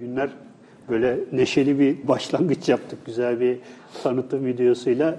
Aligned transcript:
günler 0.00 0.30
böyle 0.88 1.18
neşeli 1.32 1.78
bir 1.78 2.08
başlangıç 2.08 2.68
yaptık. 2.68 2.98
Güzel 3.06 3.40
bir 3.40 3.58
tanıtım 4.02 4.46
videosuyla. 4.46 5.18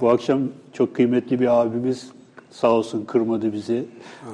Bu 0.00 0.10
akşam 0.10 0.40
çok 0.72 0.94
kıymetli 0.94 1.40
bir 1.40 1.60
abimiz 1.60 2.10
sağ 2.50 2.72
olsun 2.72 3.04
kırmadı 3.04 3.52
bizi. 3.52 3.84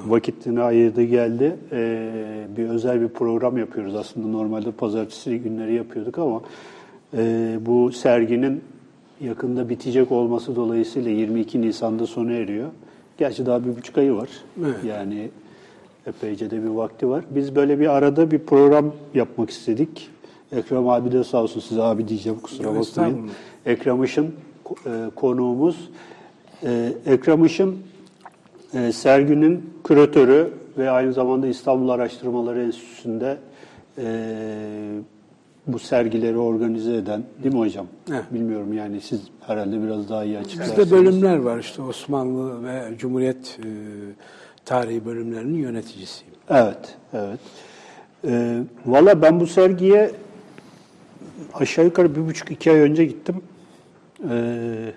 Vakitini 0.05 0.61
ayırdı 0.61 1.03
geldi. 1.03 1.55
Ee, 1.71 2.47
bir 2.57 2.69
özel 2.69 3.01
bir 3.01 3.07
program 3.07 3.57
yapıyoruz. 3.57 3.95
Aslında 3.95 4.27
normalde 4.27 4.71
pazartesi 4.71 5.39
günleri 5.39 5.73
yapıyorduk 5.73 6.17
ama 6.17 6.41
e, 7.17 7.57
bu 7.61 7.91
serginin 7.91 8.61
yakında 9.21 9.69
bitecek 9.69 10.11
olması 10.11 10.55
dolayısıyla 10.55 11.11
22 11.11 11.61
Nisan'da 11.61 12.07
sona 12.07 12.31
eriyor. 12.31 12.69
Gerçi 13.17 13.45
daha 13.45 13.65
bir 13.65 13.77
buçuk 13.77 13.97
ayı 13.97 14.13
var. 14.13 14.29
Evet. 14.59 14.75
Yani 14.87 15.29
epeyce 16.07 16.51
de 16.51 16.63
bir 16.63 16.67
vakti 16.67 17.09
var. 17.09 17.23
Biz 17.29 17.55
böyle 17.55 17.79
bir 17.79 17.87
arada 17.87 18.31
bir 18.31 18.39
program 18.39 18.93
yapmak 19.13 19.49
istedik. 19.49 20.09
Ekrem 20.51 20.89
abi 20.89 21.11
de 21.11 21.23
sağ 21.23 21.43
olsun 21.43 21.59
size 21.59 21.81
abi 21.81 22.07
diyeceğim 22.07 22.39
kusura 22.39 22.75
bakmayın. 22.75 23.29
Ekrem 23.65 24.03
Işın 24.03 24.35
e, 24.85 25.09
konuğumuz. 25.15 25.89
E, 26.63 26.93
Ekrem 27.05 27.45
Işın 27.45 27.77
e, 28.73 28.91
serginin 28.91 29.69
küratörü 29.83 30.53
ve 30.77 30.89
aynı 30.89 31.13
zamanda 31.13 31.47
İstanbul 31.47 31.89
Araştırmaları 31.89 32.63
Enstitüsü'nde 32.63 33.37
e, 33.97 34.05
bu 35.67 35.79
sergileri 35.79 36.37
organize 36.37 36.95
eden 36.95 37.23
değil 37.43 37.55
mi 37.55 37.59
hocam? 37.59 37.87
Evet. 38.11 38.23
Bilmiyorum 38.31 38.73
yani 38.73 39.01
siz 39.01 39.21
herhalde 39.47 39.83
biraz 39.83 40.09
daha 40.09 40.23
iyi 40.23 40.37
açıklarsınız. 40.37 40.79
Bizde 40.79 40.95
bölümler 40.95 41.37
var 41.37 41.59
işte 41.59 41.81
Osmanlı 41.81 42.63
ve 42.63 42.97
Cumhuriyet 42.97 43.59
e, 43.63 43.67
tarihi 44.69 45.05
bölümlerinin 45.05 45.57
yöneticisiyim. 45.57 46.33
Evet, 46.49 46.97
evet. 47.13 47.39
Ee, 48.27 48.59
Valla 48.85 49.21
ben 49.21 49.39
bu 49.39 49.47
sergiye 49.47 50.11
aşağı 51.53 51.85
yukarı 51.85 52.15
bir 52.15 52.27
buçuk 52.27 52.51
iki 52.51 52.71
ay 52.71 52.79
önce 52.79 53.05
gittim. 53.05 53.35
Ee, 54.29 54.93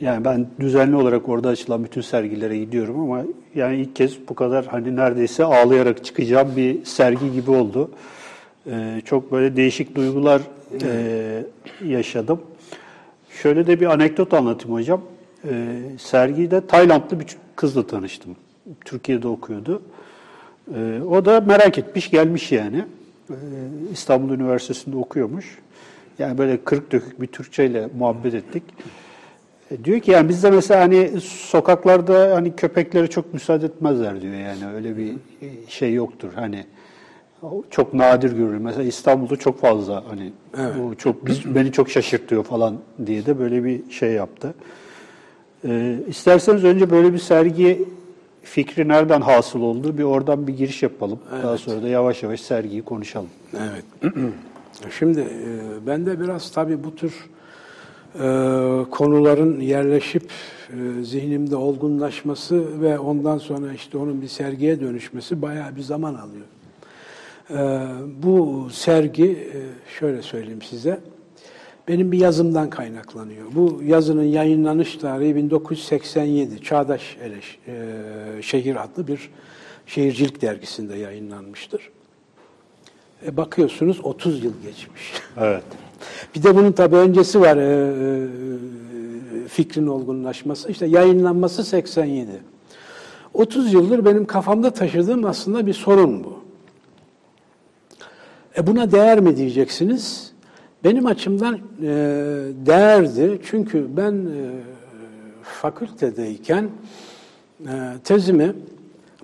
yani 0.00 0.24
ben 0.24 0.46
düzenli 0.60 0.96
olarak 0.96 1.28
orada 1.28 1.48
açılan 1.48 1.84
bütün 1.84 2.00
sergilere 2.00 2.58
gidiyorum 2.58 3.00
ama 3.00 3.22
yani 3.54 3.76
ilk 3.76 3.96
kez 3.96 4.28
bu 4.28 4.34
kadar 4.34 4.66
hani 4.66 4.96
neredeyse 4.96 5.44
ağlayarak 5.44 6.04
çıkacağım 6.04 6.56
bir 6.56 6.84
sergi 6.84 7.32
gibi 7.32 7.50
oldu. 7.50 7.90
Ee, 8.70 9.02
çok 9.04 9.32
böyle 9.32 9.56
değişik 9.56 9.96
duygular 9.96 10.42
e, 10.82 11.42
yaşadım. 11.84 12.40
Şöyle 13.30 13.66
de 13.66 13.80
bir 13.80 13.86
anekdot 13.86 14.34
anlatayım 14.34 14.76
hocam. 14.76 15.00
Ee, 15.50 15.82
sergide 15.98 16.66
Taylandlı 16.66 17.20
bir 17.20 17.26
kızla 17.56 17.86
tanıştım. 17.86 18.36
Türkiye'de 18.84 19.28
okuyordu. 19.28 19.82
Ee, 20.74 21.00
o 21.10 21.24
da 21.24 21.40
merak 21.40 21.78
etmiş, 21.78 22.10
gelmiş 22.10 22.52
yani. 22.52 22.84
Ee, 23.30 23.34
İstanbul 23.92 24.34
Üniversitesi'nde 24.34 24.96
okuyormuş. 24.96 25.58
Yani 26.18 26.38
böyle 26.38 26.64
kırık 26.64 26.92
dökük 26.92 27.20
bir 27.20 27.26
Türkçeyle 27.26 27.88
muhabbet 27.98 28.34
ettik. 28.34 28.62
E, 29.70 29.84
diyor 29.84 30.00
ki 30.00 30.10
yani 30.10 30.28
bizde 30.28 30.50
mesela 30.50 30.80
hani 30.80 31.20
sokaklarda 31.20 32.34
hani 32.34 32.56
köpeklere 32.56 33.06
çok 33.06 33.34
müsaade 33.34 33.66
etmezler 33.66 34.22
diyor 34.22 34.34
yani 34.34 34.74
öyle 34.74 34.96
bir 34.96 35.14
şey 35.68 35.94
yoktur 35.94 36.28
hani 36.34 36.64
çok 37.70 37.94
nadir 37.94 38.32
görülür. 38.32 38.58
Mesela 38.58 38.82
İstanbul'da 38.82 39.36
çok 39.36 39.60
fazla 39.60 40.04
hani 40.08 40.32
Evet. 40.58 40.74
bu 40.78 40.94
çok 40.96 41.26
biz, 41.26 41.54
beni 41.54 41.72
çok 41.72 41.90
şaşırtıyor 41.90 42.44
falan 42.44 42.76
diye 43.06 43.26
de 43.26 43.38
böyle 43.38 43.64
bir 43.64 43.90
şey 43.90 44.12
yaptı. 44.12 44.54
Ee, 45.66 45.98
isterseniz 46.08 46.64
önce 46.64 46.90
böyle 46.90 47.12
bir 47.12 47.18
sergi 47.18 47.88
fikri 48.42 48.88
nereden 48.88 49.20
hasıl 49.20 49.60
oldu? 49.60 49.98
Bir 49.98 50.02
oradan 50.02 50.46
bir 50.46 50.56
giriş 50.56 50.82
yapalım. 50.82 51.18
Daha 51.42 51.58
sonra 51.58 51.82
da 51.82 51.88
yavaş 51.88 52.22
yavaş 52.22 52.40
sergiyi 52.40 52.82
konuşalım. 52.82 53.28
Evet. 53.52 54.12
Şimdi 54.98 55.20
e, 55.20 55.26
ben 55.86 56.06
de 56.06 56.20
biraz 56.20 56.50
tabii 56.50 56.84
bu 56.84 56.94
tür 56.96 57.14
e, 58.14 58.20
konuların 58.90 59.60
yerleşip 59.60 60.30
e, 60.70 61.04
zihnimde 61.04 61.56
olgunlaşması 61.56 62.80
ve 62.82 62.98
ondan 62.98 63.38
sonra 63.38 63.72
işte 63.72 63.98
onun 63.98 64.22
bir 64.22 64.28
sergiye 64.28 64.80
dönüşmesi 64.80 65.42
bayağı 65.42 65.76
bir 65.76 65.82
zaman 65.82 66.14
alıyor. 66.14 66.46
E, 67.50 67.56
bu 68.22 68.68
sergi 68.72 69.30
e, 69.30 69.58
şöyle 69.98 70.22
söyleyeyim 70.22 70.62
size. 70.62 71.00
Benim 71.88 72.12
bir 72.12 72.20
yazımdan 72.20 72.70
kaynaklanıyor. 72.70 73.46
Bu 73.54 73.80
yazının 73.84 74.22
yayınlanış 74.24 74.96
tarihi 74.96 75.36
1987. 75.36 76.62
Çağdaş 76.62 77.16
Eleş, 77.22 77.58
e, 77.68 78.42
Şehir 78.42 78.84
adlı 78.84 79.06
bir 79.06 79.30
şehircilik 79.86 80.42
dergisinde 80.42 80.96
yayınlanmıştır. 80.96 81.90
E, 83.26 83.36
bakıyorsunuz 83.36 84.00
30 84.02 84.44
yıl 84.44 84.52
geçmiş. 84.62 85.12
Evet. 85.40 85.64
Bir 86.34 86.42
de 86.42 86.56
bunun 86.56 86.72
tabii 86.72 86.96
öncesi 86.96 87.40
var 87.40 87.56
e, 87.56 87.62
e, 89.44 89.48
fikrin 89.48 89.86
olgunlaşması. 89.86 90.70
İşte 90.70 90.86
yayınlanması 90.86 91.64
87. 91.64 92.30
30 93.34 93.72
yıldır 93.72 94.04
benim 94.04 94.24
kafamda 94.24 94.70
taşıdığım 94.70 95.24
aslında 95.24 95.66
bir 95.66 95.72
sorun 95.72 96.24
bu. 96.24 96.40
E 98.58 98.66
buna 98.66 98.92
değer 98.92 99.20
mi 99.20 99.36
diyeceksiniz? 99.36 100.35
Benim 100.86 101.06
açımdan 101.06 101.54
e, 101.54 101.58
değerdi. 102.66 103.40
Çünkü 103.44 103.86
ben 103.96 104.12
e, 104.12 104.50
fakültedeyken 105.42 106.68
e, 107.60 107.72
tezimi 108.04 108.52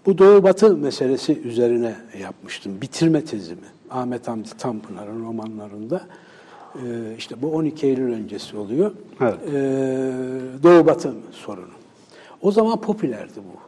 bu 0.06 0.18
Doğu 0.18 0.42
Batı 0.42 0.76
meselesi 0.76 1.40
üzerine 1.40 1.94
yapmıştım. 2.22 2.80
Bitirme 2.80 3.24
tezimi. 3.24 3.66
Ahmet 3.90 4.28
Hamdi 4.28 4.48
Tanpınar'ın 4.58 5.24
romanlarında. 5.24 6.00
E, 6.74 6.80
işte 7.18 7.42
bu 7.42 7.54
12 7.54 7.86
Eylül 7.86 8.12
öncesi 8.12 8.56
oluyor. 8.56 8.92
Evet. 9.20 9.34
E, 9.34 9.52
Doğu 10.62 10.86
Batı 10.86 11.14
sorunu. 11.30 11.74
O 12.40 12.52
zaman 12.52 12.80
popülerdi 12.80 13.36
bu 13.36 13.60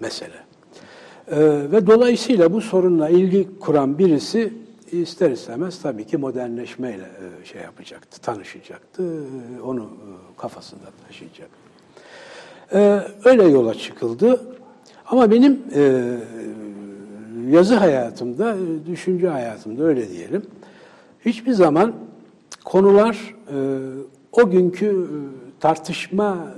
mesele. 0.00 0.36
E, 1.28 1.36
ve 1.72 1.86
dolayısıyla 1.86 2.52
bu 2.52 2.60
sorunla 2.60 3.08
ilgi 3.08 3.48
kuran 3.60 3.98
birisi 3.98 4.63
ister 5.02 5.30
istemez 5.30 5.82
tabii 5.82 6.06
ki 6.06 6.16
modernleşmeyle 6.16 7.02
e, 7.42 7.44
şey 7.44 7.62
yapacaktı, 7.62 8.20
tanışacaktı, 8.20 9.02
e, 9.02 9.60
onu 9.60 9.82
e, 9.82 10.40
kafasında 10.40 10.84
taşıyacak. 11.06 11.48
Öyle 13.24 13.42
yola 13.42 13.74
çıkıldı. 13.74 14.40
Ama 15.06 15.30
benim 15.30 15.62
yazı 17.50 17.74
hayatımda, 17.74 18.56
düşünce 18.86 19.28
hayatımda 19.28 19.84
öyle 19.84 20.10
diyelim, 20.10 20.42
hiçbir 21.24 21.52
zaman 21.52 21.94
konular 22.64 23.34
o 24.32 24.50
günkü 24.50 25.08
tartışma 25.60 26.54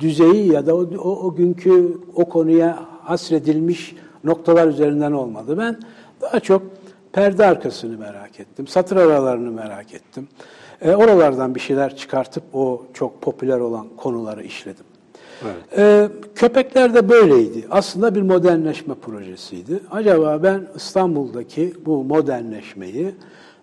düzeyi 0.00 0.52
ya 0.52 0.66
da 0.66 0.76
o, 0.76 0.80
o, 0.98 1.26
o 1.26 1.34
günkü 1.34 1.98
o 2.14 2.28
konuya 2.28 2.86
hasredilmiş 3.02 3.96
noktalar 4.24 4.68
üzerinden 4.68 5.12
olmadı. 5.12 5.58
Ben 5.58 5.80
daha 6.20 6.40
çok 6.40 6.62
perde 7.12 7.46
arkasını 7.46 7.98
merak 7.98 8.40
ettim, 8.40 8.66
satır 8.66 8.96
aralarını 8.96 9.50
merak 9.50 9.94
ettim. 9.94 10.28
E, 10.80 10.94
oralardan 10.94 11.54
bir 11.54 11.60
şeyler 11.60 11.96
çıkartıp 11.96 12.42
o 12.52 12.82
çok 12.94 13.22
popüler 13.22 13.58
olan 13.58 13.86
konuları 13.96 14.42
işledim. 14.42 14.84
Evet. 15.44 15.78
E, 15.78 16.08
köpekler 16.34 16.94
de 16.94 17.08
böyleydi. 17.08 17.66
Aslında 17.70 18.14
bir 18.14 18.22
modernleşme 18.22 18.94
projesiydi. 18.94 19.80
Acaba 19.90 20.42
ben 20.42 20.66
İstanbul'daki 20.76 21.74
bu 21.86 22.04
modernleşmeyi 22.04 23.14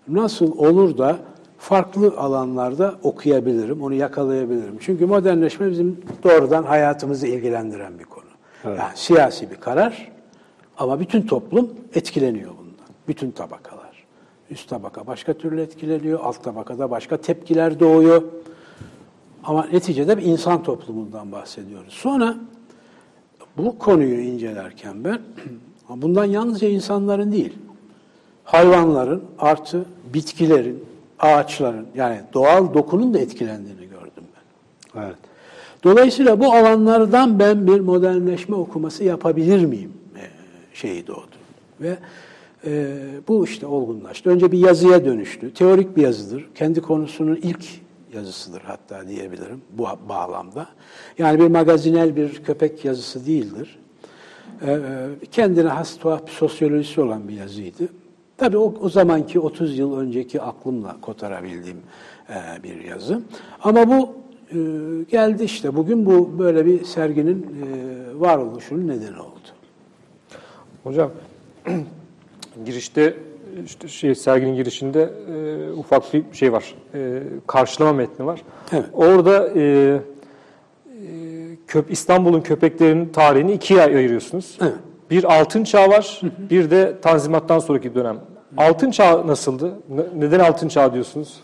nasıl 0.08 0.58
olur 0.58 0.98
da 0.98 1.18
farklı 1.58 2.14
alanlarda 2.18 2.96
okuyabilirim, 3.04 3.84
onu 3.84 3.94
yakalayabilirim. 3.94 4.78
Çünkü 4.80 5.06
modernleşme 5.06 5.72
bizim 5.72 6.02
doğrudan 6.24 6.64
hayatımızı 6.64 7.28
ilgilendiren 7.28 8.00
bir 8.00 8.04
konu. 8.04 8.24
Evet. 8.66 8.80
Yani 8.80 8.92
siyasi 8.96 9.52
bir 9.52 9.56
karar 9.56 10.12
ama 10.78 11.00
bütün 11.00 11.22
toplum 11.22 11.70
etkileniyor 11.96 12.52
bundan. 12.52 12.63
Bütün 13.08 13.32
tabakalar. 13.32 14.04
Üst 14.50 14.70
tabaka 14.70 15.08
başka 15.08 15.34
türlü 15.34 15.62
etkileniyor, 15.62 16.20
alt 16.24 16.44
tabakada 16.44 16.92
başka 16.92 17.18
tepkiler 17.18 17.80
doğuyor. 17.80 18.24
Ama 19.44 19.66
neticede 19.66 20.18
bir 20.18 20.24
insan 20.24 20.64
toplumundan 20.64 21.32
bahsediyoruz. 21.32 21.94
Sonra 21.94 22.36
bu 23.58 23.78
konuyu 23.80 24.20
incelerken 24.20 25.04
ben 25.04 25.22
bundan 25.90 26.26
yalnızca 26.26 26.68
insanların 26.68 27.32
değil, 27.32 27.54
hayvanların 28.44 29.24
artı 29.40 29.86
bitkilerin, 30.14 30.84
ağaçların 31.20 31.88
yani 31.96 32.22
doğal 32.34 32.74
dokunun 32.74 33.14
da 33.14 33.20
etkilendiğini 33.20 33.82
gördüm 33.82 34.24
ben. 34.36 35.02
Evet. 35.02 35.18
Dolayısıyla 35.84 36.40
bu 36.40 36.54
alanlardan 36.54 37.40
ben 37.40 37.68
bir 37.68 37.80
modernleşme 37.80 38.56
okuması 38.56 39.04
yapabilir 39.04 39.66
miyim 39.66 39.94
e, 40.16 40.24
şeyi 40.74 41.08
doğdu. 41.08 41.36
Ve 41.82 41.98
e, 42.66 42.96
bu 43.28 43.46
işte 43.46 43.66
olgunlaştı. 43.66 44.30
Önce 44.30 44.52
bir 44.52 44.58
yazıya 44.58 45.06
dönüştü. 45.06 45.54
Teorik 45.54 45.98
bir 45.98 46.02
yazıdır. 46.02 46.50
Kendi 46.56 46.82
konusunun 46.82 47.36
ilk 47.36 47.66
yazısıdır 48.14 48.62
hatta 48.62 49.08
diyebilirim 49.08 49.62
bu 49.78 49.88
bağlamda. 50.10 50.68
Yani 51.18 51.40
bir 51.40 51.48
magazinel 51.48 52.16
bir 52.16 52.44
köpek 52.44 52.86
yazısı 52.86 53.26
değildir. 53.26 53.80
E, 54.68 54.80
kendine 55.32 55.70
has 55.70 55.98
tuhaf 55.98 56.28
bir 56.28 56.32
sosyolojisi 56.32 57.02
olan 57.02 57.28
bir 57.28 57.34
yazıydı. 57.34 57.88
Tabii 58.38 58.58
o, 58.58 58.74
o 58.82 58.90
zamanki 58.90 59.40
30 59.40 59.78
yıl 59.78 59.98
önceki 59.98 60.42
aklımla 60.42 60.98
kotarabildiğim 61.02 61.78
e, 62.30 62.64
bir 62.64 62.84
yazı. 62.84 63.22
Ama 63.64 63.88
bu 63.88 64.16
e, 64.52 64.58
geldi 65.12 65.44
işte 65.44 65.76
bugün 65.76 66.06
bu 66.06 66.40
böyle 66.40 66.66
bir 66.66 66.84
serginin 66.84 67.42
e, 67.44 68.20
varoluşunun 68.20 68.88
nedeni 68.88 69.20
oldu. 69.20 69.48
Hocam 70.84 71.12
girişte 72.66 73.14
işte 73.66 73.88
şey 73.88 74.16
serginin 74.16 74.56
girişinde 74.56 75.10
e, 75.36 75.72
ufak 75.72 76.14
bir 76.14 76.24
şey 76.34 76.54
var. 76.54 76.76
E, 76.94 77.20
karşılama 77.48 77.94
metni 77.94 78.26
var. 78.26 78.42
Evet. 78.72 78.86
Orada 78.94 79.48
e, 79.56 79.62
e, 79.62 80.00
köp 81.68 81.92
İstanbul'un 81.92 82.42
köpeklerinin 82.42 83.10
tarihini 83.10 83.52
ikiye 83.54 83.82
ayırıyorsunuz. 83.82 84.58
Evet. 84.62 84.74
Bir 85.12 85.40
altın 85.40 85.64
çağ 85.64 85.90
var, 85.90 86.22
bir 86.50 86.72
de 86.72 86.94
Tanzimat'tan 87.02 87.60
sonraki 87.60 87.96
dönem. 87.96 88.18
Altın 88.58 88.92
çağ 88.92 89.28
nasıldı? 89.28 89.72
Ne- 89.90 90.26
Neden 90.28 90.40
altın 90.40 90.68
çağ 90.68 90.94
diyorsunuz? 90.94 91.40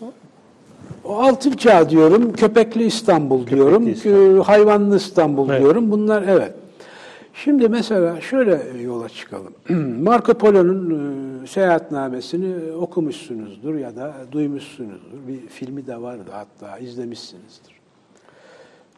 O 1.05 1.15
altın 1.21 1.51
çağ 1.51 1.89
diyorum, 1.89 2.33
köpekli 2.33 2.83
İstanbul 2.85 3.47
diyorum, 3.47 3.87
İstanbul. 3.87 4.37
e, 4.39 4.41
hayvanlı 4.43 4.97
İstanbul 4.97 5.49
Evet. 5.49 5.61
diyorum. 5.61 5.91
Bunlar 5.91 6.23
evet. 6.27 6.51
Şimdi 7.33 7.69
mesela 7.69 8.21
şöyle 8.21 8.81
yola 8.81 9.09
çıkalım. 9.09 9.53
Marco 10.03 10.33
Polo'nun 10.33 11.43
e, 11.43 11.47
seyahatnamesini 11.47 12.71
okumuşsunuzdur 12.71 13.75
ya 13.75 13.95
da 13.95 14.15
duymuşsunuzdur. 14.31 15.27
Bir 15.27 15.47
filmi 15.47 15.87
de 15.87 16.01
vardı 16.01 16.31
hatta 16.31 16.77
izlemişsinizdir. 16.77 17.79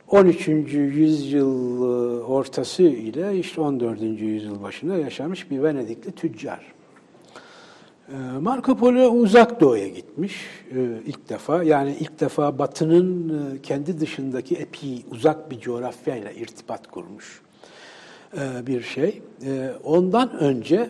13. 0.08 0.48
yüzyıl 0.48 1.82
e, 1.82 2.24
ortası 2.24 2.84
ile 2.84 3.40
işte 3.40 3.62
14. 3.62 4.02
yüzyıl 4.02 4.64
başında 4.64 4.98
yaşamış 4.98 5.52
bir 5.52 5.64
Venedikli 5.64 6.12
tüccar. 6.12 6.74
Marco 8.40 8.78
Polo 8.78 9.08
uzak 9.08 9.62
doğuya 9.62 9.88
gitmiş 9.88 10.46
e, 10.76 11.00
ilk 11.06 11.30
defa. 11.30 11.64
Yani 11.64 11.96
ilk 12.00 12.20
defa 12.20 12.60
Batı'nın 12.60 13.30
e, 13.30 13.62
kendi 13.62 14.00
dışındaki 14.00 14.56
epi 14.56 15.04
uzak 15.12 15.52
bir 15.52 15.60
coğrafyayla 15.60 16.32
irtibat 16.32 16.88
kurmuş 16.88 17.42
e, 17.46 17.51
bir 18.68 18.82
şey. 18.82 19.22
E, 19.46 19.72
Ondan 19.84 20.40
önce 20.40 20.90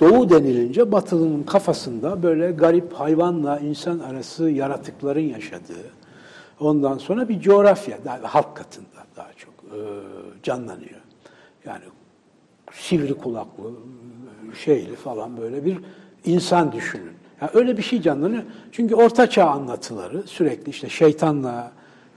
Doğu 0.00 0.30
denilince 0.30 0.92
Batılı'nın 0.92 1.42
kafasında 1.42 2.22
böyle 2.22 2.50
garip 2.50 2.92
hayvanla 2.92 3.58
insan 3.58 3.98
arası 3.98 4.50
yaratıkların 4.50 5.20
yaşadığı, 5.20 5.90
ondan 6.60 6.98
sonra 6.98 7.28
bir 7.28 7.40
coğrafya, 7.40 7.98
halk 8.22 8.56
katında 8.56 8.86
daha 9.16 9.30
çok 9.36 9.54
e, 9.64 9.78
canlanıyor. 10.42 11.00
Yani 11.64 11.84
sivri 12.72 13.14
kulaklı, 13.14 13.70
şeyli 14.64 14.96
falan 14.96 15.36
böyle 15.36 15.64
bir 15.64 15.78
insan 16.24 16.72
düşünün. 16.72 17.12
Yani 17.40 17.50
öyle 17.54 17.76
bir 17.76 17.82
şey 17.82 18.02
canlanıyor. 18.02 18.42
Çünkü 18.72 18.94
Orta 18.94 19.30
Çağ 19.30 19.50
anlatıları 19.50 20.22
sürekli 20.22 20.70
işte 20.70 20.88
şeytanla 20.88 21.72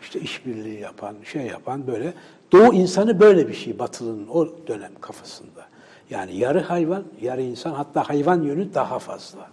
işte 0.06 0.20
işbirliği 0.20 0.80
yapan, 0.80 1.16
şey 1.24 1.42
yapan 1.42 1.88
böyle 1.88 2.14
Doğu 2.52 2.74
insanı 2.74 3.20
böyle 3.20 3.48
bir 3.48 3.54
şey 3.54 3.80
Batılı'nın 3.80 4.28
o 4.28 4.48
dönem 4.68 4.92
kafasında. 5.02 5.66
Yani 6.10 6.38
yarı 6.38 6.60
hayvan, 6.60 7.04
yarı 7.22 7.42
insan 7.42 7.72
hatta 7.72 8.10
hayvan 8.10 8.42
yönü 8.42 8.74
daha 8.74 9.00
fazla. 9.00 9.48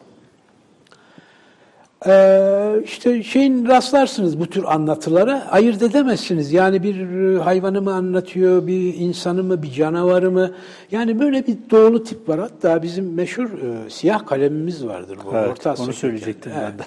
Ee, 2.07 2.83
işte 2.85 3.23
şeyin 3.23 3.67
rastlarsınız 3.67 4.41
bu 4.41 4.47
tür 4.47 4.65
anlatılara 4.65 5.47
ayırt 5.51 5.83
edemezsiniz. 5.83 6.53
Yani 6.53 6.83
bir 6.83 7.11
e, 7.11 7.39
hayvanı 7.39 7.83
mı 7.83 7.95
anlatıyor, 7.95 8.67
bir 8.67 8.95
insanı 8.95 9.43
mı, 9.43 9.63
bir 9.63 9.71
canavarı 9.71 10.31
mı? 10.31 10.51
Yani 10.91 11.21
böyle 11.21 11.47
bir 11.47 11.57
doğulu 11.71 12.05
tip 12.05 12.29
var. 12.29 12.41
Hatta 12.41 12.83
bizim 12.83 13.15
meşhur 13.15 13.45
e, 13.45 13.91
siyah 13.91 14.27
kalemimiz 14.27 14.87
vardır. 14.87 15.19
Bu 15.25 15.37
Evet, 15.37 15.51
Orta 15.51 15.75
onu 15.83 15.93
söyleyecektim 15.93 16.53
ben 16.57 16.79
de. 16.79 16.83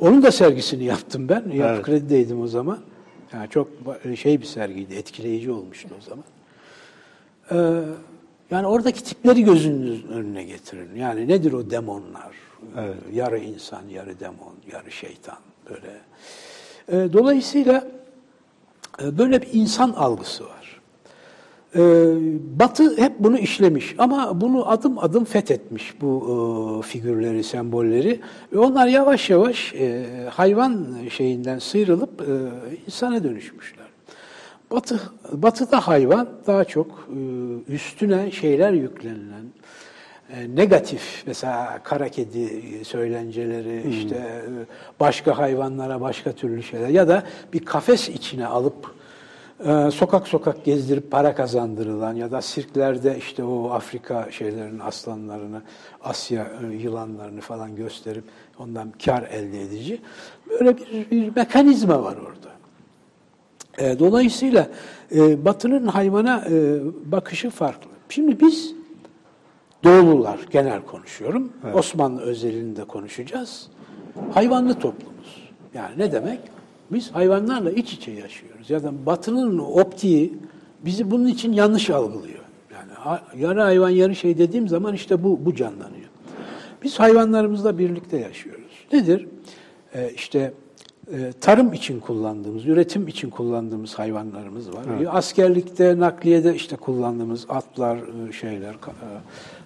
Onun 0.00 0.22
da 0.22 0.32
sergisini 0.32 0.84
yaptım 0.84 1.28
ben. 1.28 1.42
Yapı 1.52 1.74
Evet. 1.74 1.82
kredideydim 1.82 2.42
o 2.42 2.46
zaman. 2.46 2.78
Yani 3.34 3.48
çok 3.48 3.68
ba- 3.86 4.16
şey 4.16 4.40
bir 4.40 4.46
sergiydi, 4.46 4.94
etkileyici 4.94 5.50
olmuştu 5.50 5.88
o 5.98 6.02
zaman. 6.02 6.24
Ee, 7.50 7.84
yani 8.50 8.66
oradaki 8.66 9.04
tipleri 9.04 9.44
gözünüzün 9.44 10.08
önüne 10.08 10.44
getirin. 10.44 10.96
Yani 10.96 11.28
nedir 11.28 11.52
o 11.52 11.70
demonlar? 11.70 12.36
Evet. 12.78 12.96
Yarı 13.12 13.38
insan, 13.38 13.82
yarı 13.88 14.20
demon, 14.20 14.54
yarı 14.72 14.92
şeytan 14.92 15.38
böyle. 15.70 16.00
Ee, 16.88 17.12
dolayısıyla 17.12 17.88
e, 19.02 19.18
böyle 19.18 19.42
bir 19.42 19.48
insan 19.52 19.90
algısı 19.90 20.44
var. 20.44 20.61
Ee, 21.76 21.80
Batı 22.58 22.96
hep 22.96 23.12
bunu 23.18 23.38
işlemiş 23.38 23.94
ama 23.98 24.40
bunu 24.40 24.70
adım 24.70 24.98
adım 24.98 25.24
fethetmiş 25.24 26.00
bu 26.00 26.82
e, 26.84 26.86
figürleri, 26.86 27.44
sembolleri. 27.44 28.20
Ve 28.52 28.58
onlar 28.58 28.86
yavaş 28.86 29.30
yavaş 29.30 29.74
e, 29.74 30.06
hayvan 30.30 30.86
şeyinden 31.10 31.58
sıyrılıp 31.58 32.20
e, 32.20 32.32
insana 32.86 33.24
dönüşmüşler. 33.24 33.86
Batı, 34.70 35.00
batıda 35.32 35.88
hayvan 35.88 36.28
daha 36.46 36.64
çok 36.64 37.08
e, 37.68 37.72
üstüne 37.72 38.30
şeyler 38.30 38.72
yüklenilen, 38.72 39.44
e, 40.36 40.56
negatif 40.56 41.22
mesela 41.26 41.80
kara 41.82 42.08
kedi 42.08 42.84
söylenceleri 42.84 43.88
işte 43.90 44.14
e, 44.16 44.40
başka 45.00 45.38
hayvanlara 45.38 46.00
başka 46.00 46.32
türlü 46.32 46.62
şeyler 46.62 46.88
ya 46.88 47.08
da 47.08 47.22
bir 47.52 47.64
kafes 47.64 48.08
içine 48.08 48.46
alıp 48.46 49.01
e, 49.64 49.90
sokak 49.90 50.28
sokak 50.28 50.64
gezdirip 50.64 51.10
para 51.10 51.34
kazandırılan 51.34 52.14
ya 52.14 52.30
da 52.30 52.42
sirklerde 52.42 53.18
işte 53.18 53.44
o 53.44 53.70
Afrika 53.70 54.28
şeylerin 54.30 54.78
aslanlarını, 54.78 55.62
Asya 56.02 56.52
e, 56.62 56.74
yılanlarını 56.74 57.40
falan 57.40 57.76
gösterip 57.76 58.24
ondan 58.58 58.92
kar 59.04 59.22
elde 59.22 59.62
edici 59.62 60.00
böyle 60.50 60.76
bir, 60.76 61.10
bir 61.10 61.36
mekanizma 61.36 62.02
var 62.02 62.16
orada. 62.16 62.52
E, 63.78 63.98
Dolayısıyla 63.98 64.68
e, 65.14 65.44
Batı'nın 65.44 65.86
hayvana 65.86 66.44
e, 66.50 66.80
bakışı 67.04 67.50
farklı. 67.50 67.90
Şimdi 68.08 68.40
biz 68.40 68.74
Doğulular 69.84 70.40
genel 70.50 70.82
konuşuyorum. 70.82 71.52
Osmanlı 71.74 72.20
özelinde 72.20 72.84
konuşacağız. 72.84 73.68
Hayvanlı 74.34 74.74
toplumuz. 74.74 75.50
Yani 75.74 75.98
ne 75.98 76.12
demek? 76.12 76.40
Biz 76.92 77.10
hayvanlarla 77.10 77.70
iç 77.70 77.92
içe 77.92 78.10
yaşıyoruz. 78.10 78.70
Ya 78.70 78.82
da 78.82 79.06
Batı'nın 79.06 79.58
optiği 79.58 80.38
bizi 80.84 81.10
bunun 81.10 81.26
için 81.26 81.52
yanlış 81.52 81.90
algılıyor. 81.90 82.38
Yani 82.72 83.18
yarı 83.36 83.60
hayvan 83.60 83.90
yarı 83.90 84.16
şey 84.16 84.38
dediğim 84.38 84.68
zaman 84.68 84.94
işte 84.94 85.24
bu 85.24 85.44
bu 85.44 85.54
canlanıyor. 85.54 86.08
Biz 86.82 87.00
hayvanlarımızla 87.00 87.78
birlikte 87.78 88.18
yaşıyoruz. 88.18 88.72
Nedir? 88.92 89.28
Ee, 89.94 90.10
işte 90.14 90.52
e, 91.12 91.32
tarım 91.40 91.72
için 91.72 92.00
kullandığımız, 92.00 92.66
üretim 92.66 93.08
için 93.08 93.30
kullandığımız 93.30 93.94
hayvanlarımız 93.94 94.68
var. 94.68 94.84
Askerlikte, 95.08 96.00
nakliyede 96.00 96.54
işte 96.54 96.76
kullandığımız 96.76 97.46
atlar, 97.48 97.96
e, 98.28 98.32
şeyler, 98.32 98.72
e, 98.72 98.76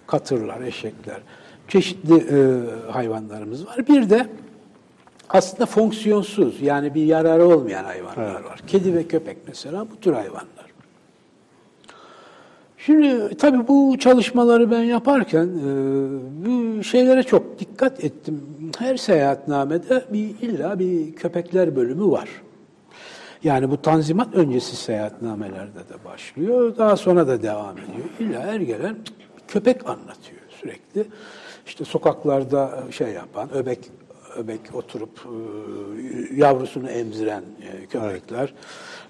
katırlar, 0.06 0.61
eşekler, 0.61 1.21
çeşitli 1.68 2.14
e, 2.14 2.90
hayvanlarımız 2.90 3.66
var. 3.66 3.88
Bir 3.88 4.11
de 4.11 4.26
aslında 5.28 5.66
fonksiyonsuz 5.66 6.62
yani 6.62 6.95
bir 6.95 7.04
yararı 7.04 7.47
olmayan 7.47 7.85
hayvanlar 7.85 8.45
var. 8.45 8.61
Kedi 8.66 8.95
ve 8.95 9.09
köpek 9.09 9.37
mesela 9.49 9.87
bu 9.90 10.00
tür 10.00 10.12
hayvanlar. 10.12 10.66
Şimdi 12.78 13.37
tabii 13.37 13.68
bu 13.68 13.97
çalışmaları 13.99 14.71
ben 14.71 14.83
yaparken 14.83 15.47
e, 15.47 15.68
bu 16.47 16.85
şeylere 16.85 17.23
çok 17.23 17.59
dikkat 17.59 18.04
ettim. 18.04 18.42
Her 18.78 18.97
seyahatnamede 18.97 20.04
bir 20.12 20.28
illa 20.42 20.78
bir 20.78 21.14
köpekler 21.14 21.76
bölümü 21.76 22.11
var. 22.11 22.28
Yani 23.45 23.71
bu 23.71 23.83
tanzimat 23.83 24.35
öncesi 24.35 24.76
seyahatnamelerde 24.76 25.78
de 25.78 26.04
başlıyor. 26.04 26.76
Daha 26.78 26.97
sonra 26.97 27.28
da 27.28 27.42
devam 27.42 27.78
ediyor. 27.78 28.09
İlla 28.21 28.40
her 28.40 28.61
gelen 28.61 28.97
köpek 29.49 29.88
anlatıyor 29.88 30.40
sürekli. 30.61 31.04
İşte 31.66 31.85
sokaklarda 31.85 32.83
şey 32.90 33.09
yapan, 33.09 33.54
öbek 33.54 33.78
öbek 34.38 34.61
oturup 34.75 35.26
e, 35.26 36.37
yavrusunu 36.37 36.88
emziren 36.88 37.43
e, 37.43 37.87
köpekler. 37.87 38.55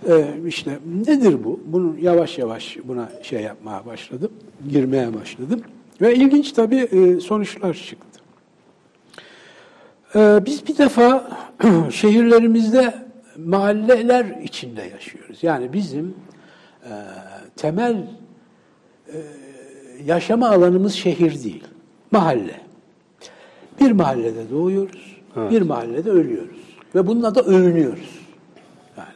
E, 0.09 0.25
işte 0.47 0.79
nedir 1.07 1.45
bu? 1.45 1.61
Bunu 1.67 1.97
yavaş 2.01 2.39
yavaş 2.39 2.77
buna 2.85 3.13
şey 3.23 3.43
yapmaya 3.43 3.87
başladım, 3.87 4.33
girmeye 4.69 5.15
başladım. 5.15 5.61
Ve 6.01 6.15
ilginç 6.15 6.53
tabii 6.53 6.77
e, 6.77 7.21
sonuçlar 7.21 7.75
çıktı. 7.75 8.17
Ee, 10.17 10.41
Biz 10.47 10.69
bir 10.69 10.79
defa 10.79 11.31
şehirlerimizde 11.91 12.95
mahalleler 13.39 14.25
içinde 14.43 14.83
yaşıyoruz. 14.83 15.39
Yani 15.43 15.73
bizim 15.73 16.15
e, 16.85 16.93
temel 17.57 18.07
e, 19.09 19.17
yaşama 20.05 20.49
alanımız 20.49 20.95
şehir 20.95 21.45
değil, 21.45 21.65
mahalle. 22.11 22.61
Bir 23.81 23.93
mahallede 23.93 24.51
doğuyoruz, 24.51 25.16
bir 25.37 25.63
mahallede 25.63 26.11
ölüyoruz. 26.11 26.57
Ve 26.95 27.07
bununla 27.07 27.35
da 27.35 27.43
övünüyoruz. 27.43 28.19
Yani 28.97 29.09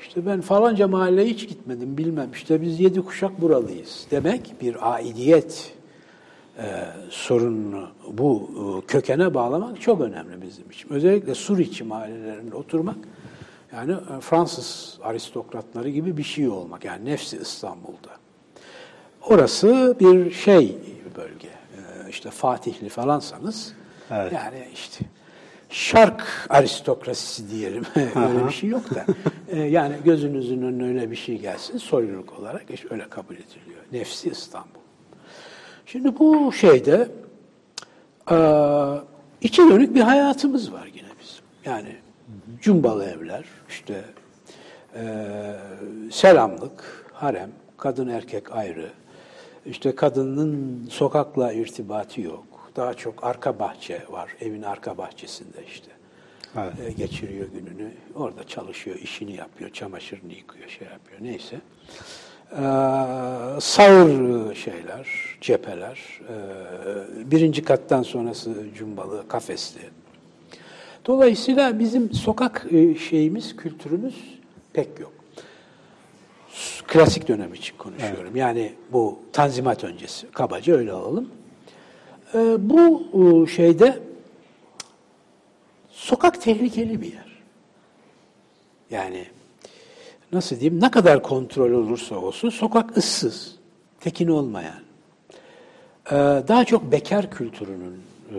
işte 0.00 0.26
ben 0.26 0.40
falanca 0.40 0.88
mahalleye 0.88 1.28
hiç 1.28 1.48
gitmedim 1.48 1.98
bilmem. 1.98 2.28
İşte 2.32 2.62
biz 2.62 2.80
yedi 2.80 3.00
kuşak 3.02 3.40
buralıyız. 3.40 4.06
Demek 4.10 4.54
bir 4.60 4.94
aidiyet 4.94 5.76
sorununu 7.10 7.88
bu 8.12 8.50
e, 8.82 8.86
kökene 8.86 9.34
bağlamak 9.34 9.80
çok 9.80 10.00
önemli 10.00 10.42
bizim 10.42 10.70
için. 10.70 10.92
Özellikle 10.92 11.34
Suriçi 11.34 11.84
mahallelerinde 11.84 12.56
oturmak 12.56 12.96
yani 13.72 13.92
e, 13.92 14.20
Fransız 14.20 14.98
aristokratları 15.02 15.88
gibi 15.88 16.16
bir 16.16 16.22
şey 16.22 16.48
olmak. 16.48 16.84
Yani 16.84 17.04
nefsi 17.04 17.36
İstanbul'da. 17.36 18.10
Orası 19.22 19.96
bir 20.00 20.30
şey 20.30 20.78
bölge. 21.16 21.48
E, 21.48 22.10
işte 22.10 22.30
Fatihli 22.30 22.88
falansanız 22.88 23.72
Evet. 24.10 24.32
yani 24.32 24.68
işte 24.72 25.04
şark 25.70 26.46
aristokrasisi 26.48 27.50
diyelim. 27.50 27.84
öyle 27.96 28.46
bir 28.46 28.52
şey 28.52 28.70
yok 28.70 28.94
da. 28.94 29.06
E, 29.48 29.60
yani 29.60 29.94
gözünüzün 30.04 30.62
önüne 30.62 30.84
öyle 30.84 31.10
bir 31.10 31.16
şey 31.16 31.38
gelsin 31.38 31.78
soyluluk 31.78 32.38
olarak 32.38 32.64
işte 32.70 32.88
öyle 32.90 33.08
kabul 33.08 33.34
ediliyor. 33.34 33.80
Nefsi 33.92 34.28
İstanbul. 34.28 34.80
Şimdi 35.86 36.18
bu 36.18 36.52
şeyde 36.52 37.08
e, 38.30 38.36
içe 39.40 39.62
dönük 39.62 39.94
bir 39.94 40.00
hayatımız 40.00 40.72
var 40.72 40.86
yine 40.94 41.08
bizim. 41.20 41.44
Yani 41.64 41.96
cumbalı 42.60 43.04
evler, 43.04 43.44
işte 43.68 44.04
e, 44.94 45.26
selamlık, 46.12 47.06
harem, 47.12 47.50
kadın 47.76 48.08
erkek 48.08 48.52
ayrı. 48.52 48.90
İşte 49.66 49.94
kadının 49.94 50.86
sokakla 50.90 51.52
irtibatı 51.52 52.20
yok. 52.20 52.44
Daha 52.76 52.94
çok 52.94 53.24
arka 53.24 53.58
bahçe 53.58 54.02
var, 54.10 54.36
evin 54.40 54.62
arka 54.62 54.98
bahçesinde 54.98 55.58
işte. 55.66 55.90
Evet. 56.56 56.72
E, 56.86 56.92
geçiriyor 56.92 57.46
gününü. 57.48 57.90
Orada 58.14 58.44
çalışıyor, 58.44 58.96
işini 58.96 59.36
yapıyor, 59.36 59.70
çamaşırını 59.70 60.32
yıkıyor, 60.32 60.68
şey 60.68 60.88
yapıyor. 60.88 61.18
Neyse. 61.20 61.56
Ee, 62.52 62.56
sağır 63.60 64.54
şeyler, 64.54 65.08
cepheler. 65.40 66.00
Ee, 66.28 67.30
birinci 67.30 67.64
kattan 67.64 68.02
sonrası 68.02 68.54
cumbalı, 68.74 69.28
kafesli. 69.28 69.80
Dolayısıyla 71.06 71.78
bizim 71.78 72.12
sokak 72.12 72.66
e, 72.70 72.94
şeyimiz, 72.94 73.56
kültürümüz 73.56 74.38
pek 74.72 75.00
yok. 75.00 75.12
Klasik 76.86 77.28
dönem 77.28 77.54
için 77.54 77.76
konuşuyorum. 77.76 78.36
Yani 78.36 78.72
bu 78.92 79.18
Tanzimat 79.32 79.84
öncesi. 79.84 80.30
Kabaca 80.30 80.74
öyle 80.76 80.92
alalım. 80.92 81.30
Ee, 82.36 82.56
bu 82.70 83.02
e, 83.14 83.46
şeyde 83.46 83.98
sokak 85.90 86.42
tehlikeli 86.42 87.00
bir 87.00 87.12
yer. 87.12 87.42
Yani 88.90 89.26
nasıl 90.32 90.60
diyeyim 90.60 90.82
ne 90.82 90.90
kadar 90.90 91.22
kontrol 91.22 91.70
olursa 91.70 92.16
olsun 92.16 92.50
sokak 92.50 92.96
ıssız, 92.96 93.54
tekin 94.00 94.28
olmayan. 94.28 94.80
Ee, 96.10 96.14
daha 96.48 96.64
çok 96.64 96.92
bekar 96.92 97.30
kültürünün 97.30 98.02
e, 98.30 98.38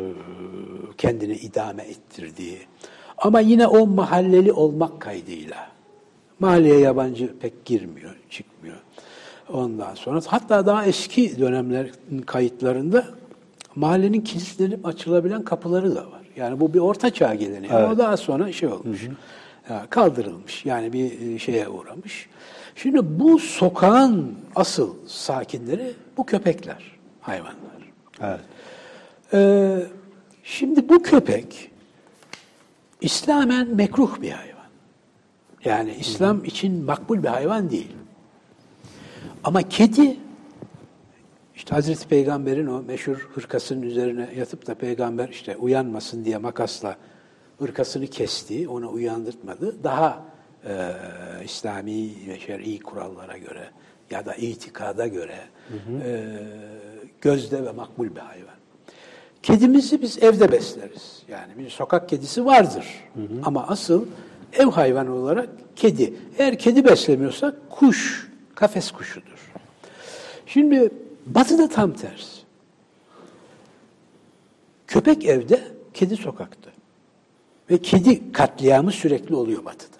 kendini 0.97 1.33
idame 1.35 1.83
ettirdiği 1.83 2.59
ama 3.17 3.39
yine 3.39 3.67
o 3.67 3.87
mahalleli 3.87 4.51
olmak 4.51 5.01
kaydıyla 5.01 5.69
mahalleye 6.39 6.79
yabancı 6.79 7.39
pek 7.39 7.65
girmiyor, 7.65 8.15
çıkmıyor. 8.29 8.77
Ondan 9.53 9.95
sonra 9.95 10.21
hatta 10.27 10.65
daha 10.65 10.85
eski 10.85 11.39
dönemlerin 11.39 12.21
kayıtlarında 12.21 13.05
mahallenin 13.77 14.21
kilitlenip 14.21 14.85
açılabilen 14.85 15.43
kapıları 15.43 15.95
da 15.95 15.99
var. 15.99 16.21
Yani 16.35 16.59
bu 16.59 16.73
bir 16.73 16.79
orta 16.79 17.09
çağ 17.09 17.35
geleneği 17.35 17.73
ama 17.73 17.93
o 17.93 17.97
daha 17.97 18.17
sonra 18.17 18.51
şey 18.51 18.69
olmuş. 18.69 19.07
Ya, 19.69 19.85
kaldırılmış. 19.89 20.65
Yani 20.65 20.93
bir 20.93 21.21
e, 21.21 21.39
şeye 21.39 21.67
uğramış. 21.69 22.29
Şimdi 22.75 23.19
bu 23.19 23.39
sokağın 23.39 24.35
asıl 24.55 24.95
sakinleri 25.07 25.93
bu 26.17 26.25
köpekler, 26.25 26.97
hayvanlar. 27.21 27.91
Evet. 28.21 28.39
Ee, 29.33 29.77
şimdi 30.43 30.89
bu 30.89 31.03
köpek 31.03 31.71
İslamen 33.01 33.67
mekruh 33.75 34.21
bir 34.21 34.31
hayvan. 34.31 34.67
Yani 35.65 35.95
İslam 35.99 36.45
için 36.45 36.85
makbul 36.85 37.23
bir 37.23 37.27
hayvan 37.27 37.69
değil. 37.69 37.91
Ama 39.43 39.61
kedi 39.61 40.17
işte 41.57 41.75
Hazreti 41.75 42.07
Peygamber'in 42.07 42.67
o 42.67 42.81
meşhur 42.81 43.29
hırkasının 43.35 43.81
üzerine 43.81 44.29
yatıp 44.37 44.67
da 44.67 44.75
peygamber 44.75 45.29
işte 45.29 45.55
uyanmasın 45.55 46.25
diye 46.25 46.37
makasla 46.37 46.95
hırkasını 47.59 48.07
kesti, 48.07 48.69
onu 48.69 48.91
uyandırtmadı. 48.91 49.83
Daha 49.83 50.25
e, 50.65 50.91
İslami 51.45 52.09
ve 52.27 52.39
şer'i 52.39 52.79
kurallara 52.79 53.37
göre 53.37 53.69
ya 54.11 54.25
da 54.25 54.35
itikada 54.35 55.07
göre 55.07 55.39
e, 56.03 56.25
gözde 57.21 57.65
ve 57.65 57.71
makbul 57.71 58.15
bir 58.15 58.21
hayvan. 58.21 58.55
Kedimizi 59.43 60.01
biz 60.01 60.23
evde 60.23 60.51
besleriz. 60.51 61.23
Yani 61.27 61.57
bir 61.57 61.69
sokak 61.69 62.09
kedisi 62.09 62.45
vardır. 62.45 62.85
Ama 63.43 63.67
asıl 63.67 64.05
ev 64.53 64.67
hayvanı 64.67 65.13
olarak 65.15 65.49
kedi. 65.75 66.13
Eğer 66.37 66.59
kedi 66.59 66.85
beslemiyorsak 66.85 67.69
kuş, 67.69 68.31
kafes 68.55 68.91
kuşudur. 68.91 69.51
Şimdi 70.45 70.91
batıda 71.35 71.69
tam 71.69 71.93
tersi. 71.93 72.41
Köpek 74.87 75.25
evde, 75.25 75.61
kedi 75.93 76.17
sokakta. 76.17 76.69
Ve 77.69 77.77
kedi 77.77 78.31
katliamı 78.31 78.91
sürekli 78.91 79.35
oluyor 79.35 79.65
batıda. 79.65 79.97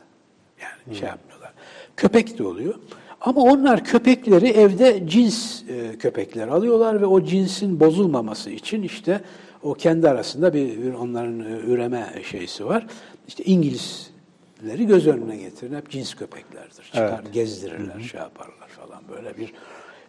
Yani 0.62 0.98
şey 0.98 1.08
yapmıyorlar. 1.08 1.54
Köpek 1.98 2.38
de 2.38 2.44
oluyor. 2.44 2.76
Ama 3.22 3.42
onlar 3.42 3.84
köpekleri 3.84 4.48
evde 4.48 5.08
cins 5.08 5.64
e, 5.70 5.98
köpekler 5.98 6.48
alıyorlar 6.48 7.02
ve 7.02 7.06
o 7.06 7.24
cinsin 7.24 7.80
bozulmaması 7.80 8.50
için 8.50 8.84
işte 8.84 9.22
o 9.64 9.74
kendi 9.74 10.10
arasında 10.10 10.54
bir, 10.54 10.84
bir 10.84 10.94
onların 10.94 11.40
e, 11.40 11.60
üreme 11.60 12.14
şeysi 12.24 12.66
var. 12.66 12.88
İşte 13.28 13.44
İngilizleri 13.44 14.88
göz 14.88 15.08
önüne 15.08 15.38
getirin. 15.38 15.76
Hep 15.76 15.90
cins 15.90 16.16
köpeklerdir. 16.16 16.84
Çıkar, 16.84 17.24
gezdirirler, 17.34 18.00
şey 18.00 18.20
yaparlar 18.20 18.68
falan. 18.68 19.02
Böyle 19.10 19.38
bir 19.38 19.54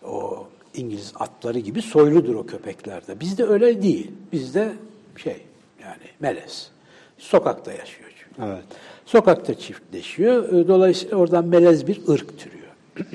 o 0.05 0.47
İngiliz 0.75 1.13
atları 1.17 1.59
gibi 1.59 1.83
soyludur 1.83 2.35
o 2.35 2.47
köpeklerde. 2.47 3.21
Bizde 3.21 3.45
öyle 3.45 3.83
değil. 3.83 4.11
Bizde 4.33 4.73
şey 5.17 5.43
yani 5.83 6.03
melez. 6.21 6.71
Sokakta 7.19 7.73
yaşıyor 7.73 8.11
çünkü. 8.19 8.43
Evet. 8.43 8.65
Sokakta 9.07 9.55
çiftleşiyor. 9.55 10.53
E, 10.53 10.69
Dolayısıyla 10.69 11.17
oradan 11.17 11.45
melez 11.45 11.87
bir 11.87 12.01
ırk 12.09 12.39
türüyor. 12.39 12.73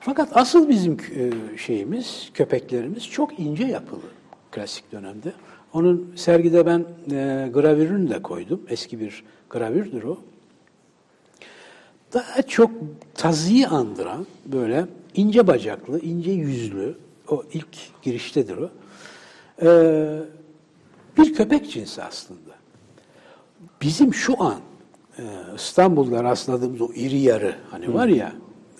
Fakat 0.00 0.28
asıl 0.36 0.68
bizim 0.68 0.92
e, 0.92 1.30
şeyimiz, 1.58 2.30
köpeklerimiz 2.34 3.10
çok 3.10 3.40
ince 3.40 3.64
yapılı 3.64 4.00
klasik 4.52 4.92
dönemde. 4.92 5.32
Onun 5.72 6.12
sergide 6.16 6.66
ben 6.66 6.78
e, 7.10 7.48
gravürünü 7.54 8.10
de 8.10 8.22
koydum. 8.22 8.60
Eski 8.68 9.00
bir 9.00 9.24
gravürdür 9.50 10.02
o. 10.02 10.18
Daha 12.12 12.42
çok 12.42 12.70
tazıyı 13.14 13.68
andıran 13.68 14.26
böyle 14.46 14.86
ince 15.16 15.46
bacaklı, 15.46 16.00
ince 16.00 16.30
yüzlü, 16.30 16.94
o 17.28 17.44
ilk 17.52 18.02
giriştedir 18.02 18.56
o. 18.56 18.70
E, 19.62 19.68
bir 21.18 21.34
köpek 21.34 21.70
cinsi 21.70 22.02
aslında. 22.02 22.56
Bizim 23.82 24.14
şu 24.14 24.42
an 24.42 24.60
e, 25.18 25.22
İstanbul'da 25.56 26.24
rastladığımız 26.24 26.80
o 26.80 26.92
iri 26.92 27.18
yarı 27.18 27.54
hani 27.70 27.94
var 27.94 28.08
ya 28.08 28.32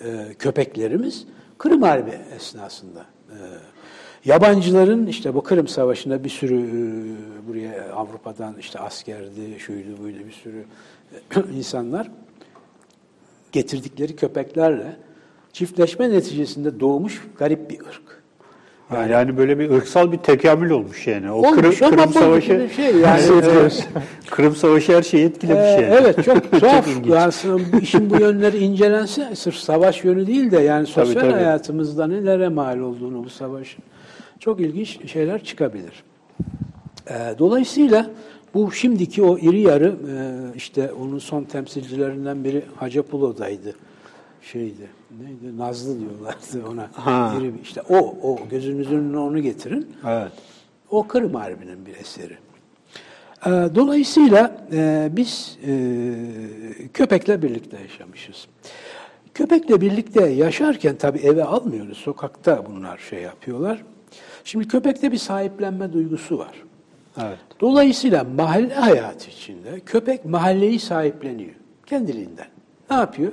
e, 0.05 0.35
köpeklerimiz 0.39 1.27
Kırım 1.59 1.83
Harbi 1.83 2.19
esnasında 2.37 3.07
e, 3.31 3.37
yabancıların 4.25 5.07
işte 5.07 5.35
bu 5.35 5.43
Kırım 5.43 5.69
Savaşı'nda 5.69 6.25
bir 6.25 6.29
sürü 6.29 6.55
e, 6.55 7.49
buraya 7.49 7.93
Avrupa'dan 7.93 8.57
işte 8.59 8.79
askerdi, 8.79 9.59
şuydu 9.59 9.99
buydu 10.03 10.19
bir 10.27 10.33
sürü 10.33 10.65
e, 11.37 11.41
insanlar 11.57 12.11
getirdikleri 13.53 14.17
köpeklerle 14.17 14.97
çiftleşme 15.57 16.11
neticesinde 16.11 16.81
doğmuş 16.81 17.23
garip 17.39 17.71
bir 17.71 17.81
ırk. 17.81 18.23
Yani, 18.93 19.13
yani 19.13 19.37
böyle 19.37 19.59
bir 19.59 19.71
ırksal 19.71 20.13
bir 20.13 20.19
tekamül 20.19 20.71
olmuş 20.71 21.07
yani. 21.07 21.31
O 21.31 21.35
Olmuş 21.35 21.79
Kırım, 21.79 21.97
Kırım 21.97 22.13
Savaşı, 22.13 22.69
şey 22.77 22.97
yani, 22.97 23.23
Evet. 23.43 23.89
Kırım 24.31 24.57
Savaşı 24.57 24.97
her 24.97 25.03
şeyi 25.03 25.25
etkilemiş 25.25 25.63
Ee, 25.63 25.67
yani. 25.71 25.95
Evet 26.01 26.25
çok 26.25 26.53
tuhaf. 26.61 26.89
ilginç. 26.89 27.07
yani 27.07 27.63
işin 27.83 28.11
bu 28.11 28.21
yönleri 28.21 28.59
incelense 28.59 29.35
sırf 29.37 29.55
savaş 29.55 30.05
yönü 30.05 30.27
değil 30.27 30.51
de 30.51 30.61
yani 30.61 30.87
sosyal 30.87 31.21
tabii. 31.21 31.33
hayatımızda 31.33 32.07
nelere 32.07 32.49
mal 32.49 32.79
olduğunu 32.79 33.25
bu 33.25 33.29
savaşın 33.29 33.85
çok 34.41 34.61
ilginç 34.61 35.11
şeyler 35.11 35.45
çıkabilir. 35.45 36.05
Ee, 37.11 37.15
dolayısıyla 37.39 38.11
bu 38.55 38.73
şimdiki 38.73 39.23
o 39.23 39.39
iri 39.39 39.61
yarı 39.61 39.87
e, 39.89 40.57
işte 40.57 40.93
onun 40.93 41.19
son 41.19 41.45
temsilcilerinden 41.45 42.45
biri 42.45 42.63
Hacapulo'daydı. 42.77 43.75
Şeydi. 44.43 44.96
Neydi? 45.11 45.59
Nazlı 45.59 46.01
diyorlardı 46.01 46.69
ona. 46.73 46.91
Ha. 46.93 47.35
İri 47.41 47.55
bir- 47.55 47.61
işte 47.63 47.83
o 47.89 47.97
o 48.23 48.49
gözünüzün 48.51 48.97
önüne 48.99 49.19
onu 49.19 49.39
getirin. 49.43 49.87
Evet. 50.07 50.33
O 50.91 51.07
Kırım 51.09 51.35
Harbi'nin 51.35 51.87
bir 51.87 51.97
eseri. 51.97 52.37
Ee, 53.47 53.51
Dolayısıyla 53.75 54.57
e, 54.73 55.09
biz 55.13 55.59
e, 55.67 55.79
köpekle 56.95 57.43
birlikte 57.43 57.79
yaşamışız. 57.81 58.47
Köpekle 59.35 59.81
birlikte 59.81 60.27
yaşarken 60.29 60.97
tabii 60.97 61.19
eve 61.19 61.45
almıyoruz. 61.45 61.99
Sokakta 61.99 62.65
bunlar 62.67 62.99
şey 62.99 63.23
yapıyorlar. 63.23 63.83
Şimdi 64.45 64.69
köpekte 64.69 65.13
bir 65.13 65.17
sahiplenme 65.19 65.93
duygusu 65.93 66.39
var. 66.39 66.63
Evet. 67.23 67.39
Dolayısıyla 67.61 68.25
mahalle 68.25 68.75
hayatı 68.75 69.31
içinde 69.31 69.81
köpek 69.81 70.25
mahalleyi 70.25 70.81
sahipleniyor 70.81 71.51
kendiliğinden. 71.87 72.47
Ne 72.91 72.97
yapıyor? 72.97 73.33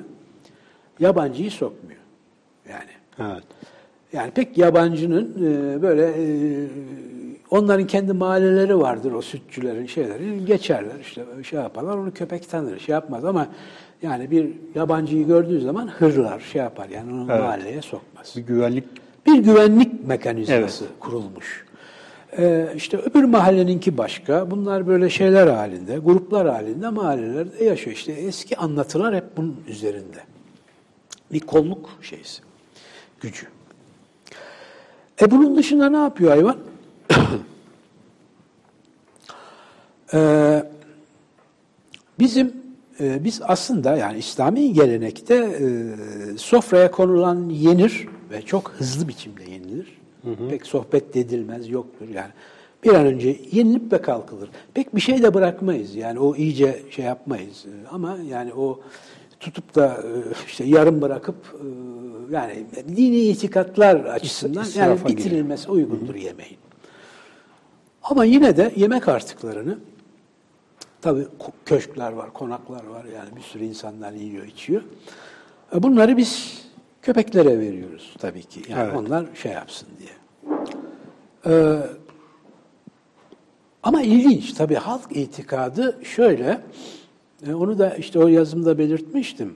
Yabancıyı 1.04 1.52
sokmuyor. 1.52 2.00
Yani 2.70 2.90
Evet. 3.20 3.44
yani 4.14 4.32
pek 4.32 4.58
yabancının 4.58 5.34
e, 5.38 5.82
böyle 5.82 6.06
e, 6.06 6.24
onların 7.50 7.88
kendi 7.88 8.14
mahalleleri 8.14 8.80
vardır 8.80 9.12
o 9.12 9.22
sütçülerin 9.22 9.86
şeyleri 9.86 10.46
geçerler 10.46 11.00
işte 11.02 11.24
şey 11.44 11.60
yaparlar 11.60 11.98
onu 11.98 12.14
köpek 12.14 12.50
tanır 12.50 12.80
şey 12.80 12.94
yapmaz 12.94 13.26
ama 13.26 13.48
yani 14.02 14.32
bir 14.32 14.50
yabancıyı 14.76 15.28
gördüğü 15.28 15.62
zaman 15.62 15.88
hırlar 15.88 16.40
şey 16.40 16.62
yapar 16.62 16.90
yani 16.90 17.14
onu 17.14 17.28
Evet. 17.32 17.42
mahalleye 17.42 17.82
sokmaz. 17.82 18.34
Bir 18.38 18.42
güvenlik 18.42 18.84
Bir 19.26 19.38
güvenlik 19.38 20.08
mekanizması 20.08 20.86
kurulmuş. 21.00 21.66
Ee, 22.38 22.68
işte 22.76 22.98
öbür 22.98 23.24
mahalleninki 23.24 23.98
başka. 23.98 24.52
Bunlar 24.52 24.88
böyle 24.88 25.10
şeyler 25.10 25.48
halinde, 25.48 25.98
gruplar 25.98 26.48
halinde 26.50 26.90
mahallelerde 26.90 27.64
yaşıyor. 27.64 27.96
İşte 27.96 28.12
eski 28.12 28.58
anlatılar 28.58 29.16
hep 29.16 29.24
bunun 29.38 29.56
üzerinde. 29.68 30.33
Bir 31.34 31.40
kolluk 31.40 31.90
şeysi, 32.02 32.42
gücü. 33.22 33.48
E 35.22 35.32
bunun 35.32 35.58
dışında 35.58 35.90
ne 35.90 35.98
yapıyor 35.98 36.32
hayvan? 36.32 36.58
Ee, 40.14 40.64
bizim 42.20 42.54
e, 43.00 43.24
biz 43.24 43.42
aslında 43.44 43.98
yani 43.98 44.18
İslami 44.18 44.74
gelenekte 44.74 45.36
e, 45.36 45.68
sofraya 46.38 46.92
konulan 46.92 47.50
yenir 47.50 48.08
ve 48.32 48.42
çok 48.42 48.72
hızlı 48.72 49.08
biçimde 49.08 49.44
yenilir. 49.52 49.98
Pek 50.50 50.66
sohbet 50.66 51.16
edilmez, 51.18 51.70
yoktur 51.70 52.10
yani. 52.10 52.32
Bir 52.84 52.94
an 52.94 53.06
önce 53.06 53.40
yenilip 53.52 53.94
ve 53.94 54.02
kalkılır. 54.02 54.50
Pek 54.74 54.96
bir 54.96 55.02
şey 55.02 55.24
de 55.24 55.34
bırakmayız 55.34 55.96
yani 55.96 56.20
o 56.20 56.36
iyice 56.36 56.84
şey 56.90 57.06
yapmayız. 57.06 57.66
E, 57.66 57.88
Ama 57.90 58.18
yani 58.30 58.54
o 58.54 58.80
tutup 59.44 59.76
da 59.76 59.88
e, 60.04 60.10
işte 60.48 60.64
yarım 60.64 61.02
bırakıp 61.02 61.36
e, 61.54 61.66
yani 62.36 62.66
dini 62.88 63.18
itikatlar 63.20 63.96
açısından 63.96 64.60
yani 64.62 64.68
israfa 64.70 64.94
giriyor. 64.94 65.10
bitirilmesi 65.18 65.72
uygundur 65.72 66.16
yemeğin. 66.16 66.58
Ama 68.04 68.26
yine 68.26 68.58
de 68.58 68.74
yemek 68.76 69.08
artıklarını 69.08 69.78
tabii 71.02 71.28
köşkler 71.66 72.12
var, 72.12 72.34
konaklar 72.34 72.86
var 72.86 73.06
yani 73.16 73.36
bir 73.36 73.42
sürü 73.42 73.64
insanlar 73.64 74.12
yiyor, 74.12 74.46
içiyor. 74.46 74.82
E, 75.76 75.84
Bunları 75.84 76.18
biz 76.18 76.62
köpeklere 77.02 77.60
veriyoruz 77.60 78.16
tabii 78.20 78.44
ki. 78.44 78.62
Yani 78.70 78.84
Evet. 78.84 78.96
onlar 78.98 79.26
şey 79.36 79.52
yapsın 79.52 79.88
diye. 80.00 80.10
Ee, 81.46 81.80
ama 83.84 84.02
ilginç 84.02 84.54
tabii 84.54 84.76
halk 84.76 85.02
itikadı 85.12 86.00
şöyle, 86.04 86.62
e, 87.48 87.54
onu 87.54 87.80
da 87.80 87.96
işte 87.96 88.20
o 88.20 88.28
yazımda 88.28 88.78
belirtmiştim. 88.78 89.54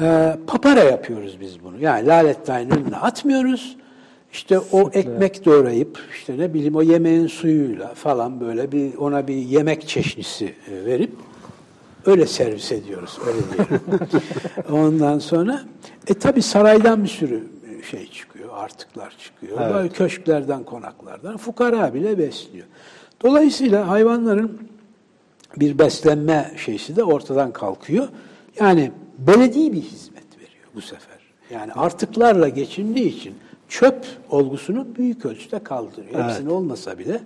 Ee, 0.00 0.36
papara 0.46 0.80
yapıyoruz 0.80 1.40
biz 1.40 1.64
bunu. 1.64 1.80
Yani 1.80 2.06
lalettayn 2.06 2.70
önüne 2.70 2.96
atmıyoruz. 2.96 3.76
İşte 4.32 4.58
o 4.58 4.90
ekmek 4.92 5.44
doğrayıp 5.44 5.98
işte 6.14 6.38
ne 6.38 6.54
bileyim 6.54 6.76
o 6.76 6.82
yemeğin 6.82 7.26
suyuyla 7.26 7.94
falan 7.94 8.40
böyle 8.40 8.72
bir 8.72 8.96
ona 8.96 9.28
bir 9.28 9.34
yemek 9.34 9.88
çeşnisi 9.88 10.44
e, 10.44 10.84
verip 10.86 11.12
öyle 12.06 12.26
servis 12.26 12.72
ediyoruz 12.72 13.18
öyle 13.26 13.38
diyelim. 13.52 13.80
Ondan 14.72 15.18
sonra 15.18 15.60
e 16.06 16.14
tabi 16.14 16.42
saraydan 16.42 17.02
bir 17.02 17.08
sürü 17.08 17.44
e, 17.78 17.82
şey 17.82 18.10
çıkıyor, 18.10 18.48
artıklar 18.52 19.16
çıkıyor. 19.18 19.58
Evet. 19.62 19.74
Böyle 19.74 19.88
köşklerden, 19.88 20.64
konaklardan 20.64 21.36
fukara 21.36 21.94
bile 21.94 22.18
besliyor. 22.18 22.66
Dolayısıyla 23.22 23.88
hayvanların 23.88 24.69
bir 25.56 25.78
beslenme 25.78 26.52
şeysi 26.56 26.96
de 26.96 27.04
ortadan 27.04 27.52
kalkıyor. 27.52 28.08
Yani 28.60 28.92
belediye 29.18 29.72
bir 29.72 29.82
hizmet 29.82 30.36
veriyor 30.38 30.68
bu 30.74 30.80
sefer. 30.80 31.18
Yani 31.50 31.72
artıklarla 31.72 32.48
geçindiği 32.48 33.16
için 33.16 33.34
çöp 33.68 34.06
olgusunu 34.30 34.86
büyük 34.96 35.26
ölçüde 35.26 35.58
kaldırıyor. 35.58 36.14
Evet. 36.14 36.24
Hepsini 36.24 36.50
olmasa 36.50 36.98
bile 36.98 37.20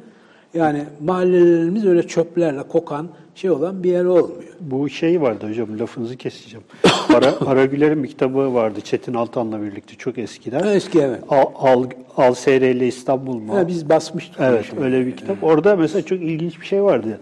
yani 0.55 0.85
mahallelerimiz 1.05 1.87
öyle 1.87 2.07
çöplerle 2.07 2.63
kokan 2.63 3.09
şey 3.35 3.51
olan 3.51 3.83
bir 3.83 3.91
yer 3.91 4.05
olmuyor. 4.05 4.43
Bu 4.61 4.89
şey 4.89 5.21
vardı 5.21 5.49
hocam 5.49 5.79
lafınızı 5.79 6.17
keseceğim. 6.17 6.65
Ara, 7.15 7.35
Aragüler'in 7.47 8.03
bir 8.03 8.09
kitabı 8.09 8.55
vardı 8.55 8.81
Çetin 8.81 9.15
Altan'la 9.15 9.63
birlikte 9.63 9.95
çok 9.95 10.19
eskiden. 10.19 10.67
Eski 10.67 11.01
evet. 11.01 11.21
Al, 11.29 11.45
al, 11.55 11.85
Al 12.17 12.35
Seyre'yle 12.35 12.87
İstanbul 12.87 13.39
mu? 13.39 13.57
Ha, 13.57 13.69
biz 13.69 13.89
basmıştık. 13.89 14.41
Evet 14.41 14.65
öyle 14.81 15.07
bir 15.07 15.17
kitap. 15.17 15.45
Orada 15.45 15.77
mesela 15.77 16.03
çok 16.03 16.21
ilginç 16.21 16.61
bir 16.61 16.67
şey 16.67 16.83
vardı. 16.83 17.21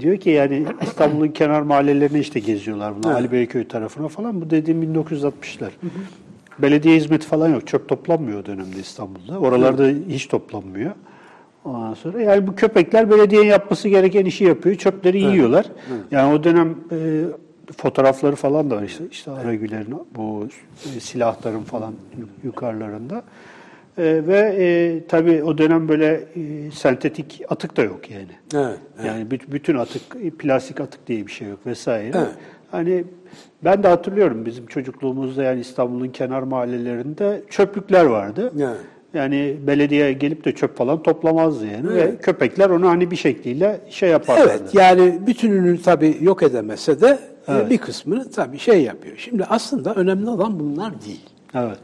Diyor 0.00 0.16
ki 0.16 0.30
yani 0.30 0.66
İstanbul'un 0.82 1.28
kenar 1.28 1.60
mahallelerine 1.62 2.18
işte 2.18 2.40
geziyorlar 2.40 2.92
bunlar. 2.96 3.14
Ali 3.14 3.32
Beyköy 3.32 3.68
tarafına 3.68 4.08
falan. 4.08 4.40
Bu 4.40 4.50
dediğim 4.50 4.82
1960'lar. 4.82 5.70
Belediye 6.58 6.96
hizmeti 6.96 7.26
falan 7.26 7.48
yok. 7.48 7.66
Çöp 7.66 7.88
toplanmıyor 7.88 8.40
o 8.40 8.46
dönemde 8.46 8.80
İstanbul'da. 8.80 9.38
Oralarda 9.38 9.86
hiç 10.08 10.26
toplanmıyor. 10.26 10.90
Ondan 11.64 11.94
sonra 11.94 12.20
yani 12.20 12.46
bu 12.46 12.54
köpekler 12.54 13.10
belediyenin 13.10 13.48
yapması 13.48 13.88
gereken 13.88 14.24
işi 14.24 14.44
yapıyor. 14.44 14.76
Çöpleri 14.76 15.20
yiyorlar. 15.20 15.66
Yani 16.10 16.34
o 16.34 16.44
dönem 16.44 16.76
e, 16.92 17.24
fotoğrafları 17.76 18.36
falan 18.36 18.70
da 18.70 18.76
var 18.76 18.82
işte. 18.82 19.04
İşte 19.10 19.30
Aragüler'in 19.30 19.94
bu 20.16 20.48
e, 20.96 21.00
silahların 21.00 21.62
falan 21.62 21.94
yukarılarında. 22.44 23.22
E, 23.98 24.26
ve 24.26 24.56
e, 24.58 25.06
tabii 25.08 25.42
o 25.42 25.58
dönem 25.58 25.88
böyle 25.88 26.06
e, 26.36 26.70
sentetik 26.70 27.42
atık 27.48 27.76
da 27.76 27.82
yok 27.82 28.10
yani. 28.10 28.26
Evet, 28.54 28.78
Yani 29.06 29.22
büt- 29.24 29.52
bütün 29.52 29.74
atık, 29.76 30.02
plastik 30.38 30.80
atık 30.80 31.06
diye 31.06 31.26
bir 31.26 31.32
şey 31.32 31.48
yok 31.48 31.66
vesaire. 31.66 32.10
Evet. 32.18 32.28
Hani 32.70 33.04
ben 33.64 33.82
de 33.82 33.88
hatırlıyorum 33.88 34.46
bizim 34.46 34.66
çocukluğumuzda 34.66 35.42
yani 35.42 35.60
İstanbul'un 35.60 36.08
kenar 36.08 36.42
mahallelerinde 36.42 37.42
çöplükler 37.50 38.04
vardı. 38.04 38.52
Evet. 38.56 38.76
Yani 39.14 39.56
belediye 39.66 40.12
gelip 40.12 40.44
de 40.44 40.52
çöp 40.52 40.76
falan 40.76 41.02
toplamazdı 41.02 41.66
yani 41.66 41.88
ve 41.88 42.00
Evet. 42.00 42.22
köpekler 42.22 42.70
onu 42.70 42.88
hani 42.88 43.10
bir 43.10 43.16
şekliyle 43.16 43.80
şey 43.90 44.10
yaparlardı. 44.10 44.50
Evet 44.60 44.74
yani 44.74 45.26
bütününü 45.26 45.82
tabii 45.82 46.16
yok 46.20 46.42
edemese 46.42 47.00
de 47.00 47.06
e, 47.48 47.52
Evet. 47.52 47.70
bir 47.70 47.78
kısmını 47.78 48.30
tabii 48.30 48.58
şey 48.58 48.82
yapıyor. 48.82 49.16
Şimdi 49.16 49.44
aslında 49.44 49.94
önemli 49.94 50.30
olan 50.30 50.60
bunlar 50.60 50.92
değil. 51.06 51.24
Evet. 51.54 51.78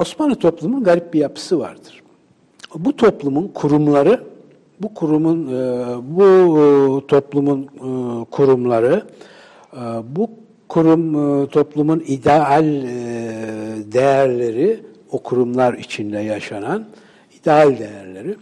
Osmanlı 0.00 0.36
toplumunun 0.36 0.84
garip 0.84 1.14
bir 1.14 1.18
yapısı 1.18 1.58
vardır. 1.58 2.02
Bu 2.74 2.96
toplumun 2.96 3.48
kurumları, 3.48 4.24
bu 4.80 4.94
kurumun, 4.94 5.46
e, 5.46 5.86
bu 6.02 6.24
e, 6.24 7.06
toplumun 7.06 7.62
e, 7.62 8.24
kurumları, 8.30 9.06
bu 10.04 10.30
kurum 10.68 11.46
toplumun 11.46 12.04
ideal 12.06 12.64
değerleri, 13.92 14.80
o 15.10 15.22
kurumlar 15.22 15.74
içinde 15.74 16.18
yaşanan 16.18 16.86
ideal 17.40 17.78
değerleri 17.78 18.36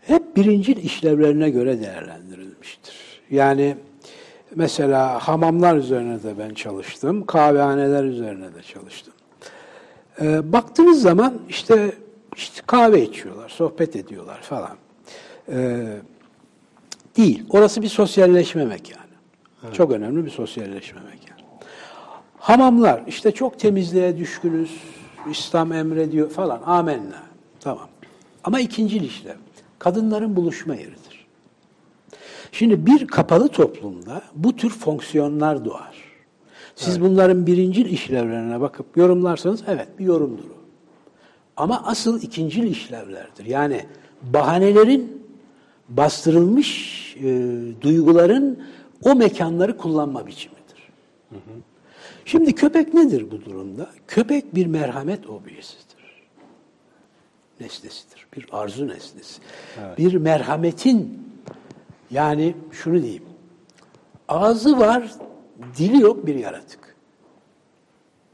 hep 0.00 0.36
birincil 0.36 0.76
işlevlerine 0.76 1.50
göre 1.50 1.80
değerlendirilmiştir. 1.80 2.94
Yani 3.30 3.76
mesela 4.54 5.18
hamamlar 5.28 5.76
üzerine 5.76 6.22
de 6.22 6.38
ben 6.38 6.54
çalıştım, 6.54 7.26
kahvehaneler 7.26 8.04
üzerine 8.04 8.54
de 8.54 8.62
çalıştım. 8.62 9.14
Ee, 10.20 10.52
baktığınız 10.52 11.02
zaman 11.02 11.34
işte, 11.48 11.92
işte 12.36 12.62
kahve 12.66 13.02
içiyorlar, 13.02 13.48
sohbet 13.48 13.96
ediyorlar 13.96 14.40
falan. 14.42 14.76
Ee, 15.48 15.86
değil. 17.16 17.44
Orası 17.50 17.82
bir 17.82 17.88
sosyalleşme 17.88 18.64
mekanı. 18.64 18.98
Çok 19.72 19.92
önemli 19.92 20.24
bir 20.24 20.30
sosyalleşme 20.30 21.00
mekanı. 21.00 21.38
Hamamlar 22.38 23.02
işte 23.06 23.32
çok 23.32 23.58
temizliğe 23.58 24.18
düşkünüz, 24.18 24.70
İslam 25.30 25.72
emrediyor 25.72 26.30
falan. 26.30 26.62
Amenna. 26.66 27.22
Tamam. 27.60 27.88
Ama 28.44 28.60
ikincil 28.60 29.02
işlev. 29.02 29.36
Kadınların 29.78 30.36
buluşma 30.36 30.74
yeridir. 30.74 31.26
Şimdi 32.52 32.86
bir 32.86 33.06
kapalı 33.06 33.48
toplumda 33.48 34.22
bu 34.34 34.56
tür 34.56 34.70
fonksiyonlar 34.70 35.64
doğar. 35.64 36.07
Siz 36.78 37.00
bunların 37.00 37.46
birincil 37.46 37.86
işlevlerine 37.86 38.60
bakıp 38.60 38.96
yorumlarsanız 38.96 39.62
evet 39.66 39.98
bir 39.98 40.04
yorumdur 40.04 40.44
o. 40.44 40.58
Ama 41.56 41.82
asıl 41.86 42.22
ikincil 42.22 42.62
işlevlerdir. 42.62 43.44
Yani 43.44 43.86
bahanelerin 44.22 45.22
bastırılmış 45.88 47.16
e, 47.16 47.58
duyguların 47.80 48.62
o 49.04 49.14
mekanları 49.14 49.76
kullanma 49.76 50.26
biçimidir. 50.26 50.90
Şimdi 52.24 52.54
köpek 52.54 52.94
nedir 52.94 53.30
bu 53.30 53.44
durumda? 53.44 53.90
Köpek 54.06 54.54
bir 54.54 54.66
merhamet 54.66 55.30
objesidir. 55.30 56.24
Nesnesidir. 57.60 58.26
Bir 58.36 58.46
arzu 58.52 58.88
nesnesi. 58.88 59.40
Bir 59.98 60.14
merhametin 60.14 61.22
yani 62.10 62.54
şunu 62.72 63.02
diyeyim. 63.02 63.24
Ağzı 64.28 64.78
var, 64.78 65.12
dili 65.78 66.02
yok 66.02 66.26
bir 66.26 66.34
yaratık. 66.34 66.96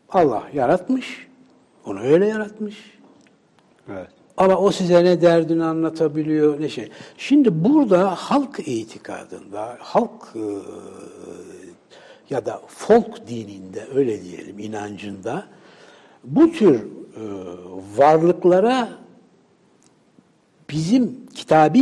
Allah 0.09 0.43
yaratmış. 0.55 1.29
Onu 1.87 2.01
öyle 2.01 2.27
yaratmış. 2.27 2.99
Evet. 3.89 4.09
Ama 4.37 4.57
o 4.57 4.71
size 4.71 5.05
ne 5.05 5.21
derdini 5.21 5.65
anlatabiliyor 5.65 6.61
ne 6.61 6.69
şey. 6.69 6.91
Şimdi 7.19 7.65
burada 7.65 8.15
halk 8.15 8.59
itikadında, 8.67 9.77
halk 9.81 10.23
e, 10.35 10.45
ya 12.31 12.47
da 12.47 12.61
folk 12.67 13.29
dininde 13.29 13.87
öyle 13.95 14.23
diyelim 14.23 14.59
inancında 14.59 15.45
bu 16.25 16.53
tür 16.53 16.75
e, 16.75 16.85
varlıklara 17.97 18.89
bizim 20.71 21.27
kitabi 21.35 21.81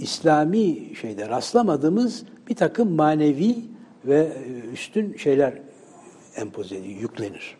İslami 0.00 0.94
şeyde 1.00 1.28
rastlamadığımız 1.28 2.22
bir 2.48 2.54
takım 2.54 2.92
manevi 2.96 3.56
ve 4.04 4.18
e, 4.18 4.70
üstün 4.72 5.16
şeyler 5.16 5.54
empoze 6.36 6.76
ediyor, 6.76 7.00
yüklenir. 7.00 7.56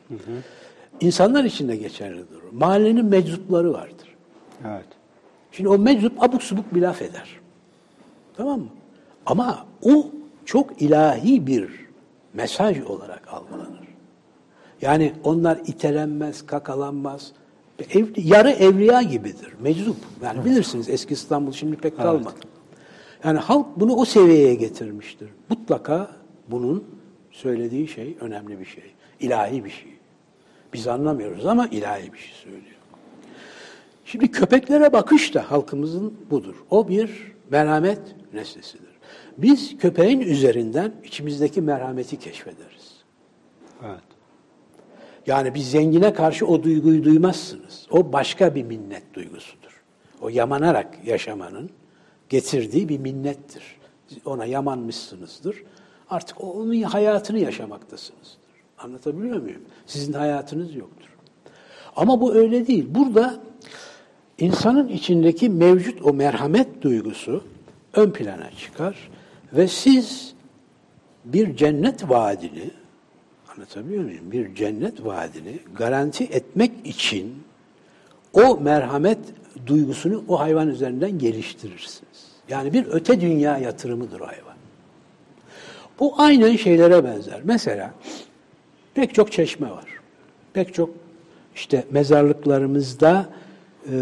İnsanlar 1.01 1.45
için 1.45 1.69
de 1.69 1.77
geçerlidir. 1.77 2.39
Mahallenin 2.53 3.05
meczupları 3.05 3.73
vardır. 3.73 4.17
Evet. 4.67 4.87
Şimdi 5.53 5.69
o 5.69 5.79
meczup 5.79 6.23
abuk 6.23 6.43
subuk 6.43 6.75
bir 6.75 6.83
laf 6.83 7.03
eder. 7.03 7.41
Tamam 8.37 8.61
mı? 8.61 8.69
Ama 9.27 9.67
o 9.83 10.07
çok 10.45 10.83
ilahi 10.83 11.47
bir 11.47 11.71
mesaj 12.35 12.81
olarak 12.83 13.29
algılanır. 13.29 13.91
Yani 14.83 15.13
onlar 15.25 15.59
itelenmez, 15.67 16.47
kakalanmaz. 16.47 17.33
Evli, 17.95 18.29
yarı 18.29 18.51
evliya 18.51 19.03
gibidir. 19.03 19.55
Meczup. 19.61 19.97
Yani 20.23 20.45
bilirsiniz 20.45 20.89
eski 20.89 21.15
İstanbul 21.15 21.53
şimdi 21.53 21.77
pek 21.77 21.97
kalmadı. 21.97 22.35
Yani 23.25 23.39
halk 23.39 23.67
bunu 23.77 23.95
o 23.95 24.05
seviyeye 24.05 24.55
getirmiştir. 24.55 25.29
Mutlaka 25.49 26.11
bunun 26.51 26.85
söylediği 27.31 27.89
şey 27.89 28.17
önemli 28.21 28.61
bir 28.61 28.65
şey. 28.65 28.85
ilahi 29.21 29.65
bir 29.65 29.71
şey. 29.71 29.93
Biz 30.73 30.89
anlamıyoruz 30.89 31.47
ama 31.47 31.67
ilahi 31.67 32.13
bir 32.13 32.19
şey 32.19 32.35
söylüyor. 32.35 32.77
Şimdi 34.05 34.31
köpeklere 34.31 34.93
bakış 34.93 35.35
da 35.35 35.51
halkımızın 35.51 36.15
budur. 36.31 36.55
O 36.71 36.89
bir 36.89 37.33
merhamet 37.51 38.01
nesnesidir. 38.33 38.91
Biz 39.39 39.79
köpeğin 39.79 40.21
üzerinden 40.21 40.93
içimizdeki 41.05 41.61
merhameti 41.61 42.19
keşfederiz. 42.19 43.05
Evet. 43.87 44.01
Yani 45.27 45.55
bir 45.55 45.61
zengine 45.61 46.13
karşı 46.13 46.47
o 46.47 46.63
duyguyu 46.63 47.05
duymazsınız. 47.05 47.87
O 47.91 48.13
başka 48.13 48.55
bir 48.55 48.63
minnet 48.63 49.15
duygusudur. 49.15 49.83
O 50.21 50.29
yamanarak 50.29 51.07
yaşamanın 51.07 51.71
getirdiği 52.29 52.89
bir 52.89 52.99
minnettir. 52.99 53.63
Ona 54.25 54.45
yamanmışsınızdır. 54.45 55.65
Artık 56.11 56.45
onun 56.45 56.83
hayatını 56.83 57.39
yaşamaktasınızdır. 57.39 58.41
Anlatabiliyor 58.79 59.41
muyum? 59.43 59.63
Sizin 59.87 60.13
hayatınız 60.13 60.75
yoktur. 60.75 61.09
Ama 61.97 62.21
bu 62.21 62.35
öyle 62.35 62.67
değil. 62.67 62.87
Burada 62.89 63.41
insanın 64.39 64.89
içindeki 64.89 65.49
mevcut 65.49 66.03
o 66.03 66.13
merhamet 66.15 66.83
duygusu 66.83 67.45
ön 67.95 68.11
plana 68.11 68.51
çıkar 68.51 69.11
ve 69.53 69.69
siz 69.69 70.35
bir 71.25 71.57
cennet 71.57 72.09
vaadini 72.09 72.71
anlatabiliyor 73.55 74.05
muyum? 74.05 74.33
Bir 74.33 74.55
cennet 74.55 75.05
vaadini 75.05 75.59
garanti 75.77 76.25
etmek 76.25 76.73
için 76.85 77.35
o 78.33 78.61
merhamet 78.61 79.19
duygusunu 79.67 80.25
o 80.29 80.41
hayvan 80.41 80.69
üzerinden 80.69 81.19
geliştirirsiniz. 81.19 82.31
Yani 82.49 82.73
bir 82.73 82.87
öte 82.87 83.21
dünya 83.21 83.59
yatırımıdır 83.59 84.21
hayvan. 84.21 84.50
Bu 86.01 86.15
aynen 86.19 86.57
şeylere 86.57 87.05
benzer. 87.05 87.41
Mesela 87.45 87.95
pek 88.95 89.15
çok 89.15 89.33
çeşme 89.33 89.71
var. 89.71 89.85
Pek 90.53 90.75
çok 90.75 90.91
işte 91.55 91.85
mezarlıklarımızda 91.91 93.27
e, 93.93 93.95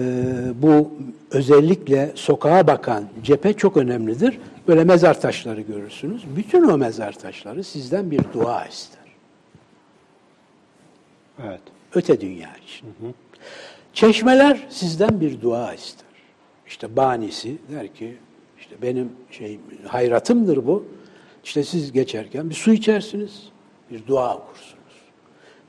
bu 0.55 0.91
özellikle 1.31 2.13
sokağa 2.15 2.67
bakan 2.67 3.05
cephe 3.23 3.53
çok 3.53 3.77
önemlidir. 3.77 4.39
Böyle 4.69 4.85
mezar 4.85 5.21
taşları 5.21 5.61
görürsünüz. 5.61 6.25
Bütün 6.37 6.69
o 6.69 6.79
mezar 6.79 7.13
taşları 7.13 7.65
sizden 7.65 8.11
bir 8.11 8.21
dua 8.35 8.65
ister. 8.65 8.99
Evet. 11.47 11.61
Öte 11.95 12.21
dünya 12.21 12.51
için. 12.67 12.89
Çeşmeler 13.93 14.67
sizden 14.71 15.21
bir 15.21 15.41
dua 15.41 15.75
ister. 15.75 16.09
İşte 16.67 16.97
banisi 16.97 17.59
der 17.73 17.95
ki 17.95 18.17
işte 18.59 18.77
benim 18.83 19.13
şey 19.31 19.61
hayratımdır 19.87 20.67
bu. 20.67 20.85
İşte 21.49 21.65
siz 21.65 21.93
geçerken 21.93 22.51
bir 22.51 22.55
su 22.55 22.73
içersiniz, 22.73 23.43
bir 23.91 24.07
dua 24.07 24.37
okursunuz. 24.37 24.75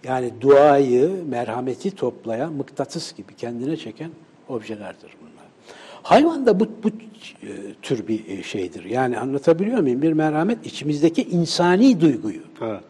Yani 0.03 0.31
duayı, 0.41 1.23
merhameti 1.29 1.91
toplayan, 1.91 2.53
mıknatıs 2.53 3.15
gibi 3.15 3.35
kendine 3.35 3.77
çeken 3.77 4.11
objelerdir 4.49 5.11
bunlar. 5.21 5.45
Hayvan 6.03 6.45
da 6.45 6.59
bu, 6.59 6.67
bu 6.83 6.87
e, 6.87 6.93
tür 7.81 8.07
bir 8.07 8.27
e, 8.27 8.43
şeydir. 8.43 8.83
Yani 8.85 9.19
anlatabiliyor 9.19 9.79
muyum? 9.79 10.01
Bir 10.01 10.13
merhamet 10.13 10.65
içimizdeki 10.65 11.23
insani 11.23 12.01
duyguyu 12.01 12.41
Evet. 12.61 12.83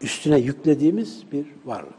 üstüne 0.00 0.38
yüklediğimiz 0.38 1.22
bir 1.32 1.46
varlık. 1.64 1.97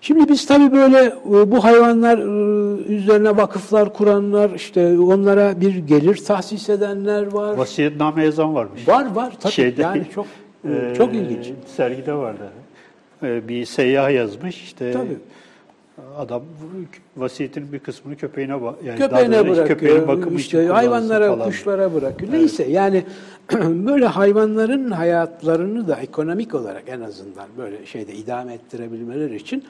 Şimdi 0.00 0.28
biz 0.28 0.46
tabii 0.46 0.72
böyle 0.72 0.98
e, 1.04 1.50
bu 1.50 1.64
hayvanlar 1.64 2.18
e, 2.18 2.82
üzerine 2.82 3.36
vakıflar 3.36 3.92
kuranlar, 3.92 4.50
işte 4.50 4.98
onlara 4.98 5.60
bir 5.60 5.76
gelir 5.76 6.16
tahsis 6.16 6.68
edenler 6.68 7.32
var. 7.32 7.56
Vasiyetname 7.56 8.24
yazan 8.24 8.54
varmış. 8.54 8.88
Var 8.88 9.14
var 9.14 9.32
tabii 9.40 9.52
Şeyde, 9.52 9.82
yani 9.82 10.02
çok 10.14 10.26
e, 10.64 10.94
çok 10.96 11.14
ilginç. 11.14 11.46
Sergide 11.76 12.14
vardı. 12.14 12.48
E, 13.22 13.48
bir 13.48 13.64
seyyah 13.64 14.10
yazmış 14.10 14.62
işte. 14.62 14.92
Tabii. 14.92 15.16
Adam 16.18 16.42
vasiyetinin 17.16 17.72
bir 17.72 17.78
kısmını 17.78 18.16
köpeğine 18.16 18.52
yani 18.84 18.98
Köpeğine 18.98 19.48
bırakıyor, 19.48 19.66
köpeğin 19.66 20.08
bakımı 20.08 20.26
için 20.26 20.36
işte 20.36 20.56
kullansın 20.56 20.74
hayvanlara, 20.74 21.28
falan. 21.28 21.46
kuşlara 21.46 21.94
bırakıyor. 21.94 22.32
Neyse 22.32 22.64
yani 22.64 23.04
böyle 23.86 24.06
hayvanların 24.06 24.90
hayatlarını 24.90 25.88
da 25.88 25.96
ekonomik 25.96 26.54
olarak 26.54 26.82
en 26.86 27.00
azından 27.00 27.48
böyle 27.58 27.86
şeyde 27.86 28.14
idame 28.14 28.54
ettirebilmeleri 28.54 29.36
için 29.36 29.64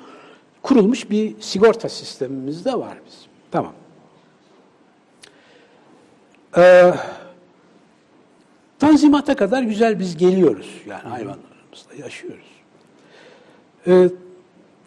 kurulmuş 0.63 1.11
bir 1.11 1.41
sigorta 1.41 1.89
sistemimiz 1.89 2.65
de 2.65 2.75
var 2.75 2.99
bizim. 3.07 3.31
Tamam. 3.51 3.73
Ee, 6.57 6.95
tanzimata 8.79 9.37
kadar 9.37 9.63
güzel 9.63 9.99
biz 9.99 10.17
geliyoruz 10.17 10.83
yani 10.87 11.03
hayvanlarımızla 11.03 11.95
yaşıyoruz. 11.99 12.47
Ee, 13.87 14.09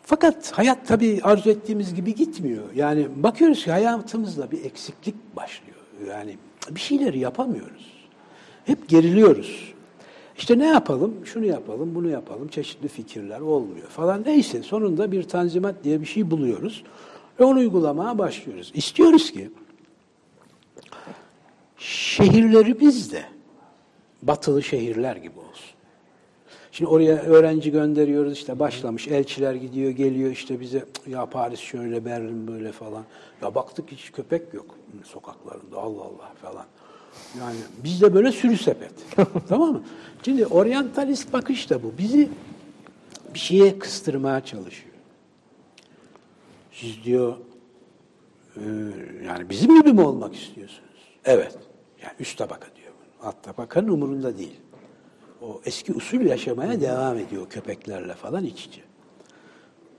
fakat 0.03 0.51
hayat 0.51 0.87
tabii 0.87 1.19
arzu 1.23 1.49
ettiğimiz 1.49 1.93
gibi 1.93 2.15
gitmiyor. 2.15 2.63
Yani 2.75 3.07
bakıyoruz 3.15 3.63
ki 3.63 3.71
hayatımızda 3.71 4.51
bir 4.51 4.65
eksiklik 4.65 5.35
başlıyor. 5.35 5.77
Yani 6.07 6.37
bir 6.69 6.79
şeyleri 6.79 7.19
yapamıyoruz. 7.19 7.90
Hep 8.65 8.89
geriliyoruz. 8.89 9.73
İşte 10.37 10.59
ne 10.59 10.67
yapalım? 10.67 11.25
Şunu 11.25 11.45
yapalım, 11.45 11.95
bunu 11.95 12.09
yapalım. 12.09 12.47
Çeşitli 12.47 12.87
fikirler 12.87 13.39
olmuyor 13.39 13.87
falan. 13.87 14.23
Neyse 14.25 14.63
sonunda 14.63 15.11
bir 15.11 15.23
tanzimat 15.23 15.83
diye 15.83 16.01
bir 16.01 16.05
şey 16.05 16.31
buluyoruz. 16.31 16.83
Ve 17.39 17.43
onu 17.43 17.59
uygulamaya 17.59 18.17
başlıyoruz. 18.17 18.71
İstiyoruz 18.75 19.31
ki 19.31 19.49
şehirlerimiz 21.77 23.11
de 23.11 23.23
batılı 24.23 24.63
şehirler 24.63 25.15
gibi 25.15 25.39
olsun. 25.39 25.71
Şimdi 26.71 26.89
oraya 26.91 27.15
öğrenci 27.15 27.71
gönderiyoruz 27.71 28.33
işte 28.33 28.59
başlamış 28.59 29.07
elçiler 29.07 29.53
gidiyor 29.53 29.91
geliyor 29.91 30.31
işte 30.31 30.59
bize 30.59 30.85
ya 31.07 31.25
Paris 31.25 31.59
şöyle 31.59 32.05
Berlin 32.05 32.47
böyle 32.47 32.71
falan. 32.71 33.03
Ya 33.41 33.55
baktık 33.55 33.91
hiç 33.91 34.11
köpek 34.11 34.53
yok 34.53 34.75
sokaklarında 35.03 35.77
Allah 35.77 36.01
Allah 36.01 36.33
falan. 36.41 36.65
Yani 37.39 37.55
bizde 37.83 38.13
böyle 38.13 38.31
sürü 38.31 38.57
sepet. 38.57 38.91
tamam 39.49 39.71
mı? 39.71 39.83
Şimdi 40.25 40.45
oryantalist 40.45 41.33
bakış 41.33 41.69
da 41.69 41.83
bu. 41.83 41.93
Bizi 41.97 42.29
bir 43.33 43.39
şeye 43.39 43.79
kıstırmaya 43.79 44.45
çalışıyor. 44.45 44.93
Siz 46.71 47.03
diyor 47.03 47.37
e, 48.55 48.61
yani 49.25 49.49
bizim 49.49 49.81
gibi 49.81 49.93
mi 49.93 50.01
olmak 50.01 50.35
istiyorsunuz? 50.35 50.89
Evet. 51.25 51.57
Yani 52.03 52.13
üst 52.19 52.37
tabaka 52.37 52.67
diyor. 52.75 52.91
Alt 53.23 53.43
tabakanın 53.43 53.87
umurunda 53.87 54.37
değil. 54.37 54.59
O 55.41 55.61
eski 55.65 55.93
usul 55.93 56.21
yaşamaya 56.21 56.81
devam 56.81 57.17
ediyor 57.17 57.49
köpeklerle 57.49 58.13
falan 58.13 58.43
iç 58.43 58.65
içe. 58.65 58.81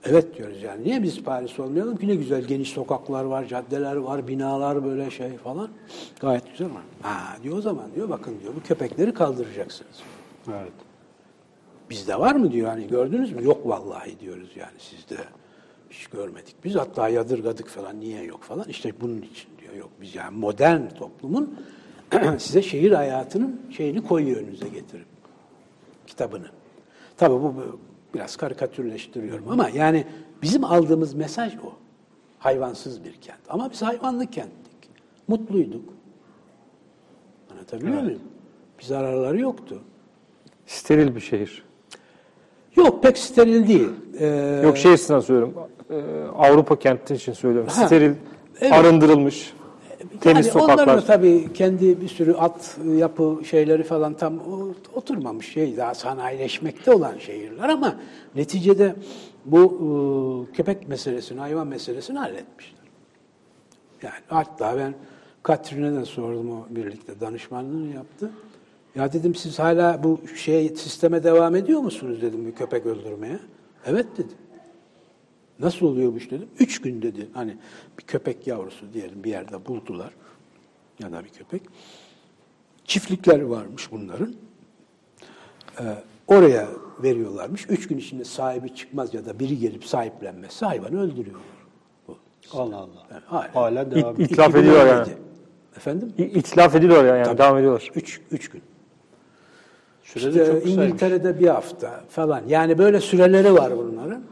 Evet 0.05 0.37
diyoruz 0.37 0.63
yani. 0.63 0.83
Niye 0.83 1.03
biz 1.03 1.23
Paris 1.23 1.59
olmayalım 1.59 1.97
ki? 1.97 2.07
Ne 2.07 2.15
güzel 2.15 2.41
geniş 2.41 2.69
sokaklar 2.69 3.23
var, 3.23 3.45
caddeler 3.45 3.95
var, 3.95 4.27
binalar 4.27 4.85
böyle 4.85 5.11
şey 5.11 5.37
falan. 5.37 5.69
Gayet 6.19 6.51
güzel 6.51 6.67
var. 6.67 6.83
Ha 7.01 7.37
diyor 7.43 7.57
o 7.57 7.61
zaman 7.61 7.85
diyor 7.95 8.09
bakın 8.09 8.39
diyor 8.41 8.55
bu 8.55 8.63
köpekleri 8.63 9.13
kaldıracaksınız. 9.13 10.03
Evet. 10.49 10.73
Bizde 11.89 12.19
var 12.19 12.35
mı 12.35 12.51
diyor 12.51 12.67
hani 12.67 12.87
gördünüz 12.87 13.31
mü? 13.31 13.43
Yok 13.43 13.67
vallahi 13.67 14.19
diyoruz 14.19 14.49
yani 14.55 14.79
sizde. 14.79 15.17
Hiç 15.89 16.07
görmedik. 16.07 16.55
Biz 16.63 16.75
hatta 16.75 17.09
yadırgadık 17.09 17.67
falan 17.67 17.99
niye 17.99 18.23
yok 18.23 18.43
falan. 18.43 18.69
İşte 18.69 18.93
bunun 19.01 19.21
için 19.21 19.49
diyor 19.61 19.73
yok 19.73 19.89
biz 20.01 20.15
yani 20.15 20.37
modern 20.37 20.87
toplumun 20.87 21.59
size 22.37 22.61
şehir 22.61 22.91
hayatının 22.91 23.61
şeyini 23.71 24.03
koyuyor 24.03 24.41
önünüze 24.41 24.69
getirip 24.69 25.05
kitabını. 26.07 26.47
Tabii 27.17 27.33
bu 27.33 27.79
biraz 28.13 28.35
karikatürleştiriyorum 28.35 29.49
ama 29.49 29.69
yani 29.69 30.05
Bizim 30.43 30.63
aldığımız 30.63 31.13
mesaj 31.13 31.55
o. 31.55 31.73
Hayvansız 32.39 33.03
bir 33.03 33.13
kent. 33.13 33.39
Ama 33.49 33.71
biz 33.71 33.81
hayvanlı 33.81 34.27
kenttik. 34.27 34.89
Mutluyduk. 35.27 35.89
Anlatabiliyor 37.51 38.01
muyum? 38.01 38.21
Bir 38.79 38.83
zararları 38.83 39.39
yoktu. 39.39 39.81
Steril 40.65 41.15
bir 41.15 41.19
şehir. 41.19 41.63
Yok 42.75 43.03
pek 43.03 43.17
steril 43.17 43.67
değil. 43.67 43.89
Ee, 44.19 44.61
Yok 44.63 44.77
şey 44.77 44.93
açısından 44.93 45.19
söylüyorum. 45.19 45.53
Ee, 45.89 46.01
Avrupa 46.37 46.79
kenti 46.79 47.13
için 47.13 47.33
söylüyorum. 47.33 47.69
Ha, 47.73 47.85
Steril, 47.85 48.13
evet. 48.61 48.73
arındırılmış. 48.73 49.53
Temiz 50.21 50.47
yani 50.47 50.57
onların 50.57 50.75
sokaklar. 50.75 50.97
da 50.97 51.05
tabii 51.05 51.53
kendi 51.53 52.01
bir 52.01 52.07
sürü 52.07 52.33
at 52.33 52.77
yapı 52.97 53.41
şeyleri 53.49 53.83
falan 53.83 54.13
tam 54.13 54.39
oturmamış 54.93 55.53
şey 55.53 55.77
daha 55.77 55.93
sanayileşmekte 55.93 56.91
olan 56.91 57.17
şehirler 57.17 57.69
ama 57.69 57.95
neticede 58.35 58.95
bu 59.45 60.49
e, 60.51 60.55
köpek 60.55 60.87
meselesini, 60.87 61.39
hayvan 61.39 61.67
meselesini 61.67 62.17
halletmişler. 62.17 62.83
Yani 64.01 64.13
hatta 64.27 64.77
ben 64.77 64.93
Katrine'e 65.43 65.93
de 65.93 66.05
sordum 66.05 66.51
o 66.51 66.65
birlikte 66.69 67.19
danışmanlığını 67.19 67.95
yaptı. 67.95 68.31
Ya 68.95 69.13
dedim 69.13 69.35
siz 69.35 69.59
hala 69.59 70.03
bu 70.03 70.19
şey 70.35 70.69
sisteme 70.69 71.23
devam 71.23 71.55
ediyor 71.55 71.79
musunuz 71.79 72.21
dedim 72.21 72.45
bir 72.45 72.51
köpek 72.51 72.85
öldürmeye. 72.85 73.39
Evet 73.85 74.05
dedi. 74.17 74.33
Nasıl 75.63 75.85
oluyormuş 75.85 76.31
dedim. 76.31 76.47
Üç 76.59 76.81
gün 76.81 77.01
dedi. 77.01 77.27
Hani 77.33 77.57
bir 77.99 78.03
köpek 78.03 78.47
yavrusu 78.47 78.93
diyelim 78.93 79.23
bir 79.23 79.29
yerde 79.29 79.65
buldular. 79.65 80.09
Ya 80.99 81.11
da 81.11 81.23
bir 81.23 81.29
köpek. 81.29 81.61
Çiftlikler 82.85 83.41
varmış 83.41 83.91
bunların. 83.91 84.33
Ee, 85.79 85.83
oraya 86.27 86.67
veriyorlarmış. 87.03 87.65
Üç 87.69 87.87
gün 87.87 87.97
içinde 87.97 88.23
sahibi 88.23 88.75
çıkmaz 88.75 89.13
ya 89.13 89.25
da 89.25 89.39
biri 89.39 89.59
gelip 89.59 89.85
sahiplenmezse 89.85 90.65
hayvanı 90.65 91.01
öldürüyorlar. 91.01 91.45
Bu. 92.07 92.17
Allah 92.51 92.75
Allah. 92.77 93.07
Yani 93.11 93.21
hala. 93.25 93.55
Hala 93.55 93.91
devam 93.91 94.15
İt- 94.15 94.31
İtlaf 94.31 94.55
ediyorlar 94.55 94.85
yani. 94.87 95.01
2017. 95.01 95.21
Efendim? 95.77 96.13
İtlaf 96.17 96.75
ediyorlar 96.75 97.15
yani, 97.15 97.25
Tabii. 97.25 97.37
devam 97.37 97.57
ediyorlar. 97.57 97.91
Üç, 97.95 98.21
üç 98.31 98.49
gün. 98.49 98.61
Sürede 100.03 100.41
İşte 100.41 100.45
çok. 100.61 100.69
İngiltere'de 100.69 101.39
bir 101.39 101.47
hafta 101.47 102.03
falan. 102.09 102.41
Yani 102.47 102.77
böyle 102.77 103.01
süreleri 103.01 103.53
var 103.53 103.77
bunların. 103.77 104.23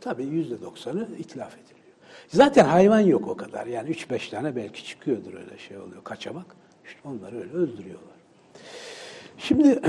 Tabii 0.00 0.24
yüzde 0.24 0.62
doksanı 0.62 1.08
itlaf 1.18 1.54
ediliyor. 1.54 1.78
Zaten 2.28 2.64
hayvan 2.64 3.00
yok 3.00 3.28
o 3.28 3.36
kadar. 3.36 3.66
Yani 3.66 3.90
üç 3.90 4.10
beş 4.10 4.28
tane 4.28 4.56
belki 4.56 4.84
çıkıyordur 4.84 5.34
öyle 5.34 5.58
şey 5.58 5.78
oluyor. 5.78 6.04
Kaçamak. 6.04 6.46
İşte 6.84 7.00
onları 7.04 7.40
öyle 7.40 7.52
öldürüyorlar. 7.52 8.18
Şimdi 9.38 9.68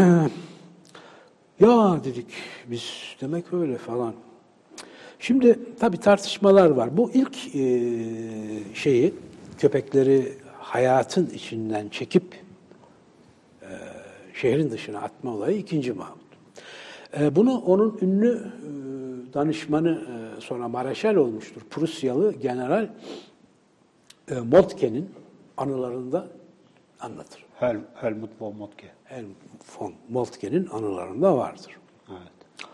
ya 1.59 2.03
dedik 2.03 2.27
biz 2.67 2.83
demek 3.21 3.53
öyle 3.53 3.77
falan. 3.77 4.13
Şimdi 5.19 5.59
tabii 5.79 5.97
tartışmalar 5.97 6.69
var. 6.69 6.97
Bu 6.97 7.11
ilk 7.13 7.55
e, 7.55 7.59
şeyi 8.73 9.13
köpekleri 9.57 10.37
hayatın 10.57 11.29
içinden 11.35 11.89
çekip 11.89 12.23
e, 13.61 13.69
şehrin 14.33 14.71
dışına 14.71 14.99
atma 15.01 15.31
olayı 15.31 15.57
ikinci 15.57 15.93
Mahmut. 15.93 16.19
E, 17.19 17.35
bunu 17.35 17.57
onun 17.57 17.97
ünlü 18.01 18.31
e, 18.35 18.69
danışmanı 19.33 19.89
e, 20.37 20.41
sonra 20.41 20.67
Maraşal 20.67 21.15
olmuştur. 21.15 21.61
Prusyalı 21.69 22.33
General 22.33 22.89
e, 24.31 24.35
Moltke'nin 24.35 25.09
anılarında 25.57 26.27
anlatır. 26.99 27.45
Hel, 27.55 27.77
Helmut 27.95 28.29
von 28.39 28.55
Moltke. 28.55 28.87
Helmut 29.03 29.37
von 29.79 29.93
Moltke'nin 30.09 30.67
anılarında 30.67 31.37
vardır. 31.37 31.77
Evet. 32.09 32.67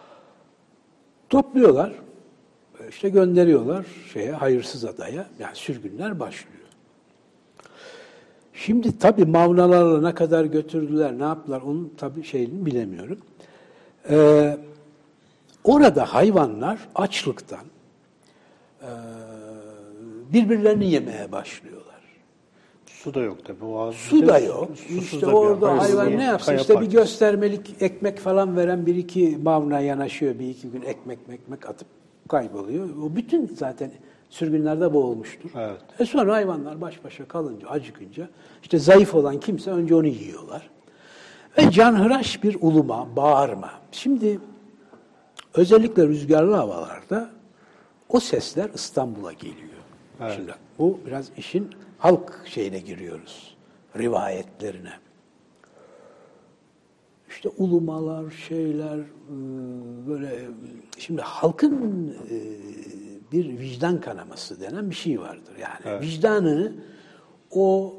Topluyorlar, 1.30 1.94
işte 2.90 3.10
gönderiyorlar 3.10 3.86
şeye 4.14 4.32
hayırsız 4.32 4.86
adaya. 4.86 5.26
Yani 5.40 5.56
sürgünler 5.56 6.20
başlıyor. 6.20 6.56
Şimdi 8.54 9.00
tabii 9.00 9.26
mavnalarla 9.26 10.02
ne 10.02 10.16
kadar 10.16 10.46
götürdüler, 10.46 11.20
ne 11.20 11.24
yaptılar 11.24 11.62
onun 11.62 11.94
tabii 11.98 12.24
şeyini 12.24 12.66
bilemiyorum. 12.66 13.18
Ee, 14.10 14.58
orada 15.66 16.06
hayvanlar 16.14 16.80
açlıktan 16.96 17.66
e, 18.82 18.90
birbirlerini 20.34 20.92
yemeye 20.92 21.32
başlıyorlar. 21.32 21.86
Su 22.86 23.14
da 23.14 23.20
yok 23.20 23.46
tabii. 23.46 23.66
O 23.66 23.80
az- 23.80 23.96
Su 23.96 24.28
da 24.28 24.40
yok. 24.40 24.70
İşte 24.90 25.22
da 25.22 25.28
bir 25.28 25.32
orada 25.34 25.68
hayvan. 25.70 25.80
hayvan 25.80 26.18
ne 26.18 26.24
yapsın? 26.24 26.56
İşte 26.58 26.74
bir 26.74 26.76
parçası. 26.76 26.98
göstermelik 26.98 27.82
ekmek 27.82 28.20
falan 28.20 28.58
veren 28.58 28.86
bir 28.86 28.96
iki 28.96 29.38
mavna 29.44 29.80
yanaşıyor. 29.80 30.40
Bir 30.40 30.50
iki 30.50 30.72
gün 30.72 30.82
ekmek 30.82 31.20
ekmek 31.32 31.70
atıp 31.70 31.88
kayboluyor. 32.30 32.90
O 33.04 33.16
bütün 33.16 33.48
zaten 33.48 33.92
sürgünlerde 34.30 34.94
bu 34.94 35.04
olmuştur. 35.04 35.50
Evet. 35.56 35.82
E 36.00 36.06
sonra 36.06 36.34
hayvanlar 36.34 36.82
baş 36.82 37.04
başa 37.04 37.28
kalınca, 37.28 37.68
acıkınca 37.70 38.28
işte 38.64 38.80
zayıf 38.80 39.16
olan 39.16 39.40
kimse 39.40 39.72
önce 39.72 39.96
onu 39.96 40.08
yiyorlar. 40.08 40.70
Ve 41.58 41.72
canhıraş 41.72 42.44
bir 42.44 42.58
uluma, 42.62 43.16
bağırma. 43.16 43.72
Şimdi 43.92 44.40
özellikle 45.56 46.08
rüzgarlı 46.08 46.56
havalarda 46.56 47.30
o 48.10 48.20
sesler 48.20 48.70
İstanbul'a 48.74 49.34
geliyor. 49.34 49.70
Şimdi 50.36 50.54
bu 50.80 51.00
biraz 51.06 51.32
işin 51.38 51.70
halk 51.98 52.42
şeyine 52.46 52.80
giriyoruz. 52.80 53.56
Rivayetlerine. 53.98 54.94
İşte 57.30 57.50
ulumalar, 57.58 58.32
şeyler 58.32 58.98
e, 58.98 59.06
böyle 60.08 60.40
şimdi 60.98 61.22
halkın 61.22 62.08
e, 62.30 62.38
bir 63.32 63.60
vicdan 63.60 64.02
kanaması 64.02 64.62
denen 64.62 64.90
bir 64.90 64.96
şey 64.96 65.20
vardır. 65.20 65.54
Yani 65.62 66.02
vicdanını 66.02 66.74
o 67.52 67.96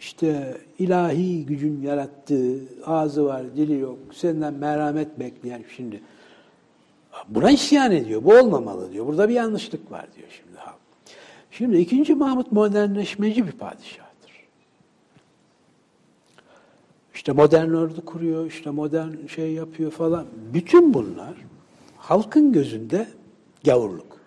işte 0.00 0.58
ilahi 0.78 1.46
gücün 1.46 1.82
yarattığı 1.82 2.60
ağzı 2.86 3.24
var, 3.24 3.56
dili 3.56 3.78
yok, 3.78 3.98
senden 4.12 4.54
merhamet 4.54 5.18
bekleyen 5.18 5.64
şimdi 5.76 6.00
buna 7.28 7.50
isyan 7.50 7.92
ediyor. 7.92 8.24
Bu 8.24 8.34
olmamalı 8.34 8.92
diyor. 8.92 9.06
Burada 9.06 9.28
bir 9.28 9.34
yanlışlık 9.34 9.90
var 9.90 10.06
diyor 10.16 10.28
şimdi 10.30 10.58
halk. 10.58 10.78
Şimdi 11.50 11.76
ikinci 11.76 12.14
Mahmut 12.14 12.52
modernleşmeci 12.52 13.46
bir 13.46 13.52
padişahtır. 13.52 14.32
İşte 17.14 17.32
modern 17.32 17.70
ordu 17.70 18.04
kuruyor, 18.04 18.46
işte 18.46 18.70
modern 18.70 19.26
şey 19.26 19.52
yapıyor 19.52 19.90
falan. 19.90 20.26
Bütün 20.54 20.94
bunlar 20.94 21.34
halkın 21.96 22.52
gözünde 22.52 23.08
gavurluk. 23.64 24.20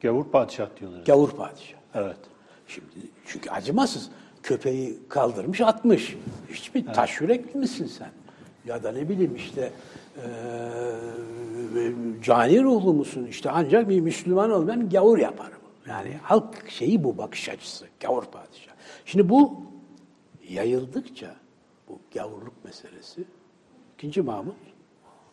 Gavur 0.00 0.24
padişah 0.24 0.68
diyorlar. 0.80 1.04
Gavur 1.04 1.30
padişah. 1.30 1.78
Evet. 1.94 2.16
Şimdi 2.68 2.86
çünkü 3.26 3.50
acımasız. 3.50 4.10
Köpeği 4.42 4.98
kaldırmış 5.08 5.60
atmış. 5.60 6.16
Hiçbir 6.50 6.86
taş 6.86 7.20
yürekli 7.20 7.58
misin 7.58 7.86
sen? 7.86 8.10
Ya 8.66 8.82
da 8.82 8.92
ne 8.92 9.08
bileyim 9.08 9.36
işte 9.36 9.72
cani 12.22 12.62
ruhlu 12.62 12.94
musun? 12.94 13.26
İşte 13.26 13.50
ancak 13.50 13.88
bir 13.88 14.00
Müslüman 14.00 14.50
ol 14.50 14.68
ben 14.68 14.88
gavur 14.88 15.18
yaparım. 15.18 15.58
Yani 15.88 16.16
halk 16.22 16.70
şeyi 16.70 17.04
bu 17.04 17.18
bakış 17.18 17.48
açısı. 17.48 17.86
Gavur 18.00 18.24
padişah. 18.24 18.72
Şimdi 19.04 19.28
bu 19.28 19.60
yayıldıkça 20.48 21.36
bu 21.88 21.98
gavurluk 22.14 22.64
meselesi 22.64 23.24
ikinci 23.98 24.22
Mahmut 24.22 24.56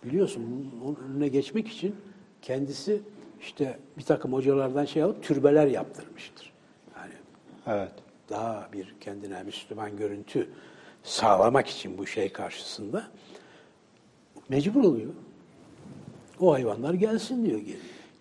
biliyorsun 0.03 0.71
bunun 0.81 0.95
önüne 0.95 1.27
geçmek 1.27 1.67
için 1.67 1.95
kendisi 2.41 3.01
işte 3.41 3.79
bir 3.97 4.03
takım 4.03 4.33
hocalardan 4.33 4.85
şey 4.85 5.03
alıp 5.03 5.23
türbeler 5.23 5.67
yaptırmıştır. 5.67 6.51
Yani 6.97 7.13
Evet. 7.67 7.91
daha 8.29 8.69
bir 8.73 8.95
kendine 9.01 9.43
Müslüman 9.43 9.97
görüntü 9.97 10.49
sağlamak 11.03 11.67
için 11.67 11.97
bu 11.97 12.07
şey 12.07 12.31
karşısında 12.33 13.07
mecbur 14.51 14.83
oluyor. 14.83 15.09
O 16.39 16.53
hayvanlar 16.53 16.93
gelsin 16.93 17.45
diyor 17.45 17.59
geri. 17.59 17.77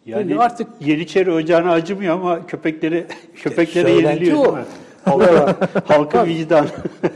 Yani 0.06 0.22
Geliyor 0.22 0.40
artık 0.42 0.68
Yeniçeri 0.80 1.32
Ocağı'na 1.32 1.70
acımıyor 1.72 2.14
ama 2.14 2.46
köpekleri 2.46 3.06
köpeklere 3.34 3.90
yeniliyor 3.90 4.38
o. 4.38 4.42
değil 4.44 4.56
mi? 4.56 4.64
Halkın, 5.04 5.54
halkın 5.84 6.24
vicdanı. 6.26 6.68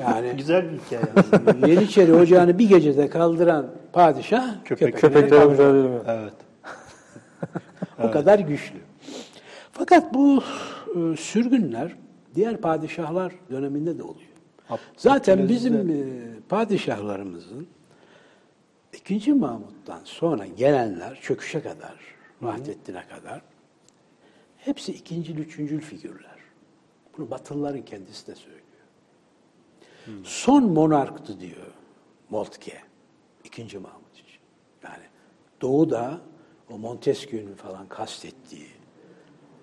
Yani- 0.02 0.32
Güzel 0.36 0.64
bir 0.72 0.78
hikaye. 0.78 1.72
Yeniçeri 1.74 2.14
ocağını 2.14 2.58
bir 2.58 2.68
gecede 2.68 3.08
kaldıran 3.08 3.66
padişah 3.92 4.54
Köpek- 4.64 4.92
köpeklere 4.92 5.00
Köpeklere 5.00 5.44
mücadele 5.44 5.78
edemiyor. 5.80 6.04
evet. 6.08 6.32
O 8.04 8.10
kadar 8.10 8.38
güçlü. 8.38 8.76
Fakat 9.72 10.14
bu 10.14 10.42
e, 10.96 11.16
sürgünler 11.16 11.92
diğer 12.34 12.56
padişahlar 12.56 13.32
döneminde 13.50 13.98
de 13.98 14.02
oluyor. 14.02 14.28
Zaten 14.96 15.38
Abdülaziz'de- 15.38 15.48
bizim 15.48 15.74
e, 15.90 16.04
padişahlarımızın 16.48 17.66
ikinci 18.94 19.32
Mahmut'tan 19.32 20.00
sonra 20.04 20.46
gelenler 20.46 21.20
çöküşe 21.20 21.62
kadar, 21.62 21.98
Vahdettin'e 22.42 23.06
kadar 23.06 23.42
hepsi 24.56 24.92
ikincil, 24.92 25.38
üçüncül 25.38 25.80
figürler. 25.80 26.38
Bunu 27.18 27.30
Batılıların 27.30 27.82
kendisi 27.82 28.26
de 28.26 28.34
söylüyor. 28.34 28.64
Son 30.24 30.64
monarktı 30.64 31.40
diyor 31.40 31.72
Moltke. 32.30 32.78
ikinci 33.44 33.78
Mahmut 33.78 34.12
için. 34.12 34.40
Yani 34.84 35.04
doğuda 35.60 36.20
o 36.70 36.78
Montesquieu'nun 36.78 37.54
falan 37.54 37.88
kastettiği 37.88 38.68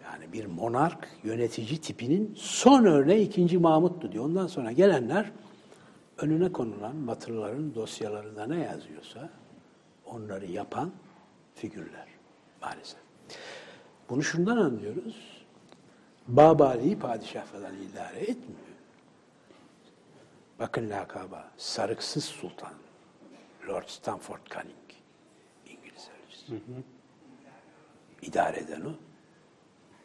yani 0.04 0.34
bir 0.34 0.46
monark 0.46 1.10
yönetici 1.24 1.82
tipinin 1.82 2.34
son 2.36 2.86
örneği 2.86 3.28
2. 3.28 3.58
Mahmut'tu 3.58 4.12
diyor. 4.12 4.26
Ondan 4.26 4.48
sonra 4.48 4.72
gelenler 4.72 5.32
önüne 6.22 6.52
konulan 6.52 7.08
Batılıların 7.08 7.76
dosyalarında 7.76 8.46
ne 8.48 8.60
yazıyorsa 8.64 9.30
onları 10.06 10.46
yapan 10.46 10.92
figürler 11.56 12.08
maalesef. 12.62 13.00
Bunu 14.10 14.24
şundan 14.24 14.58
anlıyoruz. 14.58 15.46
Babali'yi 16.28 17.00
padişah 17.00 17.46
falan 17.46 17.74
idare 17.92 18.20
etmiyor. 18.20 18.62
Bakın 20.60 20.90
lakaba 20.90 21.52
Sarıksız 21.58 22.26
Sultan 22.26 22.74
Lord 23.68 23.88
Stanford 23.88 24.40
Canning 24.54 24.76
İngiliz 25.66 26.10
elçisi. 26.24 26.62
İdare 28.22 28.60
eden 28.60 28.82
o. 28.82 28.92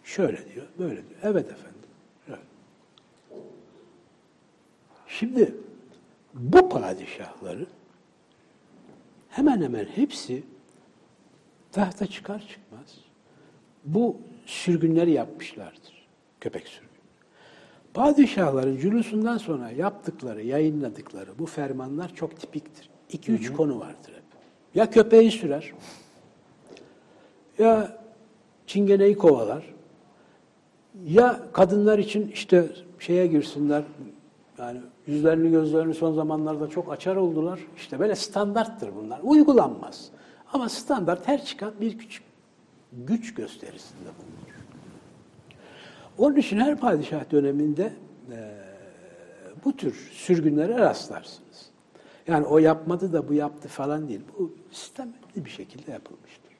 Şöyle 0.04 0.54
diyor, 0.54 0.66
böyle 0.78 1.08
diyor. 1.08 1.20
Evet 1.22 1.50
efendim. 1.50 1.80
Şöyle. 2.26 2.40
Şimdi 5.08 5.65
bu 6.36 6.68
padişahları 6.68 7.66
hemen 9.28 9.62
hemen 9.62 9.84
hepsi 9.84 10.42
tahta 11.72 12.06
çıkar 12.06 12.48
çıkmaz 12.48 12.94
bu 13.84 14.16
sürgünleri 14.46 15.10
yapmışlardır. 15.10 16.06
Köpek 16.40 16.68
sürgünü. 16.68 16.90
Padişahların 17.94 18.76
culusundan 18.76 19.38
sonra 19.38 19.70
yaptıkları, 19.70 20.42
yayınladıkları 20.42 21.38
bu 21.38 21.46
fermanlar 21.46 22.14
çok 22.14 22.40
tipiktir. 22.40 22.90
İki 23.10 23.32
üç 23.32 23.52
konu 23.52 23.80
vardır 23.80 24.12
hep. 24.14 24.24
Ya 24.74 24.90
köpeği 24.90 25.30
sürer, 25.30 25.72
ya 27.58 27.98
çingeneyi 28.66 29.18
kovalar, 29.18 29.74
ya 31.04 31.40
kadınlar 31.52 31.98
için 31.98 32.28
işte 32.28 32.68
şeye 32.98 33.26
girsinler, 33.26 33.82
yani 34.58 34.80
yüzlerini 35.06 35.50
gözlerini 35.50 35.94
son 35.94 36.14
zamanlarda 36.14 36.68
çok 36.68 36.92
açar 36.92 37.16
oldular. 37.16 37.60
İşte 37.76 37.98
böyle 37.98 38.14
standarttır 38.16 38.90
bunlar. 38.96 39.20
Uygulanmaz. 39.22 40.08
Ama 40.52 40.68
standart 40.68 41.28
her 41.28 41.44
çıkan 41.44 41.72
bir 41.80 41.98
küçük 41.98 42.22
güç 42.92 43.34
gösterisinde 43.34 44.08
bulunur. 44.18 44.56
Onun 46.18 46.36
için 46.36 46.58
her 46.58 46.76
padişah 46.76 47.30
döneminde 47.30 47.92
e, 48.32 48.66
bu 49.64 49.76
tür 49.76 50.10
sürgünlere 50.12 50.78
rastlarsınız. 50.78 51.70
Yani 52.26 52.46
o 52.46 52.58
yapmadı 52.58 53.12
da 53.12 53.28
bu 53.28 53.34
yaptı 53.34 53.68
falan 53.68 54.08
değil. 54.08 54.20
Bu 54.38 54.54
sistemli 54.70 55.12
bir 55.36 55.50
şekilde 55.50 55.92
yapılmıştır. 55.92 56.52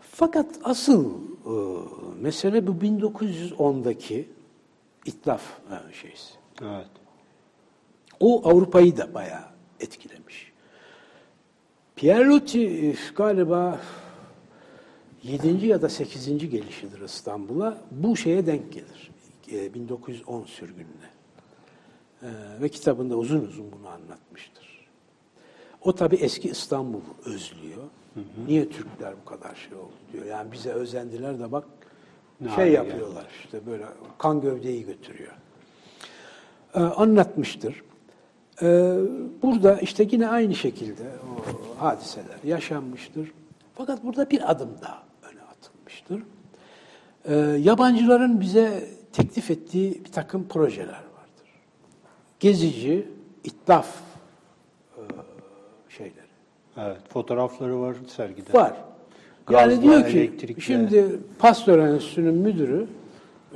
Fakat 0.00 0.46
asıl 0.64 1.10
e, 1.46 1.54
mesele 2.20 2.66
bu 2.66 2.70
1910'daki 2.70 4.28
itlaf 5.04 5.42
e, 5.70 5.94
şeysi. 5.94 6.41
Evet. 6.62 6.86
O 8.20 8.48
Avrupa'yı 8.48 8.96
da 8.96 9.14
bayağı 9.14 9.44
etkilemiş. 9.80 10.52
E, 12.02 12.94
galiba 13.16 13.80
7. 15.22 15.66
ya 15.66 15.82
da 15.82 15.88
8. 15.88 16.50
gelişidir 16.50 17.00
İstanbul'a. 17.00 17.78
Bu 17.90 18.16
şeye 18.16 18.46
denk 18.46 18.72
gelir. 18.72 19.10
E, 19.52 19.74
1910 19.74 20.44
sürgününe. 20.44 21.10
E, 22.22 22.28
ve 22.60 22.68
kitabında 22.68 23.16
uzun 23.16 23.40
uzun 23.40 23.72
bunu 23.72 23.88
anlatmıştır. 23.88 24.88
O 25.80 25.94
tabi 25.94 26.16
eski 26.16 26.48
İstanbul'u 26.48 27.14
özlüyor. 27.24 27.82
Niye 28.46 28.68
Türkler 28.68 29.14
bu 29.20 29.24
kadar 29.24 29.54
şey 29.54 29.78
oldu 29.78 29.92
diyor. 30.12 30.24
Yani 30.24 30.52
bize 30.52 30.70
özendiler 30.70 31.40
de 31.40 31.52
bak 31.52 31.64
Ne 32.40 32.54
şey 32.54 32.72
yapıyorlar 32.72 33.26
işte 33.44 33.66
böyle 33.66 33.84
kan 34.18 34.40
gövdeyi 34.40 34.84
götürüyor. 34.84 35.32
Ee, 36.74 36.80
anlatmıştır. 36.80 37.82
Ee, 38.62 38.96
burada 39.42 39.80
işte 39.80 40.08
yine 40.10 40.28
aynı 40.28 40.54
şekilde 40.54 41.02
o 41.02 41.84
hadiseler 41.84 42.36
yaşanmıştır. 42.44 43.32
Fakat 43.74 44.04
burada 44.04 44.30
bir 44.30 44.50
adım 44.50 44.70
daha 44.82 45.02
öne 45.22 45.40
atılmıştır. 45.40 46.22
Ee, 47.24 47.34
yabancıların 47.62 48.40
bize 48.40 48.84
teklif 49.12 49.50
ettiği 49.50 50.04
bir 50.04 50.12
takım 50.12 50.48
projeler 50.48 50.86
vardır. 50.88 51.48
Gezici, 52.40 53.08
itlaf 53.44 53.88
e, 54.96 55.00
şeyleri. 55.88 56.14
Evet. 56.76 57.00
Fotoğrafları 57.08 57.80
var 57.80 57.96
sergide. 58.08 58.52
Var. 58.52 58.74
Yani 59.50 59.74
Gazla, 59.74 59.82
diyor 59.82 60.08
ki 60.08 60.18
elektrikle. 60.18 60.62
şimdi 60.62 61.18
Pasteur 61.38 61.78
Enstitüsü'nün 61.78 62.34
müdürü 62.34 62.86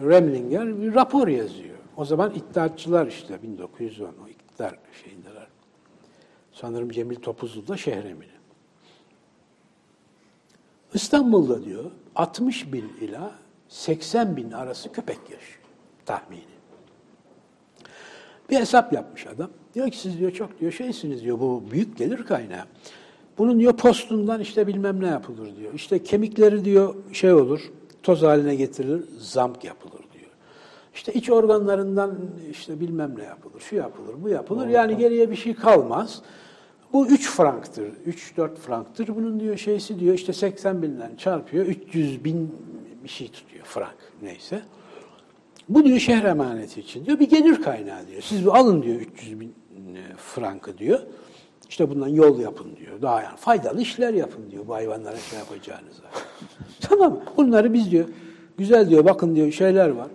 Remlinger 0.03 0.83
bir 0.83 0.95
rapor 0.95 1.29
yazıyor. 1.29 1.76
O 1.97 2.05
zaman 2.05 2.35
iddiatçılar 2.35 3.07
işte 3.07 3.43
1910 3.43 4.07
o 4.07 4.29
iktidar 4.29 4.79
şeyindeler. 5.05 5.47
Sanırım 6.53 6.91
Cemil 6.91 7.17
Topuzlu 7.17 7.69
da 7.69 7.77
Şehremini. 7.77 8.37
İstanbul'da 10.95 11.65
diyor 11.65 11.91
60 12.15 12.73
bin 12.73 12.93
ila 13.01 13.33
80 13.69 14.37
bin 14.37 14.51
arası 14.53 14.93
köpek 14.93 15.19
yaşıyor 15.31 15.67
tahmini. 16.07 16.41
Bir 18.51 18.57
hesap 18.57 18.93
yapmış 18.93 19.27
adam. 19.27 19.51
Diyor 19.75 19.91
ki 19.91 19.99
siz 19.99 20.19
diyor 20.19 20.31
çok 20.31 20.61
diyor 20.61 20.73
şeysiniz 20.73 21.23
diyor 21.23 21.41
bu 21.41 21.65
büyük 21.71 21.99
gelir 21.99 22.25
kaynağı. 22.25 22.65
Bunun 23.39 23.61
diyor 23.61 23.77
postundan 23.77 24.41
işte 24.41 24.67
bilmem 24.67 25.01
ne 25.01 25.07
yapılır 25.07 25.57
diyor. 25.57 25.75
İşte 25.75 26.03
kemikleri 26.03 26.65
diyor 26.65 26.95
şey 27.13 27.33
olur 27.33 27.73
toz 28.03 28.23
haline 28.23 28.55
getirilir 28.55 29.05
zamk 29.19 29.65
yapılır. 29.65 30.06
İşte 30.97 31.13
iç 31.13 31.31
organlarından 31.31 32.19
işte 32.51 32.81
bilmem 32.81 33.15
ne 33.19 33.25
yapılır, 33.25 33.61
şu 33.61 33.77
yapılır, 33.77 34.15
bu 34.23 34.29
yapılır. 34.29 34.69
Yani 34.69 34.97
geriye 34.97 35.31
bir 35.31 35.37
şey 35.37 35.55
kalmaz. 35.55 36.23
Bu 36.93 37.07
3 37.07 37.31
franktır, 37.31 37.89
3-4 38.07 38.57
franktır. 38.57 39.17
Bunun 39.17 39.41
diyor 39.41 39.57
şeysi 39.57 40.01
diyor 40.01 40.15
işte 40.15 40.33
80 40.33 40.83
binden 40.83 41.17
çarpıyor, 41.17 41.67
300 41.67 42.25
bin 42.25 42.55
bir 43.05 43.09
şey 43.09 43.29
tutuyor 43.29 43.65
frank 43.65 43.97
neyse. 44.23 44.63
Bu 45.69 45.85
diyor 45.85 45.99
şehir 45.99 46.25
emaneti 46.25 46.81
için 46.81 47.07
diyor 47.07 47.19
bir 47.19 47.29
gelir 47.29 47.63
kaynağı 47.63 48.07
diyor. 48.07 48.23
Siz 48.23 48.49
alın 48.49 48.83
diyor 48.83 49.01
300 49.01 49.41
bin 49.41 49.49
e, 49.49 49.53
frankı 50.17 50.79
diyor. 50.79 51.01
İşte 51.69 51.91
bundan 51.91 52.09
yol 52.09 52.41
yapın 52.41 52.77
diyor. 52.77 53.03
Daha 53.03 53.23
yani 53.23 53.37
faydalı 53.37 53.83
işler 53.83 54.15
yapın 54.15 54.51
diyor 54.51 54.69
bu 54.69 54.75
hayvanlara 54.75 55.17
şey 55.17 55.39
yapacağınıza. 55.39 56.03
tamam? 56.81 57.21
Bunları 57.37 57.73
biz 57.73 57.91
diyor 57.91 58.09
güzel 58.59 58.91
diyor 58.91 59.05
bakın 59.05 59.37
diyor 59.37 59.53
şeyler 59.53 59.89
var. 59.89 60.09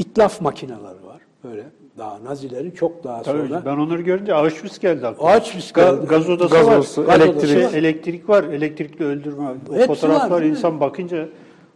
İtlaf 0.00 0.40
makineleri 0.40 0.80
var 1.06 1.20
böyle. 1.44 1.62
Daha 1.98 2.24
Nazilerin 2.24 2.70
çok 2.70 3.04
daha 3.04 3.22
Tabii 3.22 3.48
sonra. 3.48 3.62
ben 3.66 3.76
onları 3.76 4.02
görünce 4.02 4.34
Auschwitz 4.34 4.78
geldi 4.78 5.06
aklıma. 5.06 5.30
Auschwitz 5.30 5.70
Ga- 5.70 6.06
gaz 6.06 6.30
odası 6.30 6.54
Gaz 6.54 6.66
var. 6.66 6.76
odası, 6.76 7.02
Gaz 7.04 7.20
elektrik- 7.20 7.30
odası 7.58 7.72
var. 7.72 7.78
elektrik 7.78 8.28
var. 8.28 8.44
Elektrikli 8.44 9.04
öldürme. 9.04 9.44
O 9.70 9.74
Hepsi 9.74 9.86
fotoğraflar 9.86 10.30
var, 10.30 10.42
insan 10.42 10.80
bakınca 10.80 11.28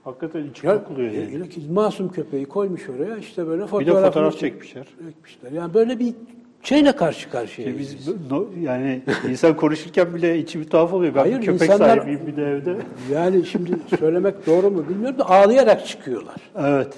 hakikaten 0.05 0.45
içi 0.45 0.67
Ya, 0.67 0.85
kokuluyor 0.85 1.13
yani. 1.13 1.45
e, 1.45 1.49
ki 1.49 1.61
masum 1.73 2.09
köpeği 2.13 2.47
koymuş 2.47 2.89
oraya 2.89 3.17
işte 3.17 3.47
böyle 3.47 3.63
Bir 3.63 3.87
de 3.87 4.03
fotoğraf 4.03 4.33
çek- 4.33 4.41
çekmişler. 4.41 4.87
çekmişler. 5.07 5.53
Yani 5.53 5.75
böyle 5.75 5.99
bir 5.99 6.15
şeyle 6.63 6.93
karşı 6.97 7.31
karşıyayız. 7.31 7.89
Şey 7.91 7.99
biz 7.99 8.31
no- 8.31 8.47
yani 8.61 9.03
insan 9.31 9.57
konuşurken 9.57 10.15
bile 10.15 10.39
içi 10.39 10.61
bir 10.61 10.65
tuhaf 10.65 10.93
oluyor. 10.93 11.15
Ben 11.15 11.21
Hayır, 11.21 11.41
bir 11.41 11.45
köpek 11.47 11.63
insanlar- 11.63 11.97
sahibiyim 11.97 12.27
bir 12.27 12.37
de 12.37 12.45
evde. 12.47 12.77
Yani 13.13 13.45
şimdi 13.47 13.73
söylemek 14.01 14.47
doğru 14.47 14.71
mu 14.71 14.85
bilmiyorum 14.89 15.19
da 15.19 15.31
ağlayarak 15.31 15.87
çıkıyorlar. 15.87 16.37
Evet. 16.59 16.95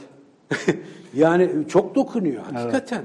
Yani 1.17 1.51
çok 1.69 1.95
dokunuyor 1.95 2.45
hakikaten. 2.53 3.05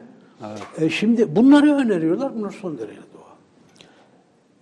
E, 0.77 0.89
şimdi 0.89 1.35
bunları 1.35 1.75
öneriyorlar. 1.75 2.35
Bunlar 2.35 2.51
son 2.51 2.77
derece 2.77 3.01
doğal. 3.13 3.35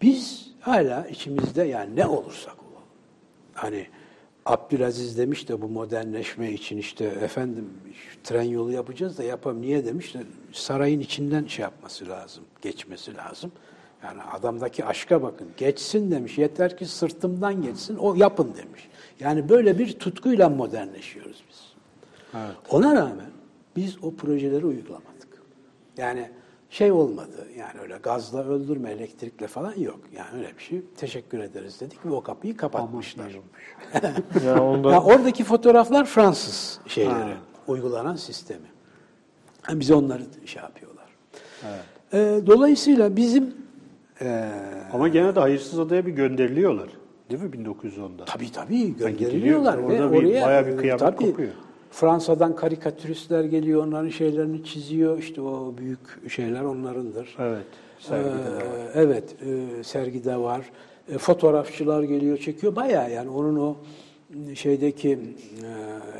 Biz 0.02 0.48
hala 0.60 1.08
içimizde 1.08 1.64
yani 1.64 1.96
ne 1.96 2.06
olursak 2.06 2.56
olalım. 2.60 2.88
Hani 3.54 3.88
Abdülaziz 4.46 5.18
demiş 5.18 5.50
de 5.50 5.62
bu 5.62 5.68
modernleşme 5.68 6.52
için 6.52 6.78
işte 6.78 7.06
efendim 7.06 7.70
tren 8.24 8.44
yolu 8.44 8.72
yapacağız 8.72 9.18
da 9.18 9.24
yapam 9.24 9.62
niye 9.62 9.86
demiş 9.86 10.14
de 10.14 10.20
sarayın 10.54 11.00
içinden 11.00 11.46
şey 11.46 11.64
yapması 11.64 12.10
lazım, 12.10 12.44
geçmesi 12.62 13.18
lazım. 13.18 13.52
Yani 14.04 14.22
adamdaki 14.22 14.86
aşka 14.86 15.22
bakın. 15.24 15.48
Geçsin 15.58 16.12
demiş. 16.12 16.38
Yeter 16.38 16.78
ki 16.78 16.86
sırtımdan 16.86 17.62
geçsin. 17.62 17.96
O 17.96 18.16
yapın 18.16 18.54
demiş. 18.58 18.90
Yani 19.20 19.50
böyle 19.50 19.80
bir 19.80 20.00
tutkuyla 20.00 20.50
modernleşiyoruz 20.50 21.44
biz. 21.50 21.74
Ona 22.70 22.96
rağmen 22.96 23.29
biz 23.80 23.98
o 24.04 24.16
projeleri 24.16 24.66
uygulamadık. 24.66 25.28
Yani 25.98 26.30
şey 26.70 26.92
olmadı. 26.92 27.48
Yani 27.58 27.80
öyle 27.82 27.98
gazla 28.04 28.44
öldürme, 28.44 28.92
elektrikle 28.92 29.48
falan 29.48 29.74
yok. 29.78 30.00
Yani 30.16 30.28
öyle 30.38 30.58
bir 30.58 30.64
şey. 30.64 30.82
Teşekkür 30.98 31.40
ederiz 31.40 31.82
dedik 31.82 32.06
ve 32.06 32.10
o 32.10 32.22
kapıyı 32.24 32.58
kapatmışlar. 32.58 33.40
Yani 34.44 34.60
onda 34.62 34.92
Ya 34.92 35.04
oradaki 35.04 35.44
fotoğraflar 35.44 36.06
Fransız 36.06 36.80
şeyleri, 36.88 37.34
uygulanan 37.68 38.16
sistemi. 38.16 38.66
Yani 39.70 39.80
bize 39.80 39.94
onları 39.96 40.24
şey 40.46 40.62
yapıyorlar. 40.64 41.06
Ee, 42.14 42.42
dolayısıyla 42.46 43.16
bizim 43.16 43.54
e, 44.22 44.50
Ama 44.94 45.08
gene 45.08 45.36
de 45.36 45.40
hayırsız 45.40 45.80
adaya 45.80 46.06
bir 46.06 46.12
gönderiliyorlar. 46.12 46.90
Değil 47.30 47.42
mi 47.44 47.50
1910'da? 47.50 48.26
Tabii 48.26 48.52
tabii 48.52 48.98
gönderiliyorlar 48.98 49.78
ve 49.78 49.86
Orada 49.86 50.12
bir- 50.12 50.18
oraya 50.18 50.46
bayağı 50.46 50.68
bir 50.68 50.78
kıyamet 50.78 51.00
tabii, 51.00 51.26
kopuyor. 51.32 51.52
Fransa'dan 51.92 52.56
karikatüristler 52.56 53.44
geliyor, 53.44 53.88
onların 53.88 54.10
şeylerini 54.10 54.64
çiziyor. 54.64 55.18
İşte 55.18 55.42
o 55.42 55.74
büyük 55.78 56.32
şeyler 56.32 56.62
onlarındır. 56.62 57.36
Evet. 57.40 57.66
Sergide 58.00 58.30
de 58.30 58.56
var. 58.56 58.62
Ee, 58.62 58.92
Evet, 58.94 59.36
e, 59.42 59.84
sergide 59.84 60.38
var. 60.38 60.72
E, 61.10 61.18
fotoğrafçılar 61.18 62.04
geliyor, 62.04 62.38
çekiyor. 62.38 62.76
Bayağı 62.76 63.12
yani 63.12 63.30
onun 63.30 63.60
o 63.60 63.76
m, 64.30 64.56
şeydeki 64.56 65.20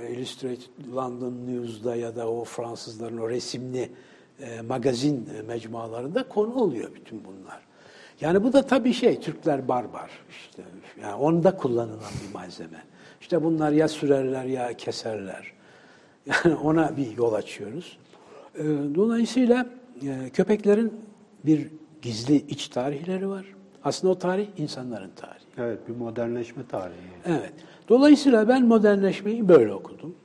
e, 0.10 0.14
Illustrated 0.14 0.94
London 0.96 1.34
News'da 1.48 1.96
ya 1.96 2.16
da 2.16 2.30
o 2.30 2.44
Fransızların 2.44 3.18
o 3.18 3.30
resimli 3.30 3.90
e, 4.42 4.62
magazin 4.62 5.30
e, 5.40 5.42
mecmualarında 5.42 6.24
konu 6.24 6.54
oluyor 6.54 6.90
bütün 6.96 7.24
bunlar. 7.26 7.60
Yani 8.22 8.44
bu 8.44 8.54
da 8.54 8.62
tabii 8.62 8.94
şey, 8.94 9.20
Türkler 9.20 9.68
barbar. 9.68 10.12
İşte, 10.30 10.64
yani 11.02 11.16
onda 11.16 11.58
kullanılan 11.58 12.12
bir 12.28 12.34
malzeme. 12.34 12.84
İşte 13.22 13.44
bunlar 13.44 13.72
ya 13.72 13.88
sürerler 13.88 14.46
ya 14.46 14.74
keserler. 14.74 15.59
Yani 16.26 16.56
ona 16.64 16.98
bir 16.98 17.18
yol 17.18 17.34
açıyoruz. 17.34 17.98
Ee, 18.56 18.64
Dolayısıyla 18.96 19.66
e, 20.08 20.30
köpeklerin 20.30 20.94
bir 21.46 21.68
gizli 22.02 22.36
iç 22.36 22.68
tarihleri 22.68 23.30
var. 23.30 23.46
Aslında 23.84 24.14
o 24.14 24.20
tarih 24.20 24.48
insanların 24.58 25.12
tarihi. 25.16 25.44
Evet, 25.58 25.80
bir 25.90 25.96
modernleşme 25.96 26.64
tarihi. 26.68 26.98
Evet. 27.26 27.54
Dolayısıyla 27.90 28.48
ben 28.48 28.66
modernleşmeyi 28.66 29.50
böyle 29.50 29.74
okudum. 29.74 30.16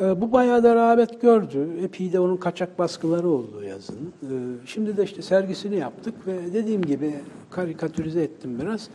Ee, 0.00 0.20
Bu 0.20 0.32
bayağı 0.32 0.62
da 0.62 0.74
rağbet 0.74 1.20
gördü. 1.20 1.68
Epey 1.82 2.12
de 2.12 2.20
onun 2.20 2.36
kaçak 2.36 2.78
baskıları 2.78 3.28
oldu 3.28 3.62
yazın. 3.64 4.12
Ee, 4.22 4.26
Şimdi 4.66 4.96
de 4.96 5.04
işte 5.04 5.22
sergisini 5.22 5.76
yaptık 5.76 6.26
ve 6.26 6.54
dediğim 6.54 6.82
gibi 6.82 7.14
karikatürize 7.50 8.22
ettim 8.22 8.58
biraz. 8.62 8.88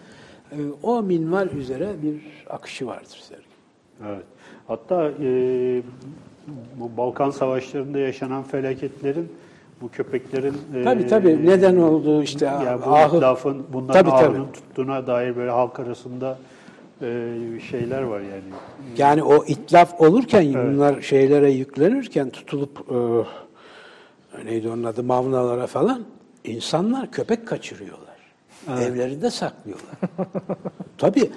O 0.84 1.02
minval 1.02 1.48
üzere 1.50 1.96
bir 2.04 2.22
akışı 2.50 2.88
vardır 2.88 3.22
sergi. 3.30 3.44
Evet. 4.08 4.26
Hatta 4.68 5.12
e, 5.24 5.82
bu 6.76 6.98
Balkan 6.98 7.30
Savaşları'nda 7.30 8.00
yaşanan 8.00 8.44
felaketlerin 8.44 9.30
bu 9.82 9.90
köpeklerin 9.90 10.58
e, 10.76 10.84
Tabii 10.84 11.08
tabii 11.08 11.46
neden 11.46 11.76
oldu 11.78 12.24
işte 12.24 12.46
ya 12.46 12.80
bu 12.86 12.90
ahı- 12.96 13.18
itlafın 13.18 13.64
bunların 13.74 13.94
Tabii, 13.94 14.10
tabii. 14.10 14.38
ahının 14.38 14.52
tuttuğuna 14.52 15.08
dair 15.08 15.36
böyle 15.36 15.52
halk 15.52 15.80
arasında 15.80 16.38
e, 17.02 17.28
şeyler 17.70 18.02
var 18.02 18.20
yani. 18.20 18.42
Yani 18.98 19.24
o 19.24 19.46
itlaf 19.46 20.02
olurken 20.02 20.54
bunlar 20.54 21.02
şeylere 21.02 21.52
yüklenirken 21.52 22.30
tutulup 22.30 22.86
e, 22.92 24.46
neydi 24.46 24.70
onun 24.70 24.84
adı 24.84 25.04
mavnalara 25.04 25.68
falan 25.68 26.02
insanlar 26.44 27.12
köpek 27.12 27.48
kaçırıyorlar. 27.48 28.08
Evlerinde 28.82 29.30
saklıyorlar. 29.30 29.88
Tabii 30.98 31.30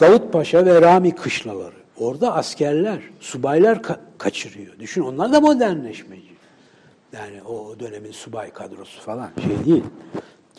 Davut 0.00 0.32
Paşa 0.32 0.66
ve 0.66 0.80
Rami 0.82 1.14
kışlaları. 1.14 1.77
Orada 2.00 2.34
askerler, 2.34 3.00
subaylar 3.20 3.76
ka- 3.76 3.98
kaçırıyor. 4.18 4.78
Düşün 4.78 5.02
onlar 5.02 5.32
da 5.32 5.40
modernleşmeci. 5.40 6.28
Yani 7.12 7.42
o 7.42 7.80
dönemin 7.80 8.12
subay 8.12 8.50
kadrosu 8.50 9.00
falan 9.00 9.30
şey 9.42 9.72
değil. 9.72 9.84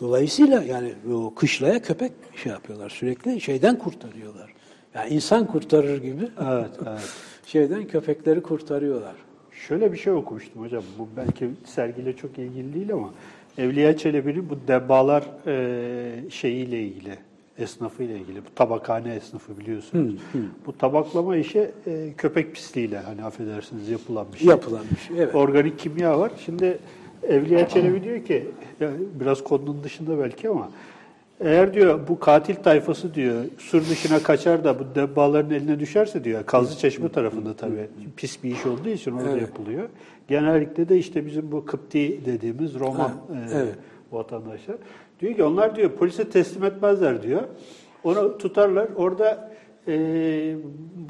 Dolayısıyla 0.00 0.62
yani 0.62 0.92
o 1.14 1.34
kışlaya 1.34 1.82
köpek 1.82 2.12
şey 2.36 2.52
yapıyorlar 2.52 2.90
sürekli 2.90 3.40
şeyden 3.40 3.78
kurtarıyorlar. 3.78 4.52
Yani 4.94 5.14
insan 5.14 5.46
kurtarır 5.46 6.02
gibi 6.02 6.28
Evet, 6.40 6.70
evet. 6.88 7.14
şeyden 7.46 7.84
köpekleri 7.86 8.42
kurtarıyorlar. 8.42 9.14
Şöyle 9.68 9.92
bir 9.92 9.98
şey 9.98 10.12
okumuştum 10.12 10.62
hocam. 10.62 10.82
Bu 10.98 11.08
belki 11.16 11.50
sergiyle 11.64 12.16
çok 12.16 12.38
ilgili 12.38 12.74
değil 12.74 12.92
ama 12.92 13.10
Evliya 13.58 13.96
Çelebi'nin 13.96 14.50
bu 14.50 14.58
debbalar 14.68 15.24
e, 15.46 16.30
şeyiyle 16.30 16.82
ilgili, 16.82 17.18
esnafıyla 17.60 18.16
ilgili. 18.16 18.38
Bu 18.38 18.54
tabakhane 18.54 19.14
esnafı 19.14 19.58
biliyorsunuz. 19.58 20.14
Bu 20.66 20.78
tabaklama 20.78 21.36
işi 21.36 21.70
e, 21.86 22.12
köpek 22.16 22.54
pisliğiyle 22.54 22.98
hani 22.98 23.24
affedersiniz 23.24 23.88
yapılan 23.88 24.26
bir 24.32 24.38
şey. 24.38 24.48
Yapılan 24.48 24.82
bir 24.90 25.00
şey, 25.00 25.22
evet. 25.22 25.34
Organik 25.34 25.78
kimya 25.78 26.18
var. 26.18 26.32
Şimdi 26.44 26.78
Evliya 27.28 27.68
Çelebi 27.68 28.04
diyor 28.04 28.24
ki, 28.24 28.48
yani 28.80 28.96
biraz 29.20 29.44
konunun 29.44 29.84
dışında 29.84 30.18
belki 30.18 30.48
ama 30.48 30.70
eğer 31.40 31.74
diyor 31.74 32.08
bu 32.08 32.20
katil 32.20 32.54
tayfası 32.54 33.14
diyor 33.14 33.44
sur 33.58 33.80
dışına 33.80 34.18
kaçar 34.22 34.64
da 34.64 34.78
bu 34.78 34.84
debbaların 34.94 35.50
eline 35.50 35.80
düşerse 35.80 36.24
diyor 36.24 36.46
Kazlı 36.46 36.78
Çeşme 36.78 37.08
tarafında 37.08 37.54
tabii 37.54 37.88
pis 38.16 38.44
bir 38.44 38.50
iş 38.50 38.66
olduğu 38.66 38.88
için 38.88 39.12
orada 39.12 39.30
Evet. 39.30 39.42
yapılıyor. 39.42 39.88
Genellikle 40.28 40.88
de 40.88 40.98
işte 40.98 41.26
bizim 41.26 41.52
bu 41.52 41.64
Kıpti 41.64 42.20
dediğimiz 42.26 42.74
Roman 42.74 42.98
Ha, 42.98 43.14
e, 43.34 43.54
evet. 43.54 43.74
vatandaşlar. 44.12 44.76
Diyor 45.20 45.34
ki 45.34 45.44
onlar 45.44 45.76
diyor 45.76 45.90
polise 45.90 46.30
teslim 46.30 46.64
etmezler 46.64 47.22
diyor. 47.22 47.42
Onu 48.04 48.38
tutarlar 48.38 48.88
orada 48.96 49.50
e, 49.88 50.54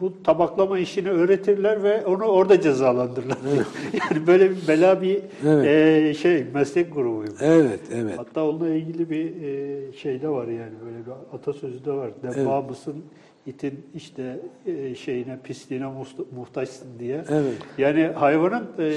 bu 0.01 0.23
tabaklama 0.23 0.79
işini 0.79 1.11
öğretirler 1.11 1.83
ve 1.83 2.07
onu 2.07 2.25
orada 2.25 2.61
cezalandırırlar. 2.61 3.39
yani 4.11 4.27
böyle 4.27 4.51
bir 4.51 4.69
bela 4.69 5.03
bir 5.03 5.23
Evet. 5.47 5.67
e, 5.67 6.15
şey 6.15 6.45
meslek 6.55 6.95
grubuyum. 6.95 7.35
Evet, 7.41 7.81
evet. 7.95 8.19
Hatta 8.19 8.45
onunla 8.49 8.69
ilgili 8.69 9.11
bir 9.11 9.43
e, 9.43 9.93
şey 9.93 10.23
de 10.23 10.29
var 10.29 10.47
yani 10.49 10.73
böyle 10.85 11.07
bir 11.07 11.37
atasözü 11.37 11.85
de 11.85 11.93
var. 11.93 12.11
Debba 12.23 12.63
mısın 12.63 13.05
itin 13.47 13.87
işte 13.95 14.41
e, 14.67 14.95
şeyine 14.95 15.39
pisliğine 15.45 15.85
muhta- 15.85 16.35
muhtaçsın 16.37 16.89
diye. 16.99 17.25
Evet. 17.29 17.55
Yani 17.79 18.03
hayvanın 18.03 18.67
e, 18.79 18.93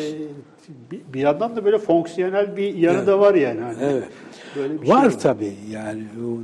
bir, 1.14 1.20
yandan 1.20 1.56
da 1.56 1.66
böyle 1.66 1.78
fonksiyonel 1.78 2.58
bir 2.58 2.74
yanı 2.76 2.98
Evet. 2.98 3.08
da 3.08 3.20
var 3.20 3.34
yani. 3.36 3.62
Hani 3.62 3.78
Evet. 3.82 4.08
Böyle 4.56 4.82
bir 4.82 4.88
var 4.88 5.10
şey 5.10 5.20
tabii 5.20 5.54
yani 5.70 6.04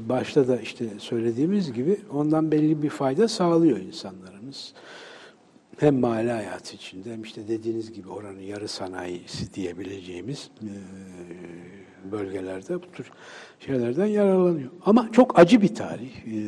başta 0.09 0.47
da 0.47 0.57
işte 0.57 0.85
söylediğimiz 0.97 1.73
gibi 1.73 1.97
ondan 2.13 2.51
belli 2.51 2.81
bir 2.81 2.89
fayda 2.89 3.27
sağlıyor 3.27 3.77
insanlarımız. 3.77 4.73
Hem 5.77 5.99
mahalle 5.99 6.31
hayatı 6.31 6.75
içinde 6.75 7.13
hem 7.13 7.21
işte 7.23 7.47
dediğiniz 7.47 7.93
gibi 7.93 8.09
oranın 8.09 8.39
yarı 8.39 8.67
sanayisi 8.67 9.53
diyebileceğimiz 9.53 10.49
e, 10.61 10.71
bölgelerde 12.11 12.75
bu 12.75 12.91
tür 12.93 13.11
şeylerden 13.59 14.05
yararlanıyor. 14.05 14.69
Ama 14.85 15.09
çok 15.11 15.39
acı 15.39 15.61
bir 15.61 15.75
tarih. 15.75 16.09
E, 16.27 16.39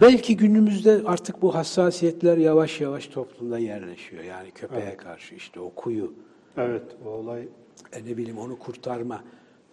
belki 0.00 0.36
günümüzde 0.36 1.02
artık 1.04 1.42
bu 1.42 1.54
hassasiyetler 1.54 2.36
yavaş 2.36 2.80
yavaş 2.80 3.06
toplumda 3.06 3.58
yerleşiyor. 3.58 4.24
Yani 4.24 4.50
köpeğe 4.50 4.96
karşı 4.96 5.34
işte 5.34 5.60
o 5.60 5.70
kuyu 5.70 6.12
Evet, 6.56 6.82
o 7.06 7.08
olay 7.08 7.48
e 7.92 8.04
ne 8.04 8.16
bileyim 8.16 8.38
onu 8.38 8.58
kurtarma. 8.58 9.24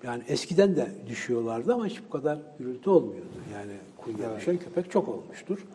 Yani 0.03 0.23
eskiden 0.27 0.75
de 0.75 0.87
düşüyorlardı 1.07 1.73
ama 1.73 1.85
hiç 1.85 2.01
bu 2.05 2.09
kadar 2.09 2.39
gürültü 2.59 2.89
olmuyordu. 2.89 3.27
Yani 3.53 3.73
kuyuya 3.97 4.37
düşen 4.37 4.57
köpek 4.57 4.91
çok 4.91 5.09
olmuştur. 5.09 5.65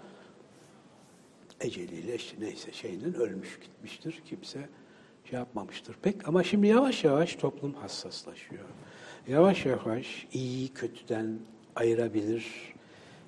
Eceliyle 1.60 2.14
işte 2.14 2.36
neyse 2.40 2.72
şeyinin 2.72 3.14
ölmüş 3.14 3.58
gitmiştir. 3.60 4.22
Kimse 4.24 4.68
şey 5.24 5.38
yapmamıştır 5.38 5.96
pek. 6.02 6.28
Ama 6.28 6.42
şimdi 6.42 6.66
yavaş 6.66 7.04
yavaş 7.04 7.34
toplum 7.36 7.74
hassaslaşıyor. 7.74 8.64
Yavaş 9.28 9.66
yavaş 9.66 10.26
iyi 10.32 10.68
kötüden 10.68 11.38
ayırabilir. 11.76 12.72